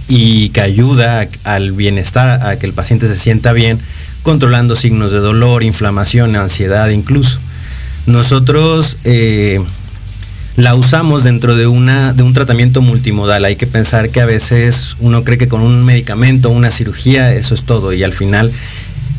y 0.08 0.50
que 0.50 0.62
ayuda 0.62 1.28
al 1.44 1.72
bienestar, 1.72 2.46
a 2.46 2.58
que 2.58 2.66
el 2.66 2.74
paciente 2.74 3.08
se 3.08 3.18
sienta 3.18 3.54
bien, 3.54 3.80
controlando 4.24 4.76
signos 4.76 5.12
de 5.12 5.20
dolor, 5.20 5.64
inflamación, 5.64 6.36
ansiedad 6.36 6.90
incluso. 6.90 7.40
Nosotros 8.08 8.98
eh, 9.04 9.62
la 10.58 10.76
usamos 10.76 11.24
dentro 11.24 11.56
de, 11.56 11.68
una, 11.68 12.14
de 12.14 12.24
un 12.24 12.34
tratamiento 12.34 12.82
multimodal. 12.82 13.46
Hay 13.46 13.56
que 13.56 13.68
pensar 13.68 14.10
que 14.10 14.20
a 14.20 14.26
veces 14.26 14.98
uno 15.00 15.24
cree 15.24 15.38
que 15.38 15.48
con 15.48 15.62
un 15.62 15.86
medicamento, 15.86 16.50
una 16.50 16.72
cirugía, 16.72 17.34
eso 17.34 17.56
es 17.56 17.64
todo 17.64 17.94
y 17.94 18.04
al 18.04 18.14
final 18.14 18.52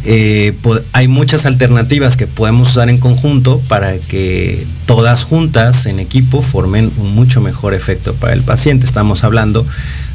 eh, 0.04 0.52
hay 0.92 1.06
muchas 1.06 1.46
alternativas 1.46 2.16
que 2.16 2.26
podemos 2.26 2.70
usar 2.70 2.90
en 2.90 2.98
conjunto 2.98 3.60
para 3.68 3.98
que 3.98 4.64
todas 4.86 5.22
juntas 5.24 5.86
en 5.86 6.00
equipo 6.00 6.42
formen 6.42 6.90
un 6.98 7.14
mucho 7.14 7.40
mejor 7.40 7.72
efecto 7.72 8.14
para 8.14 8.32
el 8.32 8.42
paciente. 8.42 8.84
Estamos 8.84 9.22
hablando 9.22 9.64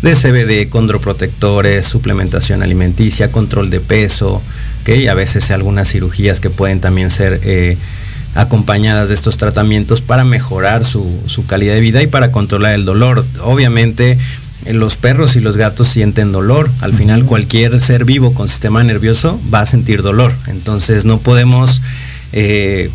de 0.02 0.14
CBD, 0.14 0.70
condroprotectores, 0.70 1.86
suplementación 1.88 2.64
alimenticia, 2.64 3.32
control 3.32 3.70
de 3.70 3.80
peso, 3.80 4.42
¿okay? 4.82 5.08
a 5.08 5.14
veces 5.14 5.52
algunas 5.52 5.90
cirugías 5.90 6.42
que 6.42 6.50
pueden 6.50 6.82
también 6.82 7.10
ser 7.10 7.40
eh, 7.44 7.78
acompañadas 8.36 9.08
de 9.08 9.16
estos 9.16 9.38
tratamientos 9.38 10.02
para 10.02 10.26
mejorar 10.26 10.84
su, 10.84 11.22
su 11.28 11.46
calidad 11.46 11.76
de 11.76 11.82
vida 11.82 12.04
y 12.04 12.08
para 12.08 12.32
controlar 12.34 12.76
el 12.76 12.84
dolor. 12.84 13.24
Obviamente 13.42 14.18
los 14.74 14.98
perros 14.98 15.36
y 15.36 15.40
los 15.40 15.58
gatos 15.58 15.88
sienten 15.88 16.32
dolor. 16.32 16.70
Al 16.82 16.94
final 16.94 17.26
cualquier 17.26 17.80
ser 17.82 18.06
vivo 18.06 18.34
con 18.34 18.50
sistema 18.50 18.84
nervioso 18.84 19.40
va 19.54 19.62
a 19.62 19.66
sentir 19.66 20.02
dolor. 20.02 20.34
Entonces 20.48 21.06
no 21.06 21.20
podemos 21.20 21.82
eh, 22.34 22.90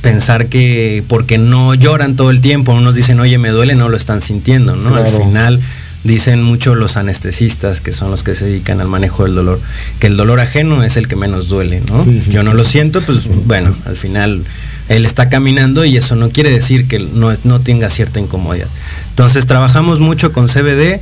pensar 0.00 0.46
que 0.46 1.04
porque 1.08 1.38
no 1.38 1.74
lloran 1.74 2.16
todo 2.16 2.30
el 2.30 2.40
tiempo, 2.40 2.72
unos 2.72 2.94
dicen, 2.94 3.20
oye, 3.20 3.38
me 3.38 3.50
duele, 3.50 3.74
no 3.74 3.88
lo 3.88 3.96
están 3.96 4.20
sintiendo, 4.20 4.76
¿no? 4.76 4.90
Claro. 4.90 5.06
Al 5.06 5.22
final 5.24 5.60
Dicen 6.04 6.42
mucho 6.42 6.74
los 6.74 6.96
anestesistas, 6.96 7.80
que 7.80 7.92
son 7.92 8.10
los 8.10 8.24
que 8.24 8.34
se 8.34 8.46
dedican 8.46 8.80
al 8.80 8.88
manejo 8.88 9.22
del 9.22 9.36
dolor, 9.36 9.60
que 10.00 10.08
el 10.08 10.16
dolor 10.16 10.40
ajeno 10.40 10.82
es 10.82 10.96
el 10.96 11.06
que 11.06 11.14
menos 11.14 11.48
duele, 11.48 11.80
¿no? 11.88 12.02
Sí, 12.02 12.20
sí, 12.20 12.32
Yo 12.32 12.42
no 12.42 12.50
sí, 12.50 12.56
lo 12.56 12.64
siento, 12.64 13.02
pues 13.02 13.28
bueno, 13.46 13.72
al 13.86 13.96
final 13.96 14.42
él 14.92 15.06
está 15.06 15.28
caminando 15.28 15.84
y 15.84 15.96
eso 15.96 16.16
no 16.16 16.30
quiere 16.30 16.50
decir 16.50 16.86
que 16.86 16.98
no, 16.98 17.60
tenga 17.60 17.90
cierta 17.90 18.20
incomodidad. 18.20 18.68
Entonces 19.10 19.46
trabajamos 19.46 20.00
mucho 20.00 20.32
con 20.32 20.48
CBD, 20.48 21.00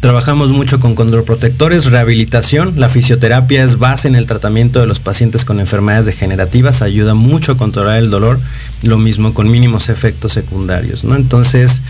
trabajamos 0.00 0.50
mucho 0.50 0.80
con 0.80 0.94
condroprotectores, 0.94 1.86
rehabilitación, 1.86 2.74
la 2.76 2.88
fisioterapia 2.88 3.64
es 3.64 3.78
base 3.78 4.08
en 4.08 4.16
el 4.16 4.26
tratamiento 4.26 4.80
de 4.80 4.86
los 4.86 5.00
pacientes 5.00 5.44
con 5.44 5.60
enfermedades 5.60 6.06
degenerativas, 6.06 6.82
ayuda 6.82 7.14
mucho 7.14 7.52
a 7.52 7.56
controlar 7.56 7.98
el 7.98 8.10
dolor, 8.10 8.40
lo 8.82 8.98
mismo 8.98 9.34
con 9.34 9.50
mínimos 9.50 9.88
efectos 9.88 10.32
secundarios, 10.32 11.04
¿no? 11.04 11.16
Entonces, 11.16 11.82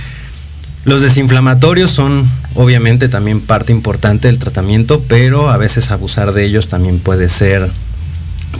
los 0.85 1.01
desinflamatorios 1.01 1.91
son 1.91 2.29
obviamente 2.55 3.09
también 3.09 3.41
parte 3.41 3.73
importante 3.73 4.29
del 4.29 4.39
tratamiento, 4.39 5.03
pero 5.09 5.51
a 5.51 5.57
veces 5.57 5.91
abusar 5.91 6.33
de 6.33 6.45
ellos 6.45 6.69
también 6.69 6.99
puede 6.99 7.29
ser 7.29 7.71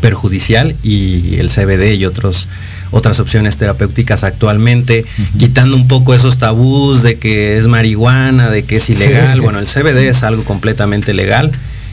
perjudicial 0.01 0.75
y 0.83 1.37
el 1.37 1.51
CBD 1.51 1.95
y 1.95 2.07
otros 2.07 2.49
otras 2.93 3.19
opciones 3.19 3.57
terapéuticas 3.57 4.23
actualmente, 4.23 5.05
quitando 5.39 5.77
un 5.77 5.89
poco 5.89 6.15
esos 6.15 6.39
tabús 6.39 7.03
de 7.03 7.17
que 7.19 7.59
es 7.59 7.67
marihuana, 7.67 8.49
de 8.51 8.63
que 8.63 8.77
es 8.77 8.89
ilegal. 8.91 9.35
Sí. 9.35 9.41
Bueno, 9.41 9.59
el 9.59 9.67
CBD 9.67 10.09
es 10.09 10.23
algo 10.23 10.45
completamente 10.45 11.13
legal 11.15 11.51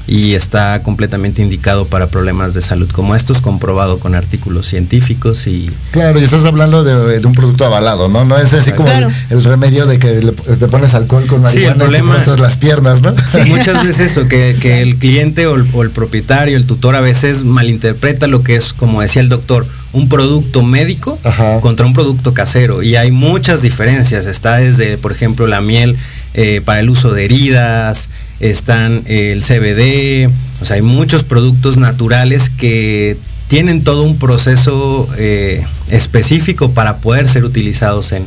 y 0.08 0.34
está 0.34 0.82
completamente 0.82 1.43
indicado 1.43 1.86
para 1.86 2.08
problemas 2.08 2.56
de 2.56 2.64
salud 2.64 2.89
como 2.89 3.16
estos, 3.16 3.41
comprobado 3.41 4.00
con 4.00 4.16
artículos 4.16 4.66
científicos 4.66 5.45
y 5.45 5.70
Claro, 5.91 6.20
y 6.20 6.24
estás 6.24 6.45
hablando 6.45 6.84
de, 6.84 7.20
de 7.20 7.28
un 7.28 7.36
producto 7.36 7.64
avalado, 7.64 8.08
¿no? 8.10 8.26
No 8.26 8.36
es 8.36 8.52
así 8.56 8.72
como 8.72 8.89
el, 8.89 8.97
Claro. 8.97 9.14
el 9.30 9.43
remedio 9.43 9.86
de 9.86 10.00
que 10.00 10.22
le- 10.24 10.32
te 10.32 10.68
pones 10.68 10.95
alcohol 10.95 11.28
con 11.28 11.47
Sí, 11.52 11.60
el 11.64 11.76
marihuana 11.76 11.76
y 11.76 11.78
te 11.78 11.84
problema- 12.24 12.38
las 12.41 12.58
piernas, 12.58 13.02
¿no? 13.02 13.14
Muchas 13.50 13.86
veces 13.86 14.12
eso, 14.12 14.28
que, 14.28 14.58
que 14.60 14.82
el 14.82 14.95
cliente 14.95 15.45
o 15.45 15.54
el, 15.56 15.68
o 15.74 15.84
el 15.84 15.91
propietario, 15.91 16.58
el 16.58 16.66
tutor 16.66 16.95
a 16.95 17.02
veces 17.02 17.43
malinterpreta 17.43 18.26
lo 18.26 18.41
que 18.41 18.56
es, 18.56 18.74
como 18.74 19.02
decía 19.02 19.22
el 19.22 19.30
doctor, 19.30 19.68
un 19.93 20.07
producto 20.07 20.61
médico 20.61 21.17
Ajá. 21.23 21.61
contra 21.61 21.85
un 21.85 21.93
producto 21.93 22.33
casero. 22.33 22.83
Y 22.83 22.95
hay 22.95 23.11
muchas 23.11 23.61
diferencias. 23.61 24.25
Está 24.25 24.57
desde, 24.57 24.97
por 24.97 25.11
ejemplo, 25.11 25.47
la 25.47 25.61
miel 25.61 25.97
eh, 26.33 26.61
para 26.63 26.79
el 26.79 26.89
uso 26.89 27.11
de 27.11 27.25
heridas, 27.25 28.09
están 28.39 29.03
eh, 29.07 29.33
el 29.33 29.43
CBD, 29.43 30.31
o 30.61 30.65
sea, 30.65 30.75
hay 30.75 30.81
muchos 30.81 31.23
productos 31.23 31.77
naturales 31.77 32.49
que 32.49 33.17
tienen 33.47 33.83
todo 33.83 34.03
un 34.03 34.17
proceso 34.17 35.09
eh, 35.17 35.65
específico 35.89 36.71
para 36.71 36.97
poder 36.97 37.27
ser 37.27 37.45
utilizados 37.45 38.11
en, 38.11 38.23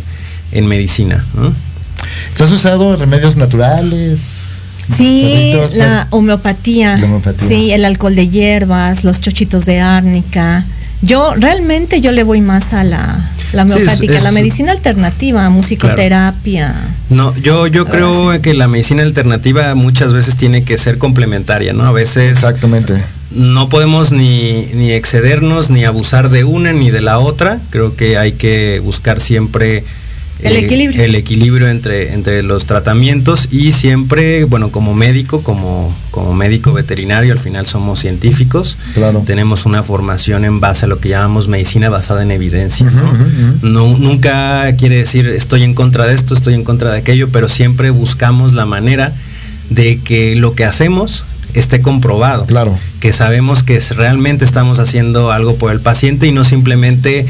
en 0.51 0.67
medicina. 0.67 1.25
¿no? 1.35 1.55
¿Tú 2.37 2.45
has 2.45 2.51
usado 2.51 2.97
remedios 2.97 3.37
naturales? 3.37 4.49
Sí, 4.97 5.55
la 5.75 6.09
homeopatía. 6.11 6.97
La 6.99 7.05
homeopatía. 7.05 7.49
Sí, 7.49 7.71
el 7.71 7.85
alcohol 7.85 8.17
de 8.17 8.29
hierbas, 8.29 9.05
los 9.05 9.21
chochitos 9.21 9.65
de 9.65 9.81
árnica. 9.81 10.65
Yo 11.03 11.35
realmente 11.37 12.01
yo 12.01 12.13
le 12.13 12.23
voy 12.23 12.41
más 12.41 12.73
a 12.73 12.85
la, 12.85 13.29
la 13.53 13.65
Sí, 13.65 13.69
es- 13.71 13.75
homeopática, 13.77 14.15
es- 14.19 14.23
la 14.23 14.33
medicina 14.33 14.73
alternativa, 14.73 15.49
musicoterapia. 15.51 16.75
No, 17.11 17.35
yo, 17.37 17.67
yo 17.67 17.87
creo 17.87 18.41
que 18.41 18.55
la 18.55 18.69
medicina 18.69 19.03
alternativa 19.03 19.75
muchas 19.75 20.13
veces 20.13 20.37
tiene 20.37 20.65
que 20.65 20.79
ser 20.79 20.99
complementaria, 20.99 21.73
¿no? 21.73 21.85
A 21.85 21.93
veces 21.93 22.31
Exactamente. 22.39 22.95
no 23.33 23.69
podemos 23.69 24.13
ni, 24.13 24.67
ni 24.75 24.93
excedernos 24.93 25.69
ni 25.71 25.85
abusar 25.85 26.31
de 26.31 26.45
una 26.45 26.73
ni 26.73 26.91
de 26.91 27.03
la 27.03 27.19
otra. 27.19 27.59
Creo 27.71 27.97
que 27.97 28.17
hay 28.17 28.33
que 28.33 28.81
buscar 28.81 29.21
siempre 29.21 29.79
eh, 29.79 29.85
El 30.43 30.57
equilibrio. 30.57 31.03
el 31.05 31.15
equilibrio 31.15 31.69
entre, 31.69 32.13
entre 32.13 32.43
los 32.43 32.65
tratamientos 32.67 33.49
y 33.51 33.73
siempre, 33.73 34.45
bueno, 34.45 34.71
como 34.71 34.95
médico, 34.95 35.43
como, 35.43 35.95
como 36.11 36.35
médico 36.35 36.73
veterinario, 36.73 37.33
al 37.33 37.39
final 37.39 37.67
somos 37.67 38.01
científicos. 38.01 38.77
Claro. 38.95 39.23
Tenemos 39.27 39.67
una 39.67 39.83
formación 39.83 40.45
en 40.45 40.59
base 40.61 40.85
a 40.87 40.89
lo 40.89 40.99
que 40.99 41.09
llamamos 41.11 41.49
medicina 41.49 41.89
basada 41.91 42.23
en 42.23 42.31
evidencia. 42.33 42.91
¿no? 43.63 43.97
nunca 43.99 44.75
quiere 44.77 44.97
decir 44.97 45.29
estoy 45.29 45.63
en 45.63 45.75
contra 45.75 46.07
de 46.07 46.15
esto, 46.15 46.35
estoy 46.35 46.55
en 46.55 46.65
contra 46.65 46.91
de 46.93 46.99
aquello, 46.99 47.29
pero 47.31 47.49
siempre 47.49 47.91
buscamos 47.91 48.53
la 48.53 48.67
manera 48.67 49.13
de 49.71 49.99
que 50.01 50.35
lo 50.37 50.55
que 50.55 50.65
hacemos 50.65 51.25
esté 51.55 51.83
comprobado. 51.83 52.47
Claro. 52.47 52.79
Que 53.01 53.13
sabemos 53.13 53.63
que 53.63 53.77
es- 53.77 53.95
realmente 53.97 54.45
estamos 54.45 54.79
haciendo 54.79 55.31
algo 55.33 55.55
por 55.57 55.71
el 55.71 55.81
paciente 55.81 56.27
y 56.27 56.33
no 56.33 56.45
simplemente 56.45 57.27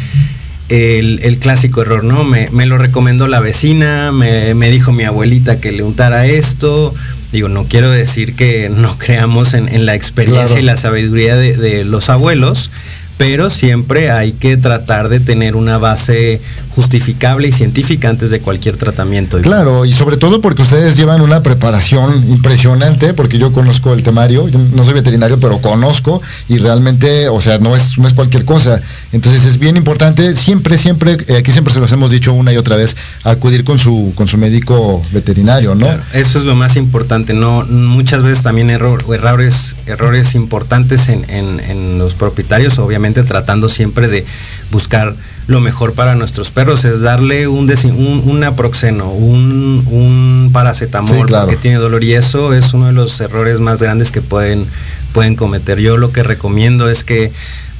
el, 0.72 1.20
el 1.22 1.36
clásico 1.38 1.82
error, 1.82 2.02
¿no? 2.02 2.24
Me, 2.24 2.48
me 2.50 2.64
lo 2.66 2.78
recomendó 2.78 3.28
la 3.28 3.40
vecina, 3.40 4.10
me, 4.10 4.54
me 4.54 4.70
dijo 4.70 4.90
mi 4.90 5.04
abuelita 5.04 5.58
que 5.58 5.70
le 5.70 5.82
untara 5.82 6.26
esto. 6.26 6.94
Digo, 7.30 7.48
no 7.48 7.64
quiero 7.64 7.90
decir 7.90 8.34
que 8.34 8.70
no 8.74 8.96
creamos 8.98 9.52
en, 9.54 9.68
en 9.68 9.84
la 9.86 9.94
experiencia 9.94 10.46
Claro. 10.46 10.60
y 10.62 10.64
la 10.64 10.76
sabiduría 10.76 11.36
de, 11.36 11.56
de 11.56 11.84
los 11.84 12.08
abuelos, 12.08 12.70
pero 13.18 13.50
siempre 13.50 14.10
hay 14.10 14.32
que 14.32 14.56
tratar 14.56 15.08
de 15.08 15.20
tener 15.20 15.54
una 15.56 15.78
base 15.78 16.40
justificable 16.74 17.46
y 17.48 17.52
científica 17.52 18.08
antes 18.08 18.30
de 18.30 18.40
cualquier 18.40 18.76
tratamiento. 18.78 19.38
Claro, 19.42 19.84
y 19.84 19.92
sobre 19.92 20.16
todo 20.16 20.40
porque 20.40 20.62
ustedes 20.62 20.96
llevan 20.96 21.20
una 21.20 21.42
preparación 21.42 22.24
impresionante, 22.28 23.12
porque 23.14 23.38
yo 23.38 23.52
conozco 23.52 23.92
el 23.92 24.02
temario, 24.02 24.48
yo 24.48 24.58
no 24.74 24.82
soy 24.82 24.94
veterinario, 24.94 25.38
pero 25.38 25.60
conozco 25.60 26.20
y 26.48 26.56
realmente, 26.58 27.28
o 27.28 27.40
sea, 27.42 27.58
no 27.58 27.76
es, 27.76 27.98
no 27.98 28.08
es 28.08 28.14
cualquier 28.14 28.44
cosa. 28.46 28.80
Entonces 29.12 29.44
es 29.44 29.58
bien 29.58 29.76
importante, 29.76 30.34
siempre, 30.36 30.78
siempre, 30.78 31.18
eh, 31.28 31.36
aquí 31.36 31.52
siempre 31.52 31.72
se 31.74 31.80
los 31.80 31.92
hemos 31.92 32.10
dicho 32.10 32.32
una 32.32 32.50
y 32.52 32.56
otra 32.56 32.76
vez, 32.76 32.96
acudir 33.24 33.62
con 33.62 33.78
su, 33.78 34.12
con 34.14 34.26
su 34.26 34.38
médico 34.38 35.04
veterinario, 35.12 35.74
¿no? 35.74 35.86
Claro, 35.86 36.02
eso 36.14 36.38
es 36.38 36.44
lo 36.46 36.54
más 36.54 36.76
importante, 36.76 37.34
no 37.34 37.62
muchas 37.68 38.22
veces 38.22 38.42
también 38.42 38.70
error- 38.70 39.04
errores, 39.14 39.76
errores 39.86 40.34
importantes 40.34 41.10
en, 41.10 41.28
en- 41.28 41.60
en 41.60 41.98
los 41.98 42.14
propietarios, 42.14 42.78
obviamente 42.78 43.22
tratando 43.22 43.68
siempre 43.68 44.08
de 44.08 44.24
buscar 44.70 45.14
lo 45.46 45.60
mejor 45.60 45.92
para 45.92 46.14
nuestros 46.14 46.50
perros, 46.50 46.84
es 46.86 47.02
darle 47.02 47.48
un, 47.48 47.68
un, 47.70 48.22
un 48.24 48.40
naproxeno, 48.40 49.10
un, 49.10 49.84
un 49.90 50.50
paracetamol 50.52 51.16
Sí, 51.16 51.22
claro. 51.24 51.46
porque 51.46 51.60
tiene 51.60 51.76
dolor 51.78 52.02
y 52.04 52.14
eso 52.14 52.54
es 52.54 52.72
uno 52.72 52.86
de 52.86 52.92
los 52.92 53.20
errores 53.20 53.58
más 53.60 53.82
grandes 53.82 54.10
que 54.12 54.22
pueden, 54.22 54.64
pueden 55.12 55.34
cometer. 55.34 55.80
Yo 55.80 55.96
lo 55.96 56.12
que 56.12 56.22
recomiendo 56.22 56.88
es 56.88 57.02
que 57.04 57.32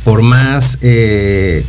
por 0.04 0.22
más 0.22 0.78
eh, 0.82 1.64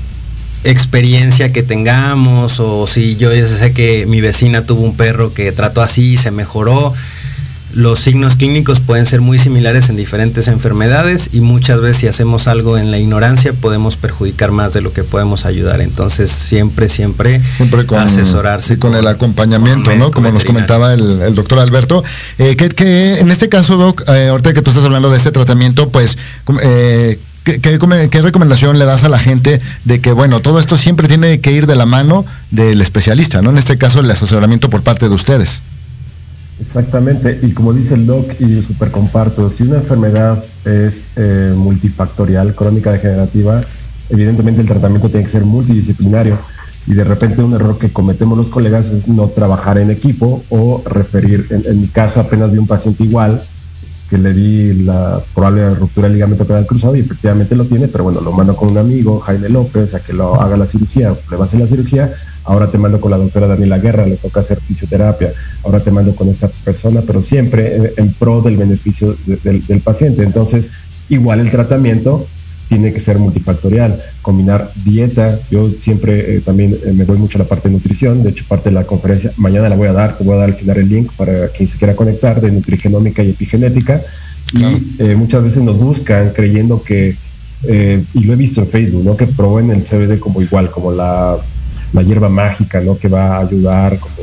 experiencia 0.64 1.52
que 1.52 1.64
tengamos 1.64 2.60
o 2.60 2.88
si 2.88 3.16
yo 3.16 3.34
ya 3.34 3.46
sé 3.46 3.74
que 3.74 4.06
mi 4.06 4.22
vecina 4.22 4.66
tuvo 4.66 4.82
un 4.82 4.96
perro 4.96 5.34
que 5.34 5.52
trató 5.52 5.82
así 5.82 6.14
y 6.14 6.18
se 6.18 6.32
mejoró, 6.32 6.94
los 7.74 8.00
signos 8.02 8.36
clínicos 8.36 8.80
pueden 8.80 9.06
ser 9.06 9.22
muy 9.22 9.38
similares 9.38 9.90
en 9.90 9.96
diferentes 9.96 10.48
enfermedades 10.48 11.30
y 11.34 11.42
muchas 11.42 11.82
veces 11.82 11.98
si 11.98 12.08
hacemos 12.08 12.48
algo 12.48 12.78
en 12.78 12.92
la 12.92 13.00
ignorancia 13.00 13.52
podemos 13.54 13.98
perjudicar 13.98 14.52
más 14.52 14.74
de 14.74 14.82
lo 14.82 14.94
que 14.94 15.04
podemos 15.04 15.46
ayudar. 15.46 15.82
Entonces 15.82 16.30
siempre, 16.30 16.88
siempre, 16.88 17.42
Siempre 17.58 17.86
con, 17.86 18.00
asesorarse 18.00 18.76
y 18.76 18.78
con 18.78 18.96
el 18.96 19.08
acompañamiento, 19.08 19.90
con 19.90 20.00
¿no? 20.00 20.12
Como 20.12 20.32
nos 20.32 20.46
comentaba 20.46 20.94
el, 20.94 21.22
el 21.24 21.36
doctor 21.36 21.60
Alberto. 21.60 22.04
Eh, 22.38 22.56
que, 22.56 22.70
que 22.70 23.20
en 23.20 23.32
este 23.32 23.50
caso, 23.50 23.78
Doc, 23.78 24.04
eh, 24.08 24.28
ahorita 24.28 24.54
que 24.54 24.62
tú 24.62 24.70
estás 24.70 24.86
hablando 24.86 25.10
de 25.10 25.18
este 25.18 25.32
tratamiento, 25.32 25.90
pues, 25.90 26.18
eh, 26.62 27.20
¿qué, 27.44 27.60
qué, 27.60 27.78
come- 27.80 28.10
qué 28.10 28.22
recomendación 28.22 28.80
le 28.80 28.86
das 28.86 29.04
a 29.04 29.10
la 29.10 29.20
gente 29.20 29.62
de 29.86 30.00
que, 30.00 30.12
bueno, 30.12 30.42
todo 30.42 30.60
esto 30.60 30.78
siempre 30.78 31.08
tiene 31.08 31.40
que 31.40 31.52
ir 31.52 31.68
de 31.68 31.76
la 31.76 31.86
mano 31.86 32.26
del 32.52 32.82
especialista, 32.82 33.42
¿no? 33.42 33.50
En 33.52 33.58
este 33.58 33.78
caso, 33.78 34.00
el 34.00 34.10
asesoramiento 34.12 34.70
por 34.70 34.82
parte 34.84 35.08
de 35.10 35.16
ustedes. 35.16 35.62
Exactamente, 36.60 37.40
y 37.42 37.52
como 37.52 37.74
dice 37.74 37.96
el 37.96 38.06
doc, 38.06 38.40
y 38.40 38.62
súper 38.62 38.92
comparto, 38.92 39.50
si 39.50 39.64
una 39.64 39.78
enfermedad 39.78 40.42
es 40.66 41.04
eh, 41.16 41.52
multifactorial, 41.56 42.54
crónica 42.56 42.92
degenerativa, 42.92 43.62
evidentemente 44.10 44.62
el 44.62 44.68
tratamiento 44.68 45.10
tiene 45.10 45.24
que 45.26 45.32
ser 45.32 45.46
multidisciplinario 45.46 46.38
y 46.86 46.94
de 46.94 47.04
repente 47.04 47.42
un 47.42 47.54
error 47.54 47.78
que 47.80 47.92
cometemos 47.92 48.38
los 48.38 48.50
colegas 48.50 48.86
es 48.88 49.08
no 49.08 49.28
trabajar 49.30 49.78
en 49.78 49.90
equipo 49.90 50.44
o 50.50 50.84
referir, 50.86 51.48
en, 51.50 51.64
en 51.66 51.82
mi 51.82 51.88
caso 51.88 52.20
apenas 52.20 52.52
vi 52.52 52.60
un 52.60 52.68
paciente 52.68 53.04
igual 53.04 53.44
que 54.10 54.18
le 54.18 54.34
di 54.34 54.84
la 54.84 55.22
probable 55.34 55.70
ruptura 55.76 56.08
del 56.08 56.14
ligamento 56.16 56.46
pedal 56.46 56.66
cruzado 56.68 56.96
y 56.96 57.00
efectivamente 57.00 57.56
lo 57.56 57.66
tiene, 57.66 57.88
pero 57.88 58.04
bueno, 58.04 58.22
lo 58.22 58.32
mando 58.32 58.56
con 58.56 58.70
un 58.70 58.78
amigo, 58.78 59.20
Jaime 59.22 59.50
López, 59.50 59.94
a 59.96 60.02
que 60.02 60.14
lo 60.14 60.40
haga 60.40 60.58
la 60.58 60.66
cirugía, 60.68 61.14
le 61.32 61.38
va 61.38 61.44
a 61.44 61.48
hacer 61.48 61.60
la 61.60 61.68
cirugía, 61.68 62.14
ahora 62.44 62.68
te 62.70 62.78
mando 62.78 63.00
con 63.02 63.12
la 63.12 63.18
doctora 63.18 63.48
Daniela 63.48 63.80
Guerra, 63.80 64.06
le 64.06 64.18
toca 64.18 64.42
hacer 64.42 64.60
fisioterapia, 64.62 65.32
ahora 65.64 65.80
te 65.80 65.90
mando 65.92 66.14
con 66.16 66.28
esta 66.30 66.50
persona, 66.64 67.02
pero 67.08 67.22
siempre 67.22 67.76
en, 67.76 67.92
en 67.98 68.14
pro 68.14 68.42
del 68.42 68.58
beneficio 68.58 69.16
de- 69.26 69.38
del, 69.38 69.66
del 69.66 69.82
paciente. 69.82 70.24
Entonces, 70.24 70.72
igual 71.10 71.40
el 71.40 71.50
tratamiento 71.52 72.28
tiene 72.74 72.92
que 72.94 73.00
ser 73.00 73.18
multifactorial, 73.20 74.00
combinar 74.22 74.72
dieta, 74.84 75.40
yo 75.52 75.70
siempre 75.80 76.38
eh, 76.38 76.42
también 76.42 76.74
eh, 76.86 76.92
me 76.94 77.04
voy 77.04 77.18
mucho 77.18 77.38
a 77.38 77.44
la 77.44 77.48
parte 77.48 77.70
de 77.70 77.74
nutrición, 77.76 78.24
de 78.24 78.30
hecho 78.32 78.46
parte 78.48 78.70
de 78.70 78.76
la 78.76 78.84
conferencia, 78.86 79.32
mañana 79.38 79.70
la 79.70 79.76
voy 79.76 79.88
a 79.88 79.94
dar, 79.94 80.18
te 80.18 80.24
voy 80.24 80.34
a 80.36 80.38
dar 80.40 80.50
al 80.50 80.56
final 80.56 80.78
el 80.78 80.90
link 80.90 81.12
para 81.16 81.48
quien 81.50 81.68
se 81.70 81.78
quiera 81.78 81.96
conectar 81.96 82.42
de 82.42 82.52
nutrigenómica 82.52 83.22
y 83.24 83.30
epigenética, 83.30 84.02
y 84.54 84.64
eh, 85.00 85.16
muchas 85.16 85.44
veces 85.44 85.64
nos 85.64 85.78
buscan 85.78 86.30
creyendo 86.34 86.82
que, 86.84 87.16
eh, 87.64 88.04
y 88.14 88.24
lo 88.26 88.34
he 88.34 88.36
visto 88.36 88.62
en 88.62 88.68
Facebook, 88.68 89.04
¿no? 89.06 89.16
que 89.18 89.26
proben 89.28 89.70
el 89.70 89.82
CBD 89.82 90.20
como 90.20 90.42
igual, 90.42 90.70
como 90.72 90.92
la 90.92 91.38
la 91.94 92.02
hierba 92.02 92.28
mágica, 92.28 92.82
¿no? 92.82 92.98
Que 92.98 93.08
va 93.08 93.38
a 93.38 93.42
ayudar 93.42 94.00
como 94.00 94.16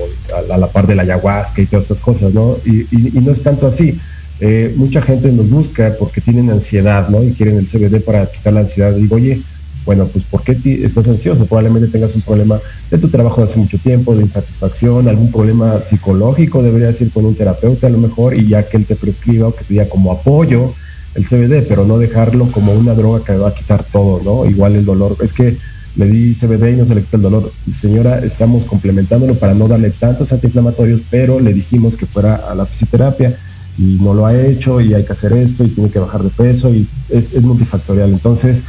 a, 0.50 0.54
a 0.54 0.58
la 0.58 0.66
par 0.66 0.88
de 0.88 0.96
la 0.96 1.02
ayahuasca 1.02 1.62
y 1.62 1.66
todas 1.66 1.84
estas 1.84 2.00
cosas, 2.00 2.34
¿no? 2.34 2.56
Y, 2.64 2.80
y- 2.90 3.12
y 3.16 3.20
no 3.24 3.30
es 3.30 3.40
tanto 3.44 3.68
así. 3.68 3.96
Eh, 4.40 4.72
mucha 4.76 5.02
gente 5.02 5.30
nos 5.32 5.50
busca 5.50 5.94
porque 5.98 6.20
tienen 6.20 6.50
ansiedad, 6.50 7.08
¿no? 7.08 7.22
Y 7.22 7.32
quieren 7.32 7.56
el 7.56 7.66
CBD 7.66 8.00
para 8.00 8.26
quitar 8.26 8.54
la 8.54 8.60
ansiedad. 8.60 8.92
Digo, 8.92 9.16
oye, 9.16 9.42
bueno, 9.84 10.06
pues 10.06 10.24
¿por 10.24 10.42
qué 10.42 10.52
estás 10.84 11.08
ansioso? 11.08 11.46
Probablemente 11.46 11.88
tengas 11.88 12.14
un 12.14 12.22
problema 12.22 12.58
de 12.90 12.98
tu 12.98 13.08
trabajo 13.08 13.40
de 13.40 13.44
hace 13.44 13.58
mucho 13.58 13.78
tiempo, 13.78 14.14
de 14.14 14.22
insatisfacción, 14.22 15.08
algún 15.08 15.30
problema 15.30 15.78
psicológico, 15.78 16.62
deberías 16.62 17.00
ir 17.00 17.10
con 17.10 17.24
un 17.24 17.34
terapeuta 17.34 17.86
a 17.86 17.90
lo 17.90 17.98
mejor 17.98 18.34
y 18.34 18.46
ya 18.46 18.68
que 18.68 18.76
él 18.76 18.86
te 18.86 18.96
prescriba 18.96 19.48
o 19.48 19.54
que 19.54 19.64
te 19.64 19.74
diga 19.74 19.88
como 19.88 20.12
apoyo 20.12 20.72
el 21.14 21.24
CBD, 21.24 21.66
pero 21.66 21.84
no 21.84 21.98
dejarlo 21.98 22.50
como 22.52 22.72
una 22.72 22.94
droga 22.94 23.24
que 23.24 23.36
va 23.36 23.48
a 23.48 23.54
quitar 23.54 23.82
todo, 23.82 24.20
¿no? 24.22 24.48
Igual 24.48 24.76
el 24.76 24.84
dolor. 24.84 25.16
Es 25.22 25.32
que 25.32 25.56
le 25.96 26.06
di 26.06 26.34
CBD 26.34 26.72
y 26.72 26.76
no 26.76 26.84
se 26.84 26.94
le 26.94 27.00
quita 27.00 27.16
el 27.16 27.22
dolor. 27.24 27.50
Señora, 27.72 28.20
estamos 28.20 28.64
complementándolo 28.64 29.34
para 29.34 29.54
no 29.54 29.66
darle 29.66 29.90
tantos 29.90 30.32
antiinflamatorios, 30.32 31.02
pero 31.10 31.40
le 31.40 31.52
dijimos 31.52 31.96
que 31.96 32.06
fuera 32.06 32.36
a 32.36 32.54
la 32.54 32.64
fisioterapia 32.64 33.36
y 33.80 33.98
no 34.02 34.12
lo 34.12 34.26
ha 34.26 34.36
hecho 34.36 34.80
y 34.80 34.92
hay 34.92 35.04
que 35.04 35.12
hacer 35.12 35.32
esto 35.32 35.64
y 35.64 35.68
tiene 35.68 35.90
que 35.90 35.98
bajar 35.98 36.22
de 36.22 36.28
peso 36.28 36.68
y 36.68 36.86
es, 37.08 37.40
multifactorial. 37.40 38.10
Entonces, 38.10 38.64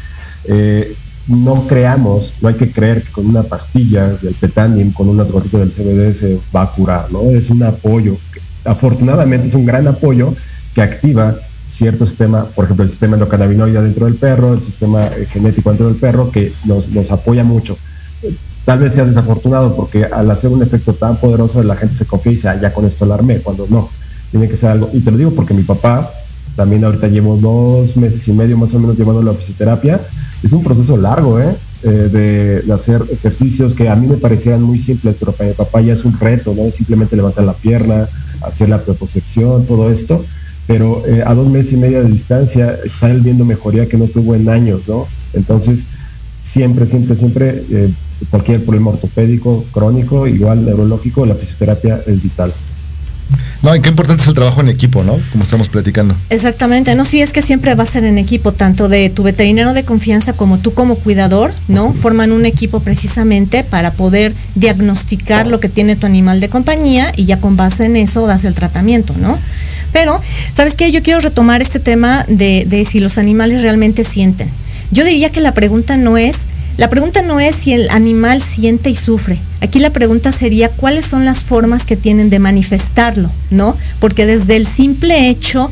eh, 0.46 0.96
no 1.28 1.68
creamos, 1.68 2.36
no 2.42 2.48
hay 2.48 2.56
que 2.56 2.72
creer 2.72 3.04
que 3.04 3.12
con 3.12 3.28
una 3.28 3.44
pastilla 3.44 4.08
del 4.08 4.34
Petandim, 4.34 4.94
con 4.94 5.10
unas 5.10 5.30
gotitas 5.30 5.60
del 5.60 5.72
CBD 5.72 6.14
se 6.14 6.40
va 6.56 6.64
a 6.64 6.72
curar, 6.72 7.12
¿no? 7.12 7.30
Es 7.30 7.50
un 7.50 7.62
apoyo. 7.64 8.16
Afortunadamente 8.64 9.50
es 9.50 9.54
un 9.54 9.66
gran 9.66 9.86
apoyo 9.88 10.34
que 10.74 10.82
activa 10.82 11.36
cierto 11.68 12.06
sistema, 12.06 12.46
por 12.46 12.66
ejemplo, 12.66 12.84
el 12.84 12.90
sistema 12.90 13.16
endocannabinoide 13.16 13.82
dentro 13.82 14.06
del 14.06 14.16
perro, 14.16 14.54
el 14.54 14.62
sistema 14.62 15.08
eh, 15.08 15.26
genético 15.30 15.70
dentro 15.70 15.88
del 15.88 15.98
perro, 15.98 16.32
que 16.32 16.54
nos, 16.66 16.90
nos 16.90 17.12
apoya 17.12 17.44
mucho. 17.44 17.78
Tal 18.66 18.80
vez 18.80 18.94
sea 18.94 19.06
desafortunado 19.06 19.76
porque 19.76 20.06
al 20.06 20.30
hacer 20.30 20.52
un 20.52 20.62
efecto 20.62 20.94
tan 20.94 21.18
poderoso 21.18 21.64
la 21.64 21.76
gente 21.76 21.96
se 21.96 22.06
confía 22.06 22.32
y 22.32 22.36
dice, 22.36 22.50
ah, 22.50 22.60
ya 22.62 22.74
con 22.74 22.86
esto 22.86 23.06
la 23.06 23.16
armé, 23.16 23.40
cuando 23.40 23.68
no, 23.70 23.90
tiene 24.32 24.50
que 24.50 24.58
ser 24.58 24.70
algo. 24.70 24.90
Y 24.94 25.02
te 25.02 25.12
lo 25.12 25.18
digo 25.18 25.32
porque 25.32 25.54
mi 25.54 25.64
papá, 25.64 26.10
también 26.56 26.84
ahorita 26.84 27.08
llevo 27.08 27.38
dos 27.38 27.98
meses 27.98 28.28
y 28.28 28.34
medio 28.34 28.58
más 28.58 28.74
o 28.74 28.80
menos 28.80 28.98
llevando 28.98 29.22
la 29.22 29.34
fisioterapia, 29.34 30.00
es 30.44 30.52
un 30.54 30.64
proceso 30.64 30.98
largo, 30.98 31.40
¿eh? 31.40 31.56
Eh, 31.84 32.62
de, 32.64 32.74
hacer 32.74 33.02
ejercicios 33.12 33.74
que 33.74 33.90
a 33.90 33.96
mí 33.96 34.08
me 34.08 34.18
parecían 34.18 34.62
muy 34.62 34.80
simples, 34.80 35.16
pero 35.20 35.32
para 35.32 35.50
mi 35.50 35.56
papá 35.56 35.82
ya 35.82 35.94
es 35.94 36.06
un 36.06 36.18
reto, 36.20 36.54
¿no? 36.56 36.70
Simplemente 36.72 37.16
levantar 37.16 37.44
la 37.44 37.54
pierna, 37.54 38.08
hacer 38.42 38.70
la 38.70 38.82
preposición, 38.82 39.66
todo 39.66 39.90
esto 39.90 40.24
pero 40.68 41.04
eh, 41.06 41.24
a 41.26 41.34
dos 41.34 41.50
meses 41.50 41.74
y 41.74 41.78
medio 41.78 42.02
de 42.02 42.10
distancia 42.10 42.78
está 42.86 43.12
él 43.12 43.22
viendo 43.22 43.44
mejoría 43.44 43.88
que 43.88 43.98
no 43.98 44.06
tuvo 44.06 44.36
en 44.36 44.48
años, 44.48 44.88
¿no? 44.88 45.08
Entonces, 45.34 45.88
siempre, 46.42 46.86
siempre, 46.88 47.16
siempre, 47.16 47.64
eh, 47.72 47.90
cualquier 48.30 48.64
problema 48.64 48.92
ortopédico, 48.92 49.66
crónico, 49.72 50.28
igual 50.28 50.66
neurológico, 50.66 51.26
la 51.26 51.36
fisioterapia 51.36 52.02
es 52.06 52.22
vital. 52.22 52.54
No, 53.64 53.76
y 53.76 53.80
qué 53.80 53.90
importante 53.90 54.24
es 54.24 54.28
el 54.28 54.34
trabajo 54.34 54.62
en 54.62 54.70
equipo, 54.70 55.04
¿no? 55.04 55.20
Como 55.32 55.44
estamos 55.44 55.70
platicando. 55.70 56.16
Exactamente, 56.30 56.96
no, 56.96 57.06
sí 57.06 57.22
es 57.22 57.32
que 57.32 57.44
siempre 57.44 57.76
va 57.76 57.84
a 57.84 57.88
ser 57.88 58.04
en 58.06 58.18
equipo, 58.18 58.54
tanto 58.54 58.90
de 58.90 59.10
tu 59.10 59.22
veterinario 59.22 59.74
de 59.74 59.84
confianza 59.84 60.34
como 60.34 60.58
tú 60.58 60.74
como 60.74 60.96
cuidador, 60.96 61.52
¿no? 61.68 61.94
Forman 61.94 62.32
un 62.32 62.46
equipo 62.48 62.80
precisamente 62.80 63.64
para 63.64 63.92
poder 63.92 64.34
diagnosticar 64.56 65.46
lo 65.46 65.60
que 65.60 65.70
tiene 65.70 65.96
tu 65.96 66.08
animal 66.08 66.40
de 66.40 66.50
compañía 66.50 67.12
y 67.16 67.26
ya 67.26 67.40
con 67.40 67.56
base 67.56 67.86
en 67.86 67.98
eso 67.98 68.26
das 68.26 68.46
el 68.46 68.56
tratamiento, 68.56 69.14
¿no? 69.18 69.38
Pero, 69.94 70.20
¿sabes 70.54 70.74
qué? 70.74 70.92
Yo 70.92 71.04
quiero 71.04 71.20
retomar 71.20 71.62
este 71.62 71.80
tema 71.80 72.26
de, 72.28 72.66
de 72.68 72.86
si 72.86 73.00
los 73.00 73.18
animales 73.18 73.62
realmente 73.62 74.04
sienten. 74.04 74.50
Yo 74.90 75.06
diría 75.06 75.32
que 75.32 75.40
la 75.40 75.54
pregunta 75.54 75.98
no 75.98 76.18
es, 76.18 76.40
la 76.78 76.90
pregunta 76.90 77.22
no 77.22 77.40
es 77.40 77.56
si 77.56 77.74
el 77.74 77.90
animal 77.90 78.42
siente 78.42 78.90
y 78.90 78.96
sufre. 78.96 79.38
Aquí 79.60 79.80
la 79.80 79.92
pregunta 79.92 80.32
sería 80.32 80.70
cuáles 80.70 81.06
son 81.06 81.26
las 81.26 81.44
formas 81.44 81.86
que 81.86 81.96
tienen 81.96 82.30
de 82.30 82.40
manifestarlo, 82.40 83.30
¿no? 83.50 83.78
Porque 84.00 84.26
desde 84.26 84.56
el 84.56 84.66
simple 84.66 85.30
hecho, 85.30 85.70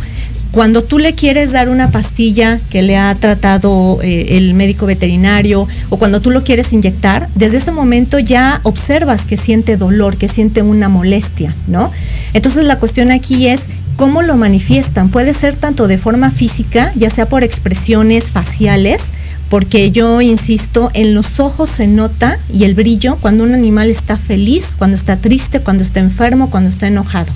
cuando 0.52 0.84
tú 0.84 0.98
le 0.98 1.14
quieres 1.14 1.52
dar 1.52 1.70
una 1.70 1.92
pastilla 1.92 2.60
que 2.70 2.82
le 2.82 2.98
ha 2.98 3.14
tratado 3.16 4.00
eh, 4.02 4.38
el 4.38 4.54
médico 4.56 4.86
veterinario 4.88 5.68
o 5.90 5.98
cuando 5.98 6.22
tú 6.22 6.32
lo 6.32 6.44
quieres 6.44 6.74
inyectar, 6.74 7.30
desde 7.36 7.58
ese 7.58 7.72
momento 7.72 8.20
ya 8.20 8.60
observas 8.64 9.26
que 9.26 9.38
siente 9.38 9.78
dolor, 9.78 10.18
que 10.18 10.28
siente 10.28 10.62
una 10.62 10.90
molestia, 10.90 11.54
¿no? 11.68 11.92
Entonces 12.34 12.66
la 12.66 12.78
cuestión 12.78 13.12
aquí 13.12 13.48
es 13.48 13.62
cómo 13.96 14.22
lo 14.22 14.38
manifiestan. 14.38 15.10
Puede 15.10 15.34
ser 15.34 15.56
tanto 15.56 15.88
de 15.88 15.98
forma 15.98 16.32
física, 16.32 16.92
ya 16.96 17.10
sea 17.10 17.28
por 17.28 17.44
expresiones 17.44 18.32
faciales, 18.32 19.02
porque 19.50 19.92
yo 19.92 20.22
insisto, 20.22 20.92
en 20.94 21.14
los 21.14 21.40
ojos 21.40 21.70
se 21.70 21.88
nota 21.88 22.38
y 22.54 22.64
el 22.66 22.76
brillo 22.76 23.18
cuando 23.20 23.44
un 23.44 23.54
animal 23.54 23.90
está 23.90 24.18
feliz, 24.18 24.76
cuando 24.78 24.96
está 24.96 25.18
triste, 25.18 25.60
cuando 25.60 25.84
está 25.84 26.00
enfermo, 26.00 26.50
cuando 26.50 26.70
está 26.70 26.88
enojado. 26.88 27.32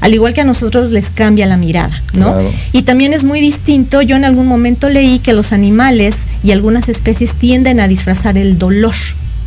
Al 0.00 0.14
igual 0.14 0.34
que 0.34 0.40
a 0.40 0.44
nosotros 0.44 0.90
les 0.90 1.10
cambia 1.10 1.46
la 1.46 1.56
mirada, 1.56 2.02
¿no? 2.14 2.32
Claro. 2.32 2.52
Y 2.72 2.82
también 2.82 3.12
es 3.12 3.22
muy 3.22 3.40
distinto, 3.40 4.02
yo 4.02 4.16
en 4.16 4.24
algún 4.24 4.48
momento 4.48 4.88
leí 4.88 5.20
que 5.20 5.32
los 5.32 5.52
animales 5.52 6.16
y 6.42 6.50
algunas 6.50 6.88
especies 6.88 7.34
tienden 7.34 7.78
a 7.78 7.86
disfrazar 7.86 8.36
el 8.36 8.58
dolor, 8.58 8.96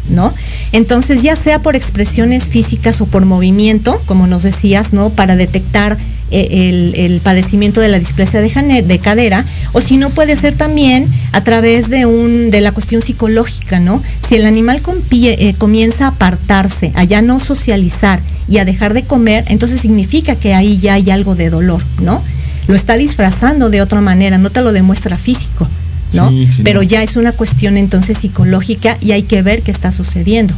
¿no? 0.10 0.34
Entonces, 0.72 1.24
ya 1.24 1.36
sea 1.36 1.60
por 1.60 1.76
expresiones 1.76 2.46
físicas 2.46 3.02
o 3.02 3.06
por 3.06 3.26
movimiento, 3.26 4.02
como 4.06 4.28
nos 4.28 4.44
decías, 4.44 4.94
¿no? 4.94 5.10
Para 5.10 5.36
detectar 5.36 5.98
eh, 6.32 6.70
el, 6.70 6.96
el 6.96 7.22
padecimiento 7.22 7.82
de 7.82 7.88
la 7.88 8.00
displasia 8.00 8.42
de, 8.42 8.82
de 8.82 9.00
cadera, 9.00 9.46
o 9.74 9.82
si 9.82 9.98
no 9.98 10.10
puede 10.10 10.36
ser 10.36 10.56
también 10.56 11.08
a 11.34 11.44
través 11.44 11.90
de 11.90 12.08
un 12.08 12.50
de 12.50 12.62
la 12.62 12.72
cuestión 12.72 13.02
psicológica, 13.02 13.80
¿no? 13.80 14.02
Si 14.28 14.36
el 14.36 14.46
animal 14.46 14.82
eh, 15.12 15.54
comienza 15.58 16.06
a 16.06 16.10
apartarse, 16.10 16.92
a 16.96 17.04
ya 17.04 17.22
no 17.22 17.40
socializar 17.40 18.22
y 18.50 18.58
a 18.58 18.66
dejar 18.66 18.94
de 18.96 19.04
comer, 19.04 19.46
entonces 19.50 19.80
significa 19.80 20.36
que 20.36 20.56
ahí 20.56 20.80
ya 20.80 20.96
hay 20.96 21.12
algo 21.12 21.36
de 21.36 21.52
dolor, 21.52 21.84
¿no? 22.02 22.24
Lo 22.68 22.74
está 22.74 22.98
disfrazando 22.98 23.70
de 23.70 23.82
otra 23.82 24.02
manera, 24.02 24.40
no 24.40 24.50
te 24.50 24.62
lo 24.62 24.74
demuestra 24.74 25.18
físico. 25.18 25.68
¿No? 26.14 26.30
Sí, 26.30 26.48
sí, 26.48 26.62
Pero 26.64 26.82
no. 26.82 26.84
ya 26.84 27.04
es 27.04 27.16
una 27.16 27.32
cuestión 27.32 27.78
entonces 27.78 28.18
psicológica 28.18 28.98
y 29.02 29.12
hay 29.12 29.24
que 29.24 29.42
ver 29.42 29.62
qué 29.62 29.72
está 29.72 29.92
sucediendo. 29.92 30.54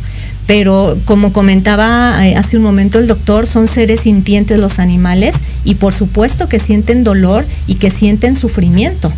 Pero 0.46 0.98
como 1.06 1.34
comentaba 1.34 2.26
eh, 2.26 2.36
hace 2.36 2.56
un 2.56 2.64
momento 2.64 3.00
el 3.00 3.08
doctor, 3.08 3.48
son 3.48 3.68
seres 3.68 4.02
sintientes 4.02 4.58
los 4.58 4.80
animales 4.80 5.36
y 5.66 5.76
por 5.76 5.94
supuesto 5.94 6.48
que 6.48 6.60
sienten 6.60 7.04
dolor 7.04 7.46
y 7.68 7.76
que 7.76 7.92
sienten 7.92 8.36
sufrimiento, 8.38 9.12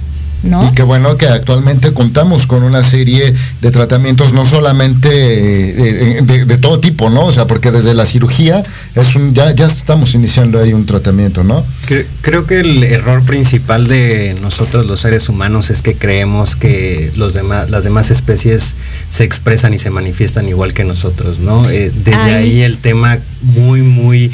¿no? 0.44 0.68
Y 0.68 0.74
qué 0.74 0.84
bueno 0.84 1.18
que 1.18 1.28
actualmente 1.28 1.92
contamos 1.94 2.48
con 2.48 2.64
una 2.64 2.82
serie 2.84 3.34
de 3.62 3.72
tratamientos, 3.72 4.34
no 4.34 4.46
solamente 4.46 5.10
eh, 5.10 6.22
de, 6.22 6.46
de 6.46 6.58
todo 6.58 6.80
tipo, 6.80 7.10
¿no? 7.10 7.26
O 7.26 7.32
sea, 7.32 7.46
porque 7.48 7.72
desde 7.72 7.94
la 7.94 8.06
cirugía 8.06 8.64
es 8.96 9.16
un, 9.16 9.34
ya, 9.34 9.54
ya 9.54 9.66
estamos 9.68 10.14
iniciando 10.16 10.60
ahí 10.60 10.74
un 10.74 10.86
tratamiento, 10.86 11.44
¿no? 11.44 11.66
Cre- 11.88 12.06
Creo 12.22 12.46
que 12.46 12.60
el 12.62 12.84
error 12.84 13.24
principal 13.24 13.88
de 13.88 14.36
nosotros 14.42 14.86
los 14.86 15.00
seres 15.02 15.30
humanos 15.30 15.70
es 15.70 15.82
que 15.82 15.94
creemos 15.96 16.56
que 16.56 17.12
los 17.16 17.34
demás, 17.34 17.70
las 17.70 17.84
demás 17.84 18.12
especies 18.12 18.76
se 19.10 19.24
expresan 19.24 19.74
y 19.74 19.78
se 19.78 19.90
manifiestan 19.90 20.48
igual 20.48 20.74
que 20.74 20.84
nosotros, 20.84 21.40
¿no? 21.40 21.70
Eh, 21.70 21.92
desde 22.04 22.20
Ay. 22.22 22.34
ahí 22.36 22.62
el 22.62 22.78
tema 22.78 23.18
muy, 23.42 23.82
muy 23.82 24.32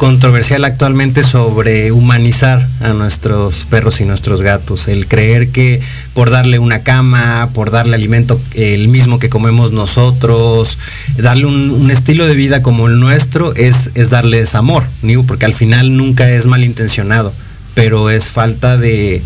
controversial 0.00 0.64
actualmente 0.64 1.22
sobre 1.22 1.92
humanizar 1.92 2.66
a 2.80 2.94
nuestros 2.94 3.66
perros 3.66 4.00
y 4.00 4.06
nuestros 4.06 4.40
gatos, 4.40 4.88
el 4.88 5.06
creer 5.06 5.50
que 5.50 5.78
por 6.14 6.30
darle 6.30 6.58
una 6.58 6.82
cama, 6.82 7.50
por 7.52 7.70
darle 7.70 7.96
alimento 7.96 8.40
el 8.54 8.88
mismo 8.88 9.18
que 9.18 9.28
comemos 9.28 9.72
nosotros, 9.72 10.78
darle 11.18 11.44
un, 11.44 11.90
estilo 11.90 12.26
de 12.26 12.34
vida 12.34 12.62
como 12.62 12.88
el 12.88 12.98
nuestro 12.98 13.54
es, 13.56 13.90
es 13.94 14.08
darles 14.08 14.54
amor, 14.54 14.84
digo, 15.02 15.24
porque 15.24 15.44
al 15.44 15.52
final 15.52 15.94
nunca 15.94 16.30
es 16.30 16.46
malintencionado, 16.46 17.34
pero 17.74 18.08
es 18.08 18.24
falta 18.24 18.78
de, 18.78 19.22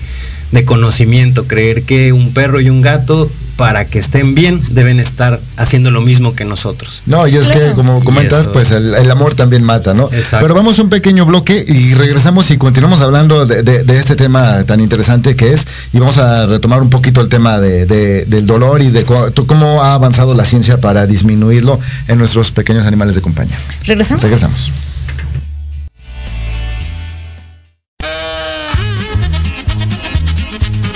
de 0.51 0.65
conocimiento, 0.65 1.47
creer 1.47 1.85
que 1.85 2.13
un 2.13 2.35
perro 2.35 2.61
y 2.61 2.69
un 2.69 2.83
gato 2.83 3.31
para 3.57 3.85
que 3.85 3.99
estén 4.01 4.35
bien 4.35 4.61
deben 4.71 4.99
estar 4.99 5.41
haciendo 5.57 5.91
lo 5.91 6.01
mismo 6.01 6.35
que 6.35 6.45
nosotros. 6.45 7.03
No, 7.07 7.27
y 7.29 7.37
es 7.37 7.49
que 7.49 7.73
como 7.77 8.03
comentas, 8.03 8.41
eso- 8.43 8.53
pues 8.53 8.71
el, 8.73 8.95
el 8.95 9.11
amor 9.11 9.35
también 9.35 9.63
mata, 9.63 9.95
¿no? 9.95 10.09
Exacto. 10.13 10.45
Pero 10.45 10.55
vamos 10.55 10.79
a 10.79 10.83
un 10.83 10.89
pequeño 10.91 11.25
bloque 11.25 11.65
y 11.67 11.95
regresamos 11.95 12.51
y 12.51 12.57
continuamos 12.59 13.01
hablando 13.01 13.47
de, 13.47 13.63
de- 13.63 13.85
de 13.85 13.97
este 13.97 14.17
tema 14.17 14.65
tan 14.65 14.81
interesante 14.81 15.37
que 15.37 15.53
es, 15.53 15.67
y 15.93 15.99
vamos 16.01 16.19
a 16.19 16.47
retomar 16.47 16.83
un 16.83 16.91
poquito 16.91 17.21
el 17.21 17.29
tema 17.29 17.59
de- 17.61 17.87
de- 17.87 18.25
del 18.25 18.47
dolor 18.47 18.83
y 18.83 18.91
de 18.91 19.05
cómo 19.05 19.83
ha 19.83 19.95
avanzado 19.95 20.35
la 20.35 20.45
ciencia 20.45 20.79
para 20.81 21.07
disminuirlo 21.07 21.79
en 22.09 22.19
nuestros 22.19 22.51
pequeños 22.51 22.87
animales 22.87 23.15
de 23.15 23.21
compañía. 23.21 23.57
¿Regresamos? 23.87 24.23
Regresamos. 24.23 24.81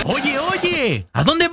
Oye, 0.05 0.39
oye, 0.39 1.07
¿a 1.13 1.23
dónde 1.25 1.49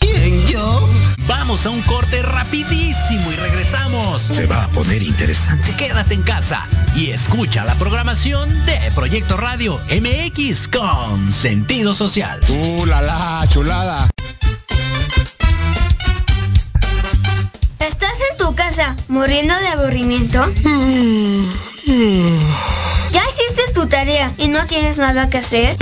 ¿Quién, 0.00 0.44
yo? 0.48 0.88
Vamos 1.28 1.64
a 1.64 1.70
un 1.70 1.80
corte 1.82 2.20
rapidísimo 2.20 3.30
y 3.30 3.36
regresamos. 3.36 4.20
Se 4.20 4.46
va 4.46 4.64
a 4.64 4.68
poner 4.68 5.00
interesante. 5.00 5.76
Quédate 5.76 6.14
en 6.14 6.22
casa 6.22 6.64
y 6.96 7.10
escucha 7.10 7.64
la 7.64 7.74
programación 7.76 8.48
de 8.66 8.78
Proyecto 8.96 9.36
Radio 9.36 9.78
MX 9.90 10.66
con 10.68 11.30
sentido 11.30 11.94
social. 11.94 12.40
¡Uh, 12.48 12.86
la, 12.86 13.00
la, 13.00 13.46
chulada! 13.48 14.10
Estás 17.78 18.18
en 18.32 18.38
tu 18.38 18.54
casa? 18.56 18.96
¿Muriendo 19.06 19.54
de 19.54 19.68
aburrimiento? 19.68 20.52
¿Ya 23.12 23.22
hiciste 23.24 23.72
tu 23.72 23.86
tarea 23.86 24.32
y 24.36 24.48
no 24.48 24.66
tienes 24.66 24.98
nada 24.98 25.30
que 25.30 25.38
hacer? 25.38 25.76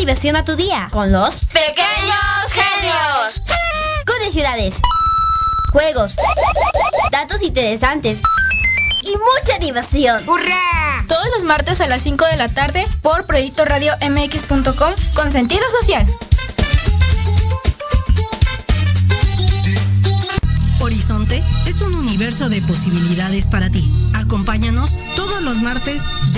Diversión 0.00 0.34
a 0.34 0.46
tu 0.46 0.56
día 0.56 0.88
con 0.90 1.12
los 1.12 1.44
¡Pequeños 1.44 2.16
genios! 2.48 3.42
Cune 4.06 4.32
Ciudades. 4.32 4.80
Juegos, 5.72 6.16
datos 7.12 7.42
interesantes 7.42 8.22
y 9.02 9.10
mucha 9.10 9.58
diversión. 9.58 10.26
¡Hurra! 10.26 11.04
Todos 11.06 11.26
los 11.34 11.44
martes 11.44 11.82
a 11.82 11.86
las 11.86 12.00
5 12.00 12.24
de 12.24 12.38
la 12.38 12.48
tarde 12.48 12.88
por 13.02 13.26
Proyecto 13.26 13.66
Radio 13.66 13.92
MX.com 14.00 14.94
con 15.14 15.32
sentido 15.32 15.64
social. 15.82 16.06
Horizonte 20.80 21.44
es 21.66 21.78
un 21.82 21.94
universo 21.94 22.48
de 22.48 22.62
posibilidades 22.62 23.46
para 23.46 23.68
ti. 23.68 23.86
Acompáñanos 24.14 24.96
todos 25.14 25.42
los 25.42 25.60
martes 25.60 26.00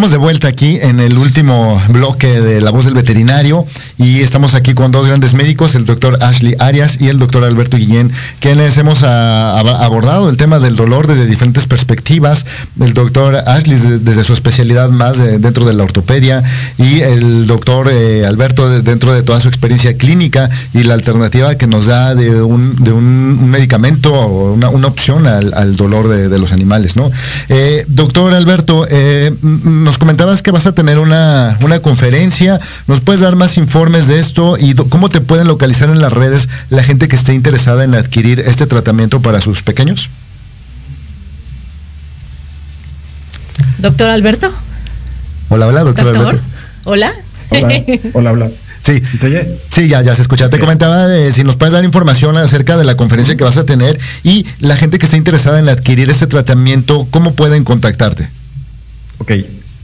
Estamos 0.00 0.12
de 0.12 0.16
vuelta 0.16 0.48
aquí 0.48 0.78
en 0.80 0.98
el 0.98 1.18
último 1.18 1.78
bloque 1.90 2.40
de 2.40 2.62
La 2.62 2.70
Voz 2.70 2.86
del 2.86 2.94
Veterinario 2.94 3.66
y 3.98 4.20
estamos 4.20 4.54
aquí 4.54 4.72
con 4.72 4.92
dos 4.92 5.04
grandes 5.06 5.34
médicos, 5.34 5.74
el 5.74 5.84
doctor 5.84 6.16
Ashley 6.22 6.54
Arias 6.58 6.96
y 7.02 7.08
el 7.08 7.18
doctor 7.18 7.44
Alberto 7.44 7.76
Guillén, 7.76 8.10
quienes 8.38 8.78
hemos 8.78 9.02
a- 9.02 9.50
a- 9.60 9.84
abordado 9.84 10.30
el 10.30 10.38
tema 10.38 10.58
del 10.58 10.74
dolor 10.74 11.06
desde 11.06 11.26
diferentes 11.26 11.66
perspectivas. 11.66 12.46
El 12.80 12.94
doctor 12.94 13.36
Ashley 13.46 13.76
de- 13.78 13.98
desde 13.98 14.24
su 14.24 14.32
especialidad 14.32 14.88
más 14.88 15.18
de- 15.18 15.38
dentro 15.38 15.66
de 15.66 15.74
la 15.74 15.82
ortopedia 15.84 16.42
y 16.78 17.00
el 17.00 17.46
doctor 17.46 17.90
eh, 17.92 18.24
Alberto 18.24 18.70
de- 18.70 18.80
dentro 18.80 19.12
de 19.12 19.22
toda 19.22 19.38
su 19.38 19.48
experiencia 19.48 19.98
clínica 19.98 20.48
y 20.72 20.82
la 20.84 20.94
alternativa 20.94 21.56
que 21.56 21.66
nos 21.66 21.84
da 21.84 22.14
de 22.14 22.40
un, 22.42 22.74
de 22.82 22.92
un- 22.94 23.50
medicamento 23.50 24.14
o 24.14 24.54
una, 24.54 24.70
una 24.70 24.86
opción 24.86 25.26
al, 25.26 25.76
dolor 25.76 26.08
de, 26.08 26.38
los 26.38 26.52
animales, 26.52 26.96
¿no? 26.96 27.10
Eh, 27.50 27.84
doctor 27.86 28.32
Alberto, 28.32 28.86
eh, 28.88 29.30
nos 29.90 29.98
comentabas 29.98 30.40
que 30.40 30.52
vas 30.52 30.66
a 30.66 30.72
tener 30.72 31.00
una, 31.00 31.58
una 31.62 31.80
conferencia. 31.80 32.60
¿Nos 32.86 33.00
puedes 33.00 33.22
dar 33.22 33.34
más 33.34 33.56
informes 33.56 34.06
de 34.06 34.20
esto 34.20 34.56
y 34.56 34.74
cómo 34.74 35.08
te 35.08 35.20
pueden 35.20 35.48
localizar 35.48 35.90
en 35.90 36.00
las 36.00 36.12
redes 36.12 36.48
la 36.68 36.84
gente 36.84 37.08
que 37.08 37.16
esté 37.16 37.34
interesada 37.34 37.82
en 37.82 37.96
adquirir 37.96 38.38
este 38.38 38.68
tratamiento 38.68 39.20
para 39.20 39.40
sus 39.40 39.64
pequeños? 39.64 40.08
Doctor 43.78 44.10
Alberto. 44.10 44.52
Hola, 45.48 45.66
hola, 45.66 45.82
doctor, 45.82 46.04
Doctor. 46.04 46.26
Alberto. 46.26 46.46
Hola. 46.84 47.12
Hola, 47.50 47.82
hola, 48.12 48.30
hola. 48.30 48.50
Sí. 48.82 49.02
Sí, 49.70 49.88
ya, 49.88 50.02
ya 50.02 50.14
se 50.14 50.22
escucha. 50.22 50.48
Te 50.50 50.60
comentaba 50.60 51.08
de 51.08 51.32
si 51.32 51.42
nos 51.42 51.56
puedes 51.56 51.72
dar 51.72 51.84
información 51.84 52.36
acerca 52.36 52.76
de 52.76 52.84
la 52.84 52.96
conferencia 52.96 53.36
que 53.36 53.42
vas 53.42 53.56
a 53.56 53.66
tener 53.66 53.98
y 54.22 54.46
la 54.60 54.76
gente 54.76 55.00
que 55.00 55.06
esté 55.06 55.16
interesada 55.16 55.58
en 55.58 55.68
adquirir 55.68 56.10
este 56.10 56.28
tratamiento, 56.28 57.08
¿cómo 57.10 57.34
pueden 57.34 57.64
contactarte? 57.64 58.28
Ok, 59.18 59.32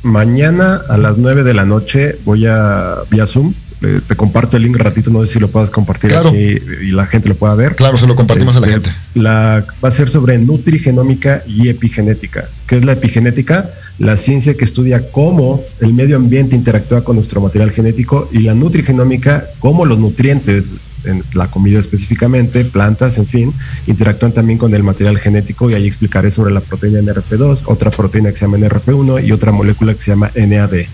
mañana 0.06 0.80
a 0.88 0.96
las 0.96 1.18
9 1.18 1.42
de 1.44 1.54
la 1.54 1.64
noche 1.64 2.16
voy 2.24 2.46
a 2.46 2.96
vía 3.10 3.26
Zoom. 3.26 3.52
eh, 3.82 4.00
te 4.08 4.16
comparto 4.16 4.56
el 4.56 4.62
link 4.62 4.76
ratito, 4.78 5.10
no 5.10 5.22
sé 5.26 5.34
si 5.34 5.38
lo 5.38 5.48
puedas 5.48 5.70
compartir 5.70 6.08
Claro. 6.10 6.30
aquí 6.30 6.56
y 6.82 6.92
la 6.92 7.04
gente 7.04 7.28
lo 7.28 7.34
pueda 7.34 7.54
ver. 7.54 7.74
Claro, 7.76 7.98
se 7.98 8.06
lo 8.06 8.16
compartimos 8.16 8.56
a 8.56 8.60
la 8.60 8.68
Este, 8.68 8.88
gente. 8.90 9.00
La, 9.14 9.62
va 9.84 9.88
a 9.88 9.92
ser 9.92 10.08
sobre 10.08 10.38
nutrigenómica 10.38 11.42
y 11.46 11.68
epigenética. 11.68 12.48
¿Qué 12.66 12.78
es 12.78 12.84
la 12.86 12.92
epigenética? 12.92 13.68
La 13.98 14.16
ciencia 14.16 14.54
que 14.54 14.64
estudia 14.64 15.10
cómo 15.10 15.62
el 15.82 15.92
medio 15.92 16.16
ambiente 16.16 16.56
interactúa 16.56 17.04
con 17.04 17.16
nuestro 17.16 17.42
material 17.42 17.70
genético 17.70 18.28
y 18.32 18.40
la 18.40 18.54
nutrigenómica, 18.54 19.44
cómo 19.58 19.84
los 19.84 19.98
nutrientes, 19.98 20.72
en 21.04 21.22
la 21.34 21.48
comida 21.48 21.78
específicamente, 21.78 22.64
plantas, 22.64 23.18
en 23.18 23.26
fin, 23.26 23.52
interactúan 23.86 24.32
también 24.32 24.58
con 24.58 24.74
el 24.74 24.82
material 24.82 25.18
genético 25.18 25.70
y 25.70 25.74
ahí 25.74 25.86
explicaré 25.86 26.30
sobre 26.30 26.52
la 26.52 26.60
proteína 26.60 27.00
NRP2, 27.00 27.62
otra 27.66 27.90
proteína 27.90 28.30
que 28.30 28.36
se 28.36 28.46
llama 28.46 28.58
NRP1 28.58 29.26
y 29.26 29.32
otra 29.32 29.52
molécula 29.52 29.94
que 29.94 30.00
se 30.00 30.10
llama 30.10 30.30
NAD. 30.34 30.86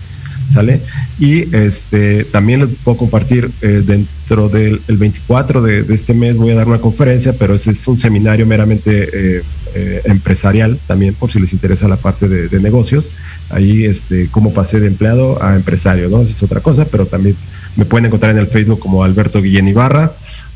¿Sale? 0.49 0.81
Y 1.19 1.55
este 1.55 2.25
también 2.25 2.59
les 2.59 2.69
puedo 2.83 2.97
compartir 2.97 3.49
eh, 3.61 3.81
dentro 3.83 4.49
del 4.49 4.81
el 4.87 4.97
24 4.97 5.61
de, 5.61 5.85
este 5.93 6.13
mes 6.13 6.35
voy 6.35 6.51
a 6.51 6.55
dar 6.55 6.67
una 6.67 6.79
conferencia, 6.79 7.33
pero 7.33 7.55
ese 7.55 7.71
es 7.71 7.87
un 7.87 7.97
seminario 7.97 8.45
meramente 8.45 9.07
eh, 9.13 9.41
eh, 9.73 10.01
empresarial 10.03 10.77
también, 10.85 11.13
por 11.13 11.31
si 11.31 11.39
les 11.39 11.53
interesa 11.53 11.87
la 11.87 11.95
parte 11.95 12.27
de 12.27 12.59
negocios. 12.59 13.11
Ahí, 13.49 13.85
este, 13.85 14.29
cómo 14.31 14.53
pasé 14.53 14.79
de 14.79 14.87
empleado 14.87 15.41
a 15.43 15.55
empresario, 15.55 16.09
¿no? 16.09 16.21
Esa 16.21 16.31
es 16.31 16.43
otra 16.43 16.61
cosa, 16.61 16.85
pero 16.85 17.05
también 17.05 17.35
me 17.75 17.85
pueden 17.85 18.05
encontrar 18.05 18.31
en 18.31 18.39
el 18.39 18.47
Facebook 18.47 18.79
como 18.79 19.03
Alberto 19.03 19.41
Guillén 19.41 19.67
Ibarra. 19.67 20.11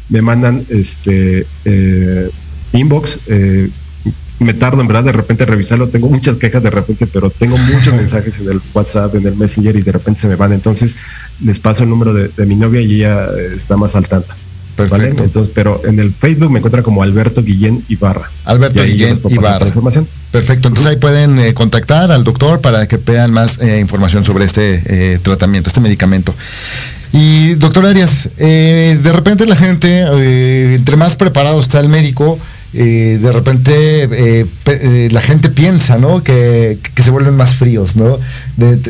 Me 0.10 0.22
mandan 0.22 0.64
este 0.70 1.46
eh, 1.66 2.30
inbox. 2.74 3.20
eh, 3.28 3.70
me 4.40 4.54
tardo 4.54 4.82
en 4.82 4.88
verdad 4.88 5.04
de 5.04 5.12
repente 5.12 5.46
revisarlo, 5.46 5.90
tengo 5.90 6.10
muchas 6.10 6.36
quejas 6.36 6.62
de 6.62 6.70
repente, 6.70 7.08
pero 7.08 7.30
tengo 7.30 7.58
muchos 7.58 7.94
mensajes 7.96 8.40
en 8.40 8.52
el 8.52 8.62
WhatsApp, 8.74 9.16
en 9.16 9.26
el 9.26 9.36
Messenger 9.36 9.76
y 9.76 9.82
de 9.82 9.92
repente 9.92 10.22
se 10.22 10.28
me 10.28 10.36
van, 10.36 10.54
entonces 10.54 10.96
les 11.44 11.60
paso 11.60 11.84
el 11.84 11.90
número 11.90 12.14
de, 12.14 12.28
de 12.28 12.46
mi 12.46 12.56
novia 12.56 12.82
y 12.82 12.96
ella 12.98 13.26
eh, 13.26 13.54
está 13.56 13.78
más 13.78 13.96
al 13.96 14.08
tanto. 14.08 14.36
¿Vale? 14.78 15.10
Entonces, 15.10 15.52
pero 15.54 15.82
en 15.86 16.00
el 16.00 16.14
Facebook 16.14 16.52
me 16.52 16.60
encuentran 16.60 16.84
como 16.84 17.04
Alberto 17.04 17.44
Guillén 17.44 17.84
Ibarra. 17.90 18.30
Alberto 18.46 18.84
Guillén 18.84 19.20
Ibarra. 19.30 19.68
información. 19.68 20.08
Perfecto, 20.32 20.68
entonces 20.68 20.92
ahí 20.92 20.98
pueden 20.98 21.40
eh, 21.40 21.54
contactar 21.54 22.12
al 22.12 22.24
doctor 22.24 22.62
para 22.62 22.88
que 22.88 22.98
vean 22.98 23.32
más 23.32 23.60
eh, 23.60 23.80
información 23.80 24.24
sobre 24.24 24.46
este 24.46 24.84
eh, 24.86 25.20
tratamiento, 25.22 25.70
este 25.70 25.80
medicamento. 25.80 26.34
Y 27.14 27.54
doctor 27.56 27.86
Arias, 27.86 28.30
eh, 28.38 29.00
de 29.02 29.12
repente 29.14 29.46
la 29.46 29.56
gente, 29.56 29.88
eh, 29.90 30.76
entre 30.76 30.98
más 30.98 31.16
preparado 31.16 31.60
está 31.60 31.80
el 31.80 31.90
médico, 31.90 32.38
eh, 32.80 33.18
de 33.22 33.32
repente 33.32 34.04
eh, 34.04 34.46
eh, 34.68 35.10
la 35.12 35.22
gente 35.22 35.50
piensa, 35.50 35.98
¿no? 35.98 36.24
Que, 36.24 36.78
se 37.02 37.10
vuelven 37.12 37.36
más 37.38 37.56
fríos, 37.56 37.96
¿no? 37.96 38.20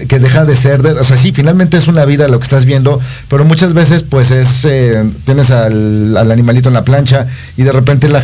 Que 0.08 0.20
deja 0.20 0.44
de 0.46 0.56
ser, 0.56 0.82
de- 0.82 0.94
o 0.94 1.04
sea, 1.04 1.18
sí, 1.18 1.32
finalmente 1.34 1.78
es 1.78 1.88
una 1.88 2.04
vida 2.06 2.28
lo 2.28 2.40
que 2.40 2.44
estás 2.44 2.66
viendo, 2.66 3.00
pero 3.30 3.46
muchas 3.46 3.74
veces 3.74 4.04
pues 4.04 4.32
es, 4.32 4.66
eh, 4.66 5.04
tienes 5.26 5.52
al, 5.52 6.18
al 6.18 6.32
animalito 6.32 6.70
en 6.70 6.74
la 6.74 6.84
plancha 6.84 7.28
y 7.58 7.64
de 7.64 7.72
repente 7.72 8.10
la, 8.10 8.24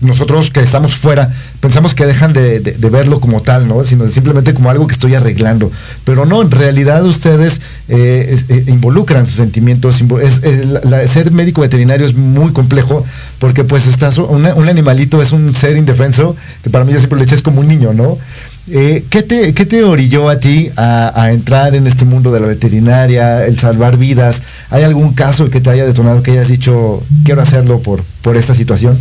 nosotros 0.00 0.50
que 0.50 0.60
estamos 0.60 0.94
fuera 0.96 1.30
pensamos 1.60 1.94
que 1.94 2.04
dejan 2.06 2.32
de, 2.32 2.58
de- 2.60 2.72
de 2.72 2.90
verlo 2.90 3.20
como 3.20 3.40
tal, 3.40 3.68
¿no? 3.68 3.84
Sino 3.84 4.08
simplemente 4.08 4.52
como 4.54 4.70
algo 4.70 4.86
que 4.88 4.94
estoy 4.94 5.14
arreglando. 5.14 5.70
Pero 6.04 6.26
no, 6.26 6.42
en 6.42 6.50
realidad 6.50 7.04
ustedes 7.04 7.60
eh, 7.94 8.42
eh, 8.48 8.64
involucran 8.68 9.28
sus 9.28 9.36
sentimientos. 9.36 10.00
eh, 10.00 11.06
ser 11.06 11.30
médico 11.30 11.60
veterinario 11.60 12.06
es 12.06 12.14
muy 12.14 12.50
complejo 12.52 13.04
porque 13.38 13.64
pues 13.64 13.86
estás, 13.86 14.16
un 14.16 14.46
animalito 14.46 15.20
es 15.20 15.32
un 15.32 15.54
ser 15.54 15.76
indefenso 15.76 16.34
que 16.62 16.70
para 16.70 16.86
mí 16.86 16.92
yo 16.94 16.98
siempre 16.98 17.18
le 17.18 17.26
eché 17.26 17.34
es 17.34 17.42
como 17.42 17.60
un 17.60 17.68
niño, 17.68 17.92
¿no? 17.92 18.16
¿qué, 18.66 19.22
te, 19.28 19.52
¿Qué 19.52 19.66
te 19.66 19.84
orilló 19.84 20.30
a 20.30 20.40
ti 20.40 20.70
a, 20.74 21.20
a 21.20 21.32
entrar 21.32 21.74
en 21.74 21.86
este 21.86 22.06
mundo 22.06 22.32
de 22.32 22.40
la 22.40 22.46
veterinaria, 22.46 23.44
el 23.44 23.58
salvar 23.58 23.98
vidas? 23.98 24.42
¿Hay 24.70 24.84
algún 24.84 25.12
caso 25.12 25.50
que 25.50 25.60
te 25.60 25.68
haya 25.68 25.84
detonado 25.84 26.22
que 26.22 26.30
hayas 26.30 26.48
dicho, 26.48 27.02
quiero 27.26 27.42
hacerlo 27.42 27.80
por, 27.80 28.02
por 28.22 28.38
esta 28.38 28.54
situación? 28.54 28.96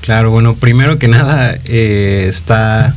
Claro, 0.00 0.30
bueno, 0.30 0.54
primero 0.54 0.98
que 0.98 1.08
nada 1.08 1.58
está 1.66 2.94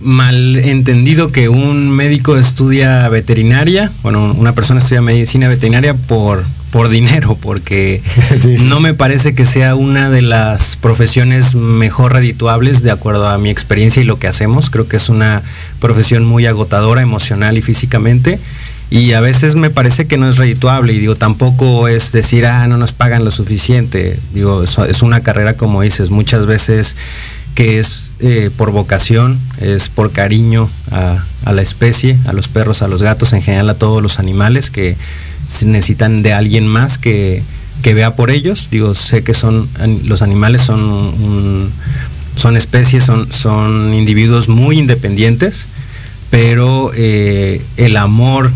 mal 0.00 0.56
entendido 0.56 1.30
que 1.30 1.48
un 1.48 1.90
médico 1.90 2.36
estudia 2.36 3.08
veterinaria, 3.08 3.92
bueno, 4.02 4.34
una 4.36 4.54
persona 4.54 4.80
estudia 4.80 5.02
medicina 5.02 5.48
veterinaria 5.48 5.94
por, 5.94 6.42
por 6.70 6.88
dinero, 6.88 7.36
porque 7.40 8.02
no 8.64 8.80
me 8.80 8.94
parece 8.94 9.34
que 9.34 9.46
sea 9.46 9.74
una 9.74 10.10
de 10.10 10.22
las 10.22 10.76
profesiones 10.76 11.54
mejor 11.54 12.14
redituables 12.14 12.82
de 12.82 12.90
acuerdo 12.90 13.28
a 13.28 13.38
mi 13.38 13.50
experiencia 13.50 14.02
y 14.02 14.06
lo 14.06 14.18
que 14.18 14.28
hacemos. 14.28 14.70
Creo 14.70 14.88
que 14.88 14.96
es 14.96 15.08
una 15.08 15.42
profesión 15.80 16.24
muy 16.24 16.46
agotadora 16.46 17.02
emocional 17.02 17.58
y 17.58 17.62
físicamente. 17.62 18.38
Y 18.92 19.12
a 19.12 19.20
veces 19.20 19.54
me 19.54 19.70
parece 19.70 20.08
que 20.08 20.18
no 20.18 20.28
es 20.28 20.36
redituable 20.36 20.92
y 20.92 20.98
digo, 20.98 21.14
tampoco 21.14 21.86
es 21.86 22.10
decir, 22.10 22.44
ah, 22.46 22.66
no 22.66 22.76
nos 22.76 22.92
pagan 22.92 23.24
lo 23.24 23.30
suficiente. 23.30 24.18
Digo, 24.34 24.64
es, 24.64 24.76
es 24.78 25.02
una 25.02 25.20
carrera 25.20 25.54
como 25.54 25.82
dices, 25.82 26.10
muchas 26.10 26.44
veces 26.46 26.96
que 27.54 27.78
es 27.78 28.09
eh, 28.20 28.50
por 28.56 28.70
vocación, 28.70 29.38
es 29.60 29.88
por 29.88 30.12
cariño 30.12 30.68
a, 30.90 31.18
la 31.52 31.62
especie, 31.62 32.18
a 32.26 32.32
los 32.32 32.48
perros, 32.48 32.82
a 32.82 32.88
los 32.88 33.02
gatos, 33.02 33.32
en 33.32 33.42
general 33.42 33.70
a 33.70 33.74
todos 33.74 34.02
los 34.02 34.18
animales 34.18 34.70
que 34.70 34.96
necesitan 35.64 36.22
de 36.22 36.32
alguien 36.32 36.66
más 36.66 36.98
que, 36.98 37.42
que 37.82 37.94
vea 37.94 38.16
por 38.16 38.30
ellos. 38.30 38.68
Digo, 38.70 38.94
sé 38.94 39.24
que 39.24 39.34
son 39.34 39.68
los 40.04 40.22
animales 40.22 40.62
son 40.62 41.70
son 42.36 42.56
especies, 42.56 43.04
son, 43.04 43.30
son 43.32 43.92
individuos 43.92 44.48
muy 44.48 44.78
independientes, 44.78 45.66
pero 46.30 46.90
eh, 46.94 47.62
el 47.76 47.96
amor 47.96 48.50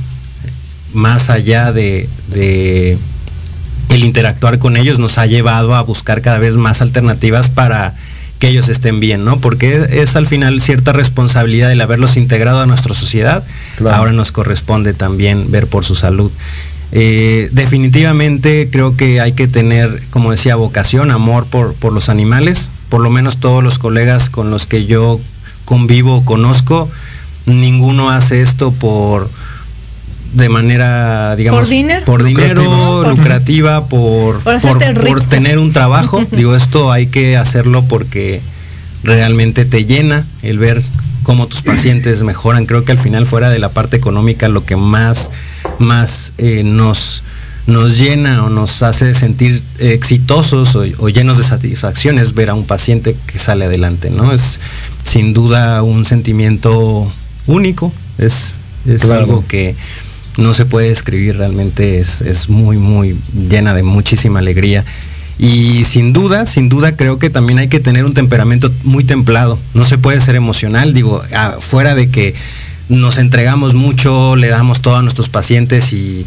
más 0.95 1.29
allá 1.29 1.73
de, 1.73 2.09
de, 2.29 2.97
el 3.91 4.05
interactuar 4.05 4.59
con 4.59 4.77
ellos 4.77 4.99
nos 4.99 5.19
ha 5.19 5.27
llevado 5.27 5.75
a 5.75 5.83
buscar 5.83 6.23
cada 6.23 6.39
vez 6.39 6.57
más 6.57 6.83
alternativas 6.83 7.51
para 7.51 7.95
que 8.45 8.51
ellos 8.51 8.69
estén 8.69 9.01
bien, 9.01 9.25
¿no? 9.25 9.39
Porque 9.39 9.87
es, 9.91 10.17
al 10.17 10.27
final 10.27 10.61
cierta 10.61 10.93
responsabilidad 10.93 11.73
el 11.73 11.81
haberlos 11.81 12.19
integrado 12.19 12.61
a 12.61 12.67
nuestra 12.67 12.95
sociedad. 12.95 13.43
Claro. 13.77 13.97
Ahora 13.97 14.13
nos 14.13 14.33
corresponde 14.33 14.93
también 14.93 15.51
ver 15.51 15.67
por 15.67 15.87
su 15.87 15.95
salud. 15.95 16.31
Eh, 16.93 17.49
definitivamente 17.53 18.69
creo 18.71 18.99
que 18.99 19.23
hay 19.23 19.33
que 19.33 19.49
tener, 19.49 20.03
como 20.11 20.31
decía, 20.31 20.57
vocación, 20.57 21.11
amor 21.11 21.47
por, 21.47 21.73
por, 21.73 21.95
los 21.95 22.11
animales. 22.11 22.71
Por 22.91 23.01
lo 23.01 23.09
menos 23.09 23.39
todos 23.39 23.65
los 23.65 23.79
colegas 23.79 24.29
con 24.29 24.51
los 24.51 24.67
que 24.67 24.85
yo 24.85 25.19
convivo, 25.65 26.23
conozco, 26.27 26.91
ninguno 27.47 28.11
hace 28.11 28.43
esto 28.43 28.73
por 28.73 29.31
de 30.35 30.49
manera, 30.49 31.37
digamos, 31.37 31.61
por, 31.61 31.69
dinero, 31.69 32.05
por 32.05 32.25
dinero 32.25 33.09
lucrativa, 33.09 33.87
por, 33.87 34.41
por, 34.41 34.61
por, 34.61 35.07
por 35.07 35.23
tener 35.23 35.59
un 35.59 35.73
trabajo. 35.73 36.25
Digo, 36.33 36.55
esto 36.55 36.93
hay 36.93 37.07
que 37.07 37.37
hacerlo 37.37 37.85
porque 37.85 38.41
realmente 39.05 39.65
te 39.65 39.85
llena 39.85 40.25
el 40.43 40.59
ver 40.59 40.83
cómo 41.23 41.47
tus 41.47 41.63
pacientes 41.63 42.23
mejoran. 42.23 42.67
Creo 42.67 42.85
que 42.85 42.93
al 42.93 42.99
final, 42.99 43.27
fuera 43.27 43.51
de 43.51 43.59
la 43.59 43.71
parte 43.71 43.97
económica, 43.97 44.49
lo 44.49 44.65
que 44.65 44.77
más, 44.77 45.31
más 45.79 46.33
eh, 46.39 46.63
nos, 46.65 47.23
nos 47.67 47.99
llena 47.99 48.45
o 48.45 48.51
nos 48.51 48.83
hace 48.83 49.15
sentir 49.15 49.63
exitosos 49.79 50.75
o, 50.75 50.85
o, 50.99 51.09
llenos 51.09 51.39
de 51.39 51.45
satisfacción 51.45 52.19
es 52.19 52.35
ver 52.35 52.51
a 52.51 52.55
un 52.55 52.67
paciente 52.67 53.17
que 53.27 53.39
sale 53.39 53.67
adelante, 53.67 54.11
¿no? 54.11 54.33
Es 54.33 54.59
sin 55.05 55.33
duda 55.33 55.83
un 55.83 56.05
sentimiento 56.05 57.11
único, 57.47 57.93
es, 58.19 58.55
es 58.87 59.03
claro. 59.03 59.21
algo 59.21 59.45
que 59.47 59.75
no 60.37 60.55
se 60.55 60.67
puede 60.67 60.89
describir, 60.89 61.37
realmente 61.37 61.99
es, 61.99 62.21
es 62.21 62.49
muy, 62.49 62.77
muy 62.77 63.17
llena 63.49 63.75
de 63.75 63.83
muchísima 63.83 64.41
alegría. 64.41 64.85
Y 65.39 65.85
sin 65.85 66.13
duda, 66.13 66.47
sin 66.47 66.69
duda 66.69 66.97
creo 66.97 67.19
que 67.19 67.31
también 67.31 67.59
hay 67.59 67.69
que 67.69 67.81
tener 67.81 68.05
un 68.05 68.15
temperamento 68.15 68.71
muy 68.85 69.05
templado. 69.05 69.59
No 69.75 69.85
se 69.85 69.99
puede 69.99 70.21
ser 70.21 70.37
emocional, 70.37 70.95
digo, 70.95 71.23
fuera 71.61 71.95
de 71.95 72.09
que 72.09 72.35
nos 72.89 73.19
entregamos 73.19 73.75
mucho, 73.75 74.37
le 74.37 74.49
damos 74.49 74.81
todo 74.81 74.97
a 74.97 75.03
nuestros 75.03 75.29
pacientes 75.29 75.93
y, 75.93 76.27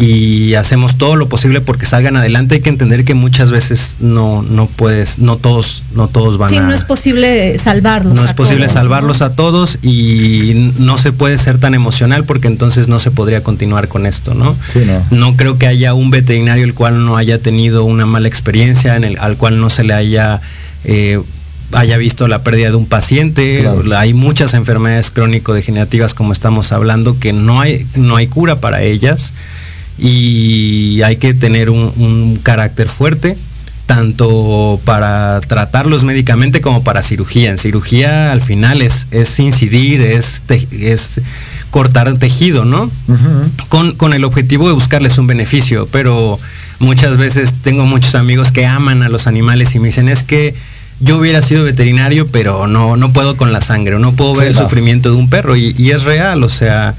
y 0.00 0.54
hacemos 0.54 0.96
todo 0.96 1.14
lo 1.14 1.28
posible 1.28 1.60
porque 1.60 1.84
salgan 1.84 2.16
adelante. 2.16 2.54
Hay 2.54 2.60
que 2.62 2.70
entender 2.70 3.04
que 3.04 3.12
muchas 3.12 3.50
veces 3.50 3.98
no, 4.00 4.40
no 4.40 4.64
puedes, 4.66 5.18
no 5.18 5.36
todos, 5.36 5.82
no 5.94 6.08
todos 6.08 6.38
van 6.38 6.48
sí, 6.48 6.56
a. 6.56 6.62
no 6.62 6.72
es 6.72 6.84
posible 6.84 7.58
salvarlos. 7.58 8.14
No 8.14 8.24
es 8.24 8.32
posible 8.32 8.64
todos, 8.64 8.72
salvarlos 8.72 9.20
¿no? 9.20 9.26
a 9.26 9.32
todos 9.32 9.78
y 9.82 10.72
no 10.78 10.96
se 10.96 11.12
puede 11.12 11.36
ser 11.36 11.58
tan 11.58 11.74
emocional 11.74 12.24
porque 12.24 12.48
entonces 12.48 12.88
no 12.88 12.98
se 12.98 13.10
podría 13.10 13.42
continuar 13.42 13.88
con 13.88 14.06
esto, 14.06 14.32
¿no? 14.32 14.56
Sí, 14.72 14.80
no. 14.86 15.04
no 15.10 15.36
creo 15.36 15.58
que 15.58 15.66
haya 15.66 15.92
un 15.92 16.08
veterinario 16.08 16.64
el 16.64 16.72
cual 16.72 17.04
no 17.04 17.18
haya 17.18 17.38
tenido 17.38 17.84
una 17.84 18.06
mala 18.06 18.26
experiencia, 18.26 18.96
en 18.96 19.04
el, 19.04 19.18
al 19.18 19.36
cual 19.36 19.60
no 19.60 19.68
se 19.68 19.84
le 19.84 19.92
haya 19.92 20.40
eh, 20.84 21.20
haya 21.72 21.98
visto 21.98 22.26
la 22.26 22.42
pérdida 22.42 22.70
de 22.70 22.76
un 22.76 22.86
paciente. 22.86 23.60
Claro. 23.60 23.98
Hay 23.98 24.14
muchas 24.14 24.54
enfermedades 24.54 25.10
crónico-degenerativas, 25.10 26.14
como 26.14 26.32
estamos 26.32 26.72
hablando, 26.72 27.18
que 27.18 27.34
no 27.34 27.60
hay, 27.60 27.86
no 27.96 28.16
hay 28.16 28.28
cura 28.28 28.60
para 28.60 28.82
ellas 28.82 29.34
y 29.98 31.02
hay 31.02 31.16
que 31.16 31.34
tener 31.34 31.70
un, 31.70 31.92
un 31.96 32.38
carácter 32.42 32.88
fuerte 32.88 33.36
tanto 33.86 34.80
para 34.84 35.40
tratarlos 35.40 36.04
médicamente 36.04 36.60
como 36.60 36.84
para 36.84 37.02
cirugía. 37.02 37.50
En 37.50 37.58
cirugía 37.58 38.30
al 38.30 38.40
final 38.40 38.82
es, 38.82 39.08
es 39.10 39.36
incidir, 39.40 40.00
es, 40.00 40.42
te, 40.46 40.64
es 40.70 41.20
cortar 41.72 42.16
tejido, 42.16 42.64
¿no? 42.64 42.84
Uh 42.84 43.12
-huh. 43.12 43.66
con, 43.68 43.96
con 43.96 44.12
el 44.12 44.22
objetivo 44.22 44.68
de 44.68 44.74
buscarles 44.74 45.18
un 45.18 45.26
beneficio, 45.26 45.88
pero 45.90 46.38
muchas 46.78 47.16
veces 47.16 47.52
tengo 47.62 47.84
muchos 47.84 48.14
amigos 48.14 48.52
que 48.52 48.64
aman 48.64 49.02
a 49.02 49.08
los 49.08 49.26
animales 49.26 49.74
y 49.74 49.80
me 49.80 49.88
dicen 49.88 50.08
es 50.08 50.22
que 50.22 50.54
yo 51.00 51.18
hubiera 51.18 51.42
sido 51.42 51.64
veterinario, 51.64 52.28
pero 52.28 52.68
no, 52.68 52.96
no 52.96 53.12
puedo 53.12 53.36
con 53.36 53.52
la 53.52 53.60
sangre, 53.60 53.98
no 53.98 54.12
puedo 54.12 54.34
ver 54.34 54.42
sí, 54.42 54.48
el 54.50 54.54
no. 54.54 54.62
sufrimiento 54.62 55.10
de 55.10 55.16
un 55.16 55.28
perro 55.28 55.56
y, 55.56 55.74
y 55.76 55.90
es 55.90 56.04
real, 56.04 56.44
o 56.44 56.48
sea, 56.48 56.94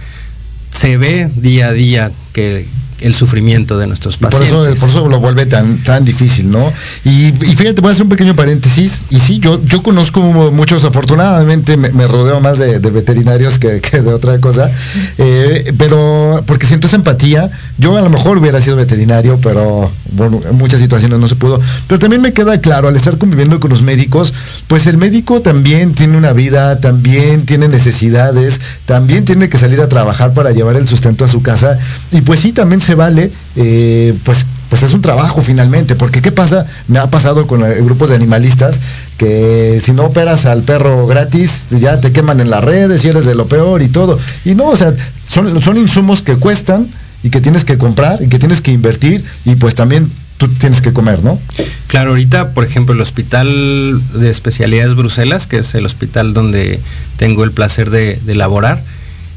se 0.78 0.98
ve 0.98 1.30
día 1.36 1.68
a 1.68 1.72
día 1.72 2.12
que, 2.32 2.68
el 3.02 3.16
sufrimiento 3.16 3.78
de 3.78 3.88
nuestros 3.88 4.18
pacientes. 4.18 4.52
Por 4.52 4.68
eso, 4.68 4.80
por 4.80 4.90
eso 4.90 5.10
lo 5.10 5.20
vuelve 5.20 5.46
tan, 5.46 5.84
tan 5.84 6.06
difícil, 6.06 6.50
¿no? 6.50 6.72
Y, 7.04 7.28
y, 7.28 7.56
fíjate, 7.56 7.82
voy 7.82 7.90
a 7.90 7.94
hacer 7.94 8.04
un 8.04 8.10
pequeño 8.10 8.36
paréntesis. 8.36 9.02
Y 9.10 9.20
sí, 9.20 9.40
yo, 9.40 9.64
yo 9.66 9.84
conozco 9.84 10.22
muchos, 10.22 10.86
afortunadamente 10.86 11.78
me, 11.78 11.90
me 11.92 12.08
rodeo 12.08 12.40
más 12.40 12.60
de, 12.60 12.80
de 12.80 12.90
veterinarios 12.92 13.60
que, 13.60 13.82
que, 13.82 14.02
de 14.02 14.14
otra 14.14 14.40
cosa. 14.40 14.72
Eh, 15.18 15.74
pero 15.78 16.44
porque 16.46 16.68
siento 16.68 16.88
esa 16.88 16.96
empatía. 16.96 17.50
Yo 17.82 17.98
a 17.98 18.02
lo 18.02 18.12
mejor 18.12 18.38
hubiera 18.38 18.62
sido 18.62 18.76
veterinario, 18.76 19.40
pero 19.42 19.92
bueno, 20.12 20.40
en 20.48 20.56
muchas 20.56 20.80
situaciones 20.80 21.18
no 21.18 21.28
se 21.28 21.36
pudo. 21.36 21.60
Pero 21.88 21.98
también 21.98 22.22
me 22.22 22.32
queda 22.32 22.62
claro, 22.62 22.88
al 22.88 22.96
estar 22.96 23.18
conviviendo 23.18 23.60
con 23.60 23.72
los 23.72 23.82
médicos, 23.82 24.36
pues 24.68 24.86
el 24.86 24.98
médico 24.98 25.42
también 25.42 25.96
tiene 25.96 26.16
una 26.16 26.32
vida, 26.32 26.80
también 26.80 27.48
tiene 27.48 27.68
necesidades, 27.68 28.62
también 28.86 29.26
tiene 29.26 29.50
que 29.50 29.58
salir 29.58 29.82
a 29.82 29.90
trabajar 29.90 30.32
para 30.36 30.52
llevar 30.52 30.76
el 30.76 30.88
sustento 30.88 31.26
a 31.26 31.28
su 31.28 31.42
casa. 31.42 31.80
Y 32.12 32.22
pues 32.22 32.42
sí, 32.42 32.52
también 32.52 32.82
se 32.82 32.94
vale, 32.94 33.32
eh, 33.56 34.14
pues 34.26 34.46
pues 34.70 34.84
es 34.84 34.94
un 34.94 35.02
trabajo 35.02 35.42
finalmente, 35.42 35.96
porque 35.96 36.22
¿qué 36.22 36.32
pasa? 36.32 36.68
Me 36.88 37.00
ha 37.00 37.10
pasado 37.10 37.48
con 37.48 37.66
eh, 37.66 37.82
grupos 37.82 38.10
de 38.10 38.16
animalistas 38.16 38.80
que 39.18 39.82
si 39.84 39.92
no 39.92 40.06
operas 40.06 40.46
al 40.46 40.62
perro 40.62 41.08
gratis, 41.08 41.66
ya 41.72 42.00
te 42.00 42.12
queman 42.12 42.40
en 42.42 42.52
las 42.52 42.64
redes 42.64 43.04
y 43.04 43.10
eres 43.10 43.26
de 43.26 43.34
lo 43.34 43.48
peor 43.48 43.82
y 43.82 43.88
todo. 43.88 44.20
Y 44.46 44.54
no, 44.54 44.68
o 44.68 44.76
sea, 44.76 44.94
son, 45.28 45.60
son 45.64 45.78
insumos 45.78 46.22
que 46.22 46.36
cuestan 46.36 46.88
y 47.24 47.30
que 47.30 47.42
tienes 47.42 47.66
que 47.66 47.78
comprar 47.78 48.22
y 48.22 48.28
que 48.28 48.40
tienes 48.40 48.62
que 48.62 48.72
invertir 48.72 49.24
y 49.46 49.56
pues 49.56 49.76
también 49.76 50.10
tú 50.38 50.48
tienes 50.48 50.82
que 50.82 50.92
comer, 50.92 51.24
¿no? 51.24 51.40
Claro, 51.86 52.12
ahorita, 52.12 52.54
por 52.54 52.64
ejemplo, 52.64 52.96
el 52.96 53.02
Hospital 53.02 54.02
de 54.14 54.30
Especialidades 54.30 54.96
Bruselas, 54.96 55.46
que 55.46 55.60
es 55.60 55.76
el 55.76 55.86
hospital 55.86 56.34
donde 56.34 56.80
tengo 57.18 57.44
el 57.44 57.52
placer 57.52 57.92
de, 57.92 58.16
de 58.26 58.34
laborar, 58.36 58.82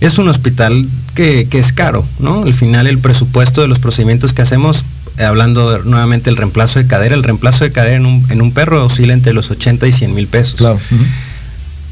es 0.01 0.17
un 0.17 0.29
hospital 0.29 0.89
que, 1.15 1.47
que, 1.51 1.59
es 1.59 1.75
caro, 1.75 2.07
¿no? 2.19 2.45
Al 2.45 2.55
final 2.55 2.87
el 2.87 2.99
presupuesto 2.99 3.61
de 3.61 3.69
los 3.69 3.79
procedimientos 3.81 4.33
que 4.33 4.41
hacemos, 4.41 4.85
hablando 5.19 5.79
nuevamente 5.85 6.31
del 6.31 6.37
reemplazo 6.39 6.79
de 6.79 6.87
cadera, 6.87 7.15
el 7.15 7.23
reemplazo 7.23 7.65
de 7.65 7.73
cadera 7.73 7.97
en 7.97 8.07
un, 8.07 8.27
en 8.31 8.41
un 8.41 8.53
perro 8.53 8.85
oscila 8.85 9.13
entre 9.13 9.35
los 9.35 9.51
80 9.51 9.87
y 9.87 9.93
100 9.93 10.15
mil 10.15 10.27
pesos. 10.27 10.55
Claro. 10.57 10.77
Uh 10.91 10.95
-huh. 10.95 11.07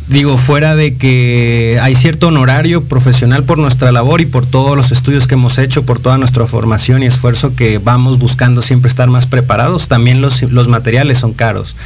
Digo, 0.09 0.36
fuera 0.36 0.76
de 0.76 0.96
que 0.96 1.78
hay 1.80 1.94
cierto 1.94 2.28
honorario 2.28 2.84
profesional 2.84 3.44
por 3.44 3.59
nuestra 3.59 3.92
labor 3.92 4.20
y 4.20 4.26
por 4.26 4.44
todos 4.46 4.76
los 4.76 4.90
estudios 4.92 5.26
que 5.26 5.34
hemos 5.34 5.59
hecho, 5.59 5.84
por 5.84 6.00
toda 6.00 6.18
nuestra 6.18 6.46
formación 6.46 7.03
y 7.03 7.07
esfuerzo 7.07 7.55
que 7.55 7.78
vamos 7.78 8.18
buscando 8.18 8.62
siempre 8.62 8.88
estar 8.88 9.09
más 9.09 9.26
preparados, 9.26 9.88
también 9.88 10.20
los, 10.20 10.42
los 10.42 10.68
materiales 10.68 11.18
son 11.18 11.32
caros. 11.32 11.76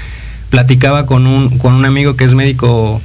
Platicaba 0.50 1.06
con 1.06 1.26
un, 1.26 1.58
con 1.58 1.74
un 1.74 1.84
amigo 1.84 2.16
que 2.16 2.24
es 2.24 2.34
médico 2.34 3.00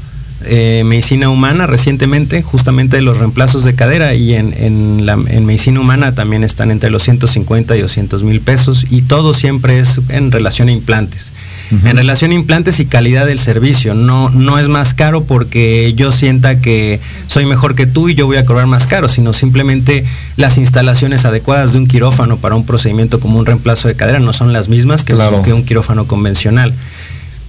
eh, 0.45 0.83
medicina 0.85 1.29
humana 1.29 1.67
recientemente, 1.67 2.41
justamente 2.41 2.97
de 2.97 3.01
los 3.01 3.17
reemplazos 3.17 3.63
de 3.63 3.75
cadera 3.75 4.13
y 4.13 4.33
en, 4.33 4.53
en, 4.57 5.05
la, 5.05 5.13
en, 5.13 5.45
medicina 5.45 5.79
humana 5.79 6.13
también 6.13 6.43
están 6.43 6.71
entre 6.71 6.89
los 6.89 7.03
150 7.03 7.75
y 7.75 7.81
200 7.81 8.23
mil 8.23 8.41
pesos 8.41 8.85
y 8.89 9.03
todo 9.03 9.33
siempre 9.33 9.79
es 9.79 9.99
en 10.09 10.31
relación 10.31 10.67
a 10.67 10.71
implantes. 10.71 11.33
Uh 11.71 11.75
-huh. 11.75 11.89
En 11.91 11.97
relación 11.97 12.31
a 12.31 12.35
implantes 12.35 12.79
y 12.79 12.85
calidad 12.85 13.25
del 13.25 13.39
servicio, 13.39 13.93
no, 13.93 14.29
no 14.29 14.59
es 14.59 14.67
más 14.67 14.93
caro 14.93 15.23
porque 15.23 15.93
yo 15.95 16.11
sienta 16.11 16.59
que 16.59 16.99
soy 17.27 17.45
mejor 17.45 17.75
que 17.75 17.85
tú 17.85 18.09
y 18.09 18.15
yo 18.15 18.25
voy 18.25 18.37
a 18.37 18.45
cobrar 18.45 18.67
más 18.67 18.87
caro, 18.87 19.07
sino 19.07 19.33
simplemente 19.33 20.03
las 20.37 20.57
instalaciones 20.57 21.25
adecuadas 21.25 21.71
de 21.71 21.77
un 21.77 21.87
quirófano 21.87 22.37
para 22.37 22.55
un 22.55 22.65
procedimiento 22.65 23.19
como 23.19 23.39
un 23.39 23.45
reemplazo 23.45 23.87
de 23.87 23.95
cadera 23.95 24.19
no 24.19 24.33
son 24.33 24.53
las 24.53 24.69
mismas 24.69 25.03
que, 25.03 25.13
claro. 25.13 25.41
que 25.41 25.53
un 25.53 25.63
quirófano 25.63 26.07
convencional 26.07 26.73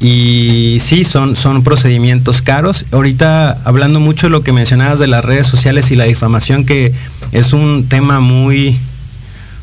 Y 0.02 0.78
sí, 0.80 1.04
son, 1.04 1.36
son 1.36 1.62
procedimientos 1.62 2.42
caros. 2.42 2.86
Ahorita 2.90 3.56
hablando 3.64 4.00
mucho 4.00 4.26
de 4.26 4.30
lo 4.30 4.42
que 4.42 4.52
mencionabas 4.52 4.98
de 4.98 5.06
las 5.06 5.24
redes 5.24 5.46
sociales 5.46 5.92
y 5.92 5.96
la 5.96 6.04
difamación, 6.04 6.66
que 6.66 6.92
es 7.30 7.52
un 7.52 7.86
tema 7.88 8.18
muy, 8.18 8.76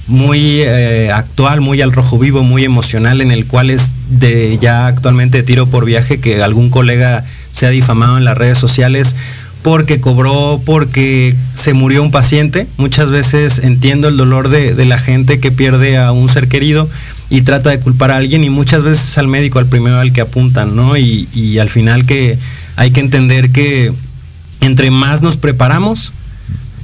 muy 0.08 0.62
eh, 0.62 1.12
actual, 1.14 1.60
muy 1.60 1.82
al 1.82 1.92
rojo 1.92 2.18
vivo, 2.18 2.42
muy 2.42 2.64
emocional, 2.64 3.20
en 3.20 3.32
el 3.32 3.48
cual 3.48 3.70
es 3.70 3.92
de 4.10 4.58
ya 4.62 4.88
actualmente 4.88 5.44
tiro 5.44 5.68
por 5.68 5.84
viaje 5.84 6.22
que 6.22 6.42
algún 6.42 6.70
colega 6.70 7.26
se 7.52 7.66
ha 7.66 7.70
difamado 7.70 8.18
en 8.18 8.24
las 8.24 8.38
redes 8.38 8.58
sociales 8.58 9.18
porque 9.62 10.00
cobró, 10.00 10.62
porque 10.66 11.36
se 11.56 11.74
murió 11.74 12.02
un 12.02 12.12
paciente. 12.12 12.68
Muchas 12.78 13.10
veces 13.10 13.60
entiendo 13.60 14.08
el 14.08 14.18
dolor 14.18 14.50
de, 14.50 14.74
la 14.86 15.00
gente 15.00 15.40
que 15.40 15.52
pierde 15.52 15.98
a 15.98 16.12
un 16.12 16.30
ser 16.30 16.48
querido 16.48 16.90
y 17.30 17.42
trata 17.42 17.70
de 17.70 17.80
culpar 17.80 18.12
a 18.12 18.18
alguien 18.18 18.44
y 18.44 18.50
muchas 18.50 18.84
veces 18.84 19.18
al 19.18 19.28
médico 19.28 19.60
al 19.60 19.68
primero 19.68 20.00
al 20.00 20.14
que 20.14 20.22
apuntan, 20.22 20.76
¿no? 20.76 20.98
Y, 20.98 21.28
y 21.34 21.60
al 21.60 21.70
final 21.70 22.06
que 22.06 22.38
hay 22.76 22.92
que 22.92 23.02
entender 23.02 23.52
que 23.52 23.92
entre 24.62 24.92
más 24.92 25.22
nos 25.22 25.38
preparamos 25.38 26.14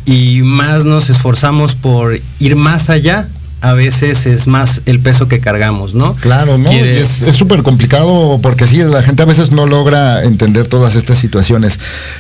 y 0.06 0.42
más 0.44 0.86
nos 0.86 1.10
esforzamos 1.10 1.76
por 1.76 2.20
ir 2.40 2.56
más 2.56 2.90
allá, 2.90 3.28
a 3.70 3.74
veces 3.74 4.26
es 4.28 4.48
más 4.48 4.82
el 4.86 5.00
peso 5.00 5.28
que 5.28 5.40
cargamos, 5.40 5.96
¿no? 5.96 6.14
Claro, 6.16 6.58
¿no? 6.58 6.70
Quiere- 6.70 6.96
Y 6.96 6.98
es 7.00 7.26
súper 7.36 7.64
complicado 7.64 8.40
porque 8.42 8.68
sí, 8.68 8.78
la 8.78 9.02
gente 9.02 9.24
a 9.24 9.26
veces 9.26 9.52
no 9.52 9.66
logra 9.66 10.24
entender 10.24 10.68
todas 10.68 10.96
estas 10.96 11.18
situaciones. 11.18 11.80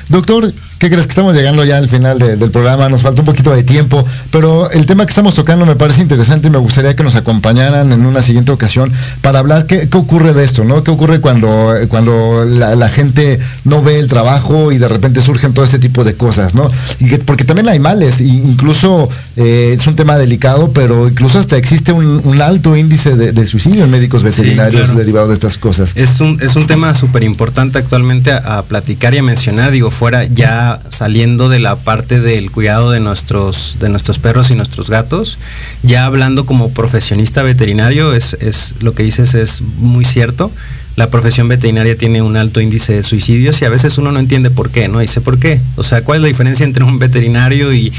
Doctor, 0.10 0.52
¿qué 0.86 0.92
crees 0.92 1.08
que 1.08 1.12
estamos 1.12 1.36
llegando 1.36 1.64
ya 1.66 1.78
al 1.78 1.90
final 1.90 2.20
de- 2.20 2.36
del 2.36 2.52
programa? 2.52 2.88
Nos 2.90 3.02
falta 3.02 3.22
un 3.22 3.26
poquito 3.26 3.52
de 3.52 3.64
tiempo, 3.64 4.06
pero 4.30 4.70
el 4.70 4.86
tema 4.86 5.04
que 5.08 5.10
estamos 5.10 5.34
tocando 5.34 5.66
me 5.66 5.76
parece 5.76 6.02
interesante 6.04 6.48
y 6.48 6.52
me 6.52 6.60
gustaría 6.60 6.96
que 6.96 7.02
nos 7.02 7.16
acompañaran 7.16 7.92
en 7.92 8.06
una 8.06 8.22
siguiente 8.22 8.52
ocasión 8.52 8.92
para 9.22 9.40
hablar 9.40 9.66
qué, 9.66 9.90
qué 9.90 9.98
ocurre 9.98 10.34
de 10.34 10.44
esto, 10.46 10.64
¿no? 10.64 10.84
¿Qué 10.84 10.92
ocurre 10.92 11.22
cuando, 11.22 11.74
cuando 11.90 12.46
la, 12.48 12.76
la 12.76 12.88
gente 12.90 13.40
no 13.64 13.82
ve 13.82 13.98
el 13.98 14.08
trabajo 14.08 14.72
y 14.72 14.78
de 14.78 14.88
repente 14.88 15.22
surgen 15.24 15.54
todo 15.54 15.66
este 15.66 15.80
tipo 15.80 16.04
de 16.04 16.14
cosas, 16.14 16.54
¿no? 16.54 16.68
Y 17.00 17.10
que- 17.10 17.18
porque 17.18 17.46
también 17.46 17.68
hay 17.68 17.80
males, 17.80 18.22
y 18.22 18.30
incluso 18.30 19.10
eh, 19.38 19.76
es 19.78 19.88
un 19.88 19.96
tema 19.96 20.18
delicado, 20.20 20.72
pero 20.72 21.08
incluso 21.10 21.40
hasta 21.40 21.58
existe 21.58 21.92
un, 21.94 22.22
un 22.24 22.42
alto 22.44 22.76
índice 22.76 23.16
de, 23.16 23.32
de 23.32 23.48
suicidio 23.48 23.86
en 23.86 23.90
médicos 23.90 24.22
veterinarios 24.22 24.84
claro. 24.90 25.00
derivado 25.00 25.28
de 25.30 25.34
estas 25.34 25.58
cosas. 25.58 25.94
Es 25.96 26.20
un, 26.20 26.38
es 26.42 26.56
un 26.56 26.68
tema 26.68 26.94
súper 26.94 27.24
importante 27.24 27.80
actualmente 27.80 28.32
a, 28.32 28.60
a 28.60 28.62
platicar 28.64 29.16
y 29.16 29.18
a 29.18 29.24
mencionar, 29.24 29.72
digo, 29.72 29.90
fuera 29.90 30.26
ya 30.26 30.75
saliendo 30.90 31.50
de 31.50 31.60
la 31.60 31.76
parte 31.76 32.20
del 32.20 32.52
cuidado 32.52 32.92
de 32.92 33.00
nuestros, 33.00 33.78
de 33.80 33.90
nuestros 33.90 34.20
perros 34.20 34.52
y 34.52 34.56
nuestros 34.56 34.90
gatos, 34.90 35.38
ya 35.84 36.06
hablando 36.06 36.46
como 36.46 36.70
profesionista 36.70 37.44
veterinario, 37.44 38.14
es, 38.14 38.36
es 38.40 38.76
lo 38.80 38.94
que 38.94 39.04
dices 39.04 39.36
es 39.36 39.62
muy 39.62 40.06
cierto. 40.06 40.52
La 40.96 41.10
profesión 41.10 41.50
veterinaria 41.50 41.98
tiene 41.98 42.22
un 42.22 42.38
alto 42.38 42.62
índice 42.62 42.94
de 42.94 43.04
suicidios 43.04 43.62
y 43.62 43.66
a 43.66 43.70
veces 43.70 43.98
uno 43.98 44.14
no 44.14 44.20
entiende 44.20 44.50
por 44.50 44.70
qué, 44.70 44.88
no 44.88 45.00
dice 45.00 45.20
por 45.20 45.40
qué. 45.40 45.60
O 45.76 45.84
sea, 45.84 46.04
¿cuál 46.04 46.18
es 46.18 46.22
la 46.22 46.28
diferencia 46.30 46.64
entre 46.64 46.86
un 46.86 47.00
veterinario 47.00 47.74
y 47.74 47.92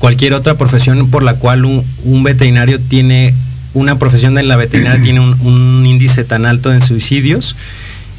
cualquier 0.00 0.34
otra 0.34 0.58
profesión 0.58 1.10
por 1.10 1.22
la 1.22 1.34
cual 1.34 1.64
un, 1.64 2.22
veterinario 2.24 2.80
tiene 2.80 3.34
una 3.72 4.00
profesión 4.00 4.36
en 4.36 4.48
la 4.48 4.56
veterinaria 4.56 5.00
tiene 5.00 5.20
un, 5.20 5.40
un 5.42 5.86
índice 5.86 6.24
tan 6.24 6.44
alto 6.44 6.72
en 6.72 6.80
suicidios. 6.80 7.54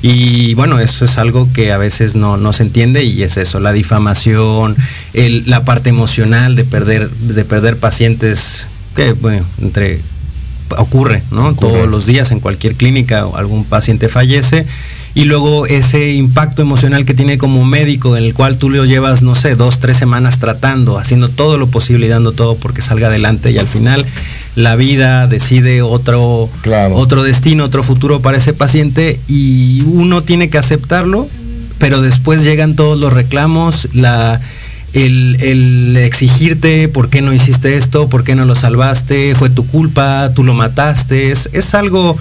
Y 0.02 0.54
bueno, 0.56 0.80
eso 0.80 1.06
es 1.06 1.18
algo 1.18 1.47
que 1.54 1.72
a 1.72 1.78
veces 1.78 2.16
no, 2.16 2.36
no 2.38 2.54
se 2.54 2.64
entiende 2.64 3.04
y 3.04 3.22
es 3.24 3.38
eso, 3.38 3.60
la 3.60 3.72
difamación, 3.72 4.76
el- 5.14 5.43
la 5.49 5.64
parte 5.64 5.89
emocional 5.89 6.56
de 6.56 6.64
perder, 6.64 7.10
de 7.10 7.45
perder 7.45 7.78
pacientes, 7.78 8.68
que 8.95 9.14
bueno, 9.14 9.45
entre 9.62 9.99
ocurre, 10.78 11.22
¿no? 11.32 11.49
Ocurre. 11.49 11.70
Todos 11.74 11.89
los 11.89 12.06
días 12.06 12.32
en 12.32 12.39
cualquier 12.39 12.76
clínica 12.76 13.26
algún 13.36 13.64
paciente 13.66 14.10
fallece. 14.10 14.66
Y 15.14 15.26
luego 15.26 15.66
ese 15.66 16.14
impacto 16.14 16.62
emocional 16.62 17.03
que 17.03 17.14
tiene 17.14 17.38
como 17.38 17.66
médico, 17.66 18.16
en 18.16 18.24
el 18.24 18.34
cual 18.34 18.57
tú 18.57 18.70
lo 18.70 18.86
llevas, 18.86 19.22
no 19.22 19.36
sé, 19.36 19.55
dos, 19.55 19.80
tres 19.80 19.97
semanas 19.97 20.39
tratando, 20.39 20.97
haciendo 20.97 21.28
todo 21.28 21.57
lo 21.57 21.68
posible 21.68 22.05
y 22.05 22.09
dando 22.09 22.32
todo 22.32 22.55
porque 22.55 22.82
salga 22.82 23.07
adelante. 23.07 23.51
Y 23.51 23.57
al 23.57 23.68
final 23.68 24.05
la 24.55 24.76
vida 24.76 25.28
decide 25.28 25.82
otro, 25.82 26.49
otro 26.93 27.24
destino, 27.24 27.66
otro 27.66 27.84
futuro 27.84 28.22
para 28.22 28.38
ese 28.38 28.53
paciente 28.53 29.20
y 29.28 29.82
uno 29.86 30.22
tiene 30.22 30.49
que 30.49 30.57
aceptarlo, 30.57 31.28
pero 31.78 32.01
después 32.01 32.43
llegan 32.43 32.76
todos 32.76 32.97
los 32.97 33.12
reclamos, 33.12 33.89
la, 33.93 34.39
el, 34.93 35.38
el 35.41 35.97
exigirte 35.97 36.88
por 36.88 37.09
qué 37.09 37.22
no 37.22 37.34
hiciste 37.34 37.76
esto, 37.76 38.07
por 38.07 38.24
qué 38.24 38.36
no 38.36 38.45
lo 38.45 38.55
salvaste, 38.55 39.36
fue 39.36 39.49
tu 39.49 39.66
culpa, 39.68 40.32
tú 40.34 40.43
lo 40.43 40.53
mataste, 40.53 41.32
es, 41.32 41.49
es 41.53 41.74
algo 41.74 42.18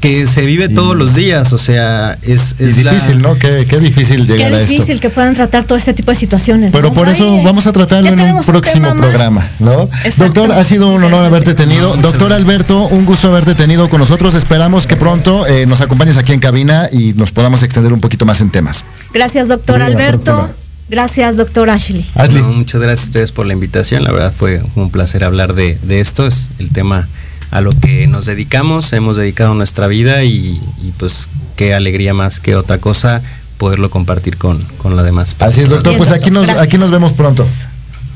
que 0.00 0.26
se 0.26 0.42
vive 0.42 0.68
todos 0.70 0.96
los 0.96 1.14
días, 1.14 1.52
o 1.52 1.58
sea, 1.58 2.16
es, 2.22 2.56
Y 2.58 2.64
es 2.64 2.84
la- 2.84 2.92
difícil, 2.92 3.20
¿no? 3.20 3.34
Qué, 3.38 3.66
qué 3.68 3.78
difícil 3.78 4.26
llegar 4.26 4.50
Qué 4.50 4.56
a 4.56 4.60
esto. 4.60 4.70
difícil 4.72 4.98
que 5.00 5.10
puedan 5.10 5.34
tratar 5.34 5.64
todo 5.64 5.76
este 5.76 5.92
tipo 5.92 6.10
de 6.10 6.16
situaciones. 6.16 6.72
Pero 6.72 6.88
¿no? 6.88 6.94
por 6.94 7.08
eso 7.08 7.30
Oye, 7.34 7.44
vamos 7.44 7.66
a 7.66 7.72
tratarlo 7.72 8.08
en 8.08 8.18
un 8.20 8.42
próximo 8.44 8.94
programa, 8.96 9.46
¿no? 9.58 9.82
Exacto. 10.04 10.24
Doctor, 10.40 10.52
ha 10.52 10.64
sido 10.64 10.88
un 10.88 11.04
honor 11.04 11.24
haberte 11.26 11.54
tenido. 11.54 11.94
Doctor 11.98 12.32
Alberto, 12.32 12.86
un 12.88 13.04
gusto 13.04 13.28
haberte 13.28 13.54
tenido 13.54 13.88
con 13.90 14.00
nosotros. 14.00 14.34
Esperamos 14.34 14.86
que 14.86 14.96
pronto 14.96 15.46
eh, 15.46 15.66
nos 15.66 15.80
acompañes 15.82 16.16
aquí 16.16 16.32
en 16.32 16.40
cabina 16.40 16.88
y 16.90 17.12
nos 17.12 17.30
podamos 17.32 17.62
extender 17.62 17.92
un 17.92 18.00
poquito 18.00 18.24
más 18.24 18.40
en 18.40 18.50
temas. 18.50 18.84
Gracias, 19.12 19.48
doctor 19.48 19.80
la 19.80 19.86
Alberto. 19.86 20.48
Gracias, 20.88 21.36
doctor 21.36 21.70
Ashley. 21.70 22.04
No, 22.34 22.48
muchas 22.48 22.80
gracias 22.80 23.04
a 23.06 23.08
ustedes 23.10 23.32
por 23.32 23.46
la 23.46 23.52
invitación. 23.52 24.02
La 24.02 24.10
verdad 24.10 24.32
fue 24.36 24.60
un 24.74 24.90
placer 24.90 25.22
hablar 25.22 25.54
de, 25.54 25.78
de 25.82 26.00
esto. 26.00 26.26
Es 26.26 26.48
el 26.58 26.70
tema 26.70 27.06
a 27.50 27.60
lo 27.60 27.70
que 27.72 28.06
nos 28.06 28.26
dedicamos, 28.26 28.92
hemos 28.92 29.16
dedicado 29.16 29.54
nuestra 29.54 29.86
vida 29.86 30.22
y, 30.24 30.60
y 30.82 30.92
pues 30.98 31.26
qué 31.56 31.74
alegría 31.74 32.14
más 32.14 32.40
que 32.40 32.56
otra 32.56 32.78
cosa 32.78 33.22
poderlo 33.60 33.90
compartir 33.90 34.38
con, 34.38 34.58
con 34.78 34.96
la 34.96 35.02
demás. 35.02 35.36
Así 35.38 35.60
es, 35.60 35.68
doctor. 35.68 35.94
Pues 35.98 36.10
aquí 36.12 36.30
nos, 36.30 36.48
aquí 36.48 36.78
nos 36.78 36.90
vemos 36.90 37.12
pronto. 37.12 37.46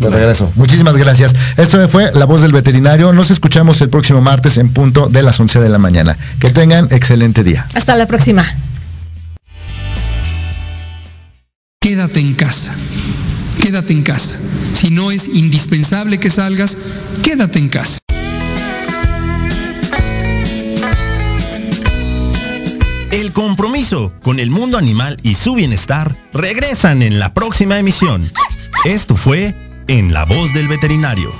De 0.01 0.11
regreso. 0.11 0.51
Muchísimas 0.57 0.97
gracias. 0.97 1.37
Esto 1.57 1.87
fue 1.89 2.11
La 2.15 2.25
Voz 2.25 2.41
del 2.41 2.51
Veterinario. 2.51 3.13
Nos 3.13 3.31
escuchamos 3.31 3.81
el 3.81 3.91
próximo 3.91 4.21
martes 4.21 4.57
en 4.57 4.71
punto 4.71 5.09
de 5.09 5.23
las 5.23 5.39
11 5.39 5.61
de 5.61 5.69
la 5.69 5.79
mañana. 5.79 6.17
Que 6.41 6.51
tengan 6.51 6.89
excelente 6.91 7.45
día. 7.45 7.67
Hasta 7.75 7.95
la 7.95 8.07
próxima. 8.07 8.45
Quédate 11.79 12.21
en 12.21 12.35
casa. 12.35 12.73
Quédate 13.63 13.93
en 13.93 14.03
casa. 14.03 14.39
Si 14.73 14.91
no 14.91 15.13
es 15.13 15.29
indispensable 15.29 16.19
que 16.19 16.31
salgas, 16.31 16.77
quédate 17.23 17.59
en 17.59 17.69
casa. 17.69 17.99
El 23.15 23.33
compromiso 23.33 24.13
con 24.25 24.41
el 24.41 24.51
mundo 24.51 24.77
animal 24.77 25.19
y 25.23 25.37
su 25.37 25.55
bienestar 25.55 26.17
regresan 26.33 27.01
en 27.01 27.21
la 27.21 27.33
próxima 27.33 27.79
emisión. 27.79 28.29
Esto 28.85 29.15
fue 29.15 29.55
En 29.87 30.13
la 30.13 30.25
voz 30.25 30.53
del 30.53 30.67
veterinario. 30.67 31.31